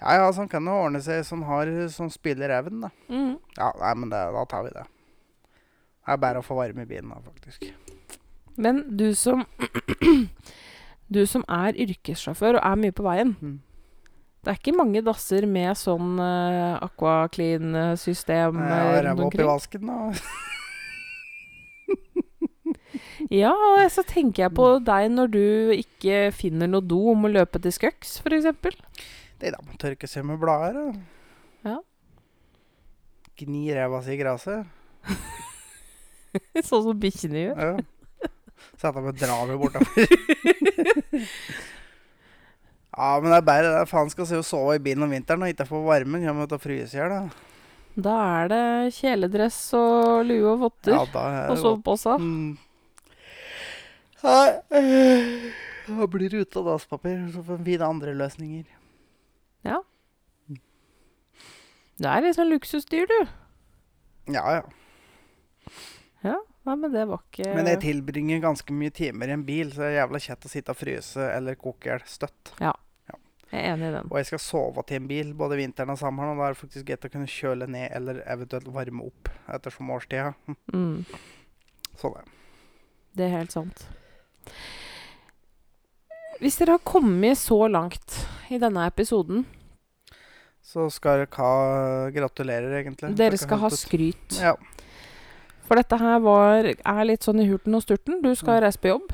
Ja, 0.01 0.17
ja, 0.19 0.27
sånn 0.35 0.49
kan 0.51 0.65
det 0.65 0.73
ordne 0.73 1.01
seg 1.03 1.23
som 1.27 1.45
har 1.47 1.69
som 1.93 2.09
spiller 2.13 2.51
reven, 2.51 2.81
da. 2.85 2.91
Mm. 3.09 3.37
Ja, 3.57 3.69
nei, 3.79 3.93
men 4.01 4.11
det, 4.13 4.21
da 4.35 4.43
tar 4.49 4.65
vi 4.65 4.73
det. 4.75 4.85
Det 6.03 6.15
er 6.15 6.21
bare 6.25 6.41
å 6.41 6.45
få 6.45 6.57
varme 6.57 6.83
i 6.83 6.89
bilen, 6.89 7.13
da, 7.13 7.21
faktisk. 7.23 7.69
Men 8.57 8.83
du 8.97 9.07
som 9.17 9.45
Du 11.13 11.23
som 11.29 11.43
er 11.51 11.77
yrkessjåfør 11.77 12.57
og 12.57 12.65
er 12.65 12.77
mye 12.79 12.93
på 12.95 13.05
veien. 13.05 13.35
Mm. 13.41 13.57
Det 14.43 14.51
er 14.51 14.57
ikke 14.59 14.75
mange 14.75 14.99
dasser 15.05 15.45
med 15.47 15.71
sånn 15.79 16.17
uh, 16.19 16.75
aquaclean-system 16.83 18.57
Jeg 18.59 18.65
eh, 18.67 18.89
har 18.89 19.05
ræva 19.07 19.29
oppi 19.29 19.45
vasken, 19.47 19.87
da. 19.87 20.11
Ja, 23.31 23.53
og 23.53 23.87
så 23.89 24.03
tenker 24.05 24.43
jeg 24.43 24.53
på 24.57 24.65
deg 24.83 25.07
når 25.13 25.29
du 25.31 25.45
ikke 25.73 26.27
finner 26.35 26.69
noe 26.69 26.83
do 26.85 26.99
om 27.13 27.23
å 27.25 27.31
løpe 27.31 27.61
til 27.63 27.73
skøks, 27.73 28.17
f.eks. 28.21 28.45
Det 29.39 29.47
er 29.47 29.55
da 29.55 29.61
man 29.63 29.79
tørker 29.81 30.11
seg 30.11 30.27
med 30.27 30.41
blader. 30.41 30.91
Ja. 31.65 31.79
Gni 33.39 33.63
ræva 33.73 34.03
si 34.05 34.13
i 34.13 34.19
gresset. 34.19 34.67
sånn 36.67 36.83
som 36.89 36.99
bikkjene 36.99 37.47
gjør. 37.47 37.63
Ja. 37.63 38.29
Sette 38.79 39.01
meg 39.01 39.17
draget 39.17 39.57
bortover. 39.61 39.87
ja, 42.93 43.19
men 43.19 43.31
det 43.31 43.37
er 43.39 43.47
bare 43.47 43.71
det. 43.73 43.87
Faen 43.89 44.11
skal 44.13 44.27
se 44.29 44.37
å 44.37 44.45
sove 44.45 44.77
i 44.77 44.83
bilen 44.83 45.05
om 45.05 45.11
vinteren 45.13 45.43
og 45.45 45.49
ikke 45.53 45.65
få 45.69 45.81
varmen. 45.87 46.23
Kommer 46.27 46.49
til 46.49 46.59
å 46.59 46.61
fryse 46.61 46.93
i 46.93 46.99
hjel, 47.01 47.09
da. 47.13 47.49
Da 47.93 48.13
er 48.41 48.47
det 48.49 48.93
kjeledress 48.95 49.57
og 49.77 50.23
lue 50.25 50.47
og 50.49 50.63
votter 50.63 50.95
Ja, 50.95 51.03
og 51.51 51.57
sovepose. 51.61 52.15
Mm. 52.17 52.57
Da 54.23 56.07
blir 56.09 56.31
det 56.31 56.45
ute 56.45 56.61
av 56.61 56.69
dasspapir, 56.71 57.19
så 57.33 57.43
får 57.43 57.59
vi 57.59 57.73
finne 57.73 57.89
andre 57.91 58.13
løsninger. 58.17 58.63
Ja. 59.67 59.81
Det 61.99 62.09
er 62.09 62.23
liksom 62.25 62.49
luksusdyr, 62.49 63.05
du. 63.09 63.19
Ja, 64.33 64.45
ja. 64.57 64.63
Ja, 66.23 66.37
nei, 66.63 66.75
men 66.79 66.93
det 66.93 67.03
var 67.09 67.21
ikke 67.27 67.53
Men 67.57 67.69
jeg 67.71 67.81
tilbringer 67.83 68.43
ganske 68.43 68.75
mye 68.75 68.93
timer 68.95 69.31
i 69.31 69.35
en 69.35 69.45
bil, 69.47 69.71
så 69.73 69.83
det 69.83 69.91
er 69.91 69.99
jævla 70.01 70.21
kjett 70.23 70.47
å 70.47 70.51
sitte 70.51 70.73
og 70.75 70.79
fryse 70.79 71.29
eller 71.35 71.59
koke 71.59 71.89
i 71.89 71.93
hjel 71.93 72.05
støtt. 72.09 72.53
Jeg 73.53 73.61
er 73.61 73.75
enig 73.75 73.89
i 73.91 73.93
den. 73.93 74.07
Og 74.09 74.17
jeg 74.17 74.31
skal 74.31 74.41
sove 74.41 74.83
til 74.89 74.97
en 74.97 75.09
bil 75.09 75.33
både 75.37 75.59
vinteren 75.59 75.93
og 75.93 75.99
sommeren, 76.01 76.33
og 76.33 76.41
da 76.41 76.47
er 76.47 76.55
det 76.55 76.61
faktisk 76.63 76.87
greit 76.87 77.05
å 77.05 77.11
kunne 77.13 77.29
kjøle 77.29 77.67
ned 77.69 77.91
eller 77.93 78.23
eventuelt 78.33 78.69
varme 78.73 79.05
opp 79.11 79.29
ettersom 79.57 79.91
årstida. 79.93 80.33
Mm, 80.73 81.03
er 81.93 82.13
det. 82.15 82.23
det 83.13 83.25
er 83.27 83.35
helt 83.35 83.53
sant. 83.53 83.83
Hvis 86.41 86.57
dere 86.57 86.79
har 86.79 86.81
kommet 86.83 87.37
så 87.37 87.59
langt 87.69 88.17
i 88.49 88.57
denne 88.59 88.87
episoden 88.89 89.45
Så 90.65 90.87
skal 90.91 91.21
dere 91.21 91.37
ha 91.37 92.09
gratulerer, 92.15 92.73
egentlig. 92.81 93.13
Dere 93.19 93.37
skal 93.37 93.61
ha 93.61 93.69
skryt. 93.69 94.39
Ja. 94.41 94.55
For 95.63 95.79
dette 95.79 95.97
her 95.99 96.19
var, 96.23 96.67
er 96.75 97.03
litt 97.07 97.25
sånn 97.25 97.41
i 97.43 97.47
hurten 97.47 97.75
og 97.77 97.83
sturten. 97.85 98.21
Du 98.23 98.31
skal 98.35 98.61
reise 98.63 98.81
på 98.81 98.91
jobb 98.91 99.13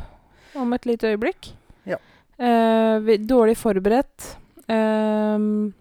om 0.59 0.73
et 0.73 0.87
lite 0.89 1.11
øyeblikk. 1.13 1.51
Ja. 1.87 1.99
Eh, 2.41 2.95
vi, 3.05 3.19
dårlig 3.21 3.57
forberedt. 3.59 4.31
Ehm, 4.69 5.73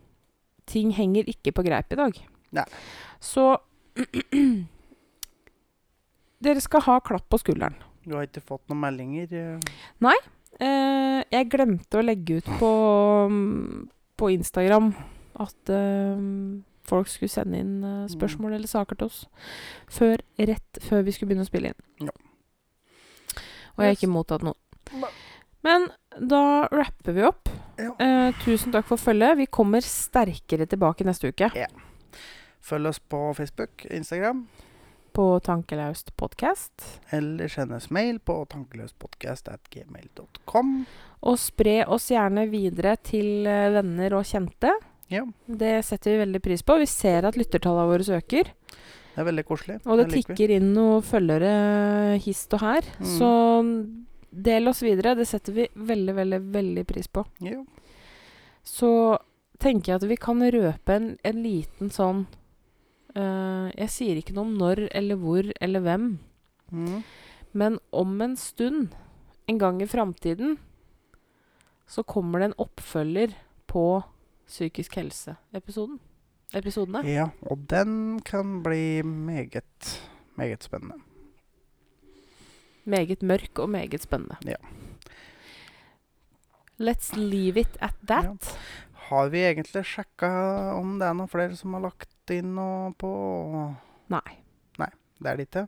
ting 0.69 0.93
henger 0.97 1.29
ikke 1.31 1.55
på 1.57 1.64
greip 1.66 1.93
i 1.93 2.01
dag. 2.01 2.19
Nei. 2.57 2.66
Så 3.21 3.51
Dere 6.39 6.62
skal 6.62 6.85
ha 6.87 7.01
klapp 7.03 7.27
på 7.33 7.41
skulderen. 7.43 7.75
Du 8.07 8.14
har 8.14 8.29
ikke 8.29 8.45
fått 8.45 8.69
noen 8.71 8.85
meldinger? 8.85 9.59
Nei. 10.05 10.14
Eh, 10.62 11.19
jeg 11.35 11.49
glemte 11.51 11.99
å 11.99 12.05
legge 12.05 12.39
ut 12.39 12.51
på, 12.61 12.71
mm, 13.31 13.89
på 14.19 14.31
Instagram 14.37 14.93
at 15.43 15.73
eh, 15.75 16.23
folk 16.89 17.11
skulle 17.12 17.32
sende 17.32 17.61
inn 17.62 17.76
uh, 17.84 18.09
spørsmål 18.11 18.57
eller 18.57 18.70
saker 18.70 18.99
til 18.99 19.11
oss 19.11 19.18
før, 19.93 20.16
rett 20.39 20.80
før 20.84 21.01
vi 21.07 21.12
skulle 21.14 21.32
begynne 21.32 21.47
å 21.47 21.51
spille 21.51 21.72
inn. 21.72 21.80
Ja. 22.09 22.14
Og 23.76 23.84
jeg 23.84 23.93
har 23.93 23.99
ikke 24.01 24.11
mottatt 24.11 24.43
noe. 24.43 24.59
Men 25.62 25.86
da 26.18 26.66
rapper 26.72 27.12
vi 27.14 27.22
opp. 27.28 27.51
Ja. 27.78 27.93
Eh, 28.03 28.34
tusen 28.43 28.72
takk 28.74 28.89
for 28.89 28.99
følget. 28.99 29.36
Vi 29.39 29.47
kommer 29.47 29.80
sterkere 29.84 30.66
tilbake 30.66 31.05
neste 31.07 31.30
uke 31.30 31.47
Følg 32.68 32.91
oss 32.91 32.99
på 32.99 33.34
Facebook, 33.39 33.86
Instagram, 33.86 34.49
på 35.14 35.41
Tankelaust 35.41 36.16
podkast. 36.16 37.01
eller 37.11 37.49
send 37.49 37.72
oss 37.72 37.91
mail 37.91 38.18
på 38.18 38.47
tankeløspodkast.gmail.com. 38.51 40.86
Og 41.22 41.39
spre 41.39 41.86
oss 41.86 42.11
gjerne 42.11 42.51
videre 42.51 42.97
til 42.97 43.47
eh, 43.47 43.72
venner 43.78 44.14
og 44.18 44.24
kjente. 44.26 44.74
Ja, 45.11 45.23
Det 45.47 45.85
setter 45.87 46.13
vi 46.13 46.19
veldig 46.25 46.41
pris 46.45 46.63
på. 46.63 46.77
Vi 46.79 46.87
ser 46.91 47.25
at 47.25 47.37
lyttertallene 47.39 47.89
våre 47.89 48.19
øker. 48.19 48.51
det 49.15 49.23
er 49.23 49.25
veldig 49.25 49.45
koselig. 49.49 49.79
Og 49.87 49.99
det 49.99 50.09
tikker 50.13 50.51
inn 50.57 50.75
noen 50.75 51.03
følgere 51.03 52.19
hist 52.23 52.53
og 52.55 52.61
her. 52.61 52.85
Mm. 53.01 53.09
Så 53.19 53.31
del 54.31 54.69
oss 54.69 54.83
videre. 54.85 55.17
Det 55.17 55.27
setter 55.27 55.53
vi 55.57 55.69
veldig, 55.75 56.15
veldig, 56.15 56.41
veldig 56.55 56.85
pris 56.87 57.09
på. 57.09 57.25
Ja. 57.41 57.57
Så 58.63 59.19
tenker 59.59 59.95
jeg 59.95 60.03
at 60.03 60.09
vi 60.11 60.17
kan 60.21 60.45
røpe 60.45 60.95
en, 60.95 61.09
en 61.25 61.43
liten 61.43 61.89
sånn 61.91 62.27
uh, 63.17 63.73
Jeg 63.75 63.89
sier 63.91 64.21
ikke 64.21 64.37
noe 64.37 64.45
om 64.45 64.55
når 64.61 64.85
eller 64.93 65.17
hvor 65.17 65.53
eller 65.61 65.81
hvem, 65.81 66.09
Mm. 66.69 67.03
men 67.57 67.79
om 67.97 68.11
en 68.21 68.35
stund, 68.37 68.91
en 69.49 69.57
gang 69.59 69.79
i 69.81 69.87
framtiden, 69.89 70.59
så 71.89 72.03
kommer 72.05 72.43
det 72.43 72.51
en 72.51 72.59
oppfølger 72.61 73.33
på 73.67 74.03
psykisk 74.49 74.96
helse-episoden. 74.99 75.99
Episodene. 76.57 77.03
ja, 77.05 77.26
og 77.44 77.61
den 77.68 78.20
kan 78.24 78.62
bli 78.64 79.03
meget, 79.03 80.09
meget 80.36 80.64
spennende. 80.64 80.96
Meget 82.88 83.22
mørk 83.22 83.59
og 83.59 83.68
meget 83.68 84.03
spennende. 84.03 84.36
Ja. 84.46 84.57
Let's 86.80 87.12
leave 87.16 87.61
it 87.61 87.76
at 87.80 87.94
that. 88.09 88.59
Har 89.09 89.28
vi 89.28 89.44
egentlig 89.44 89.84
sjekka 89.84 90.30
om 90.78 90.96
det 90.99 91.09
er 91.09 91.16
noen 91.16 91.28
flere 91.28 91.57
som 91.57 91.76
har 91.76 91.84
lagt 91.84 92.32
inn 92.32 92.55
noe 92.57 92.94
på 92.96 93.11
Nei. 94.09 94.38
Det 95.18 95.30
er 95.30 95.38
det 95.38 95.46
ikke? 95.49 95.64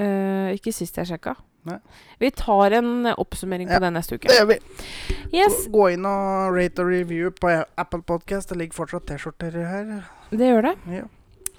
Eh, 0.00 0.54
ikke 0.56 0.72
sist 0.72 0.96
jeg 0.96 1.10
sjekka. 1.10 1.34
Nei. 1.66 1.78
Vi 2.22 2.30
tar 2.30 2.70
en 2.78 3.06
oppsummering 3.16 3.68
Ja. 3.68 3.78
på 3.78 3.80
det 3.86 3.92
neste 3.96 4.14
uke. 4.18 4.28
Det 4.30 4.38
gjør 4.38 4.48
vi. 4.52 4.58
Yes, 5.36 5.66
Gå 5.68 5.88
inn 5.92 6.06
og 6.06 6.54
rate 6.56 6.78
og 6.84 6.88
review 6.92 7.30
på 7.30 7.50
Apple 7.76 8.02
Podcast. 8.06 8.48
Det 8.48 8.58
ligger 8.60 8.74
fortsatt 8.86 9.06
T-skjorter 9.10 9.50
her. 9.66 10.04
det 10.30 10.46
gjør 10.52 10.62
det. 10.70 10.76
Ja, 10.94 11.02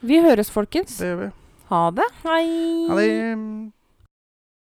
Vi 0.01 0.19
høres, 0.21 0.49
folkens. 0.49 0.97
det 0.97 1.07
gjør 1.11 1.19
vi. 1.25 1.31
Ha 1.69 1.89
det. 1.91 2.09
Hei. 2.23 2.87
Ha 2.87 2.95
det. 2.95 3.73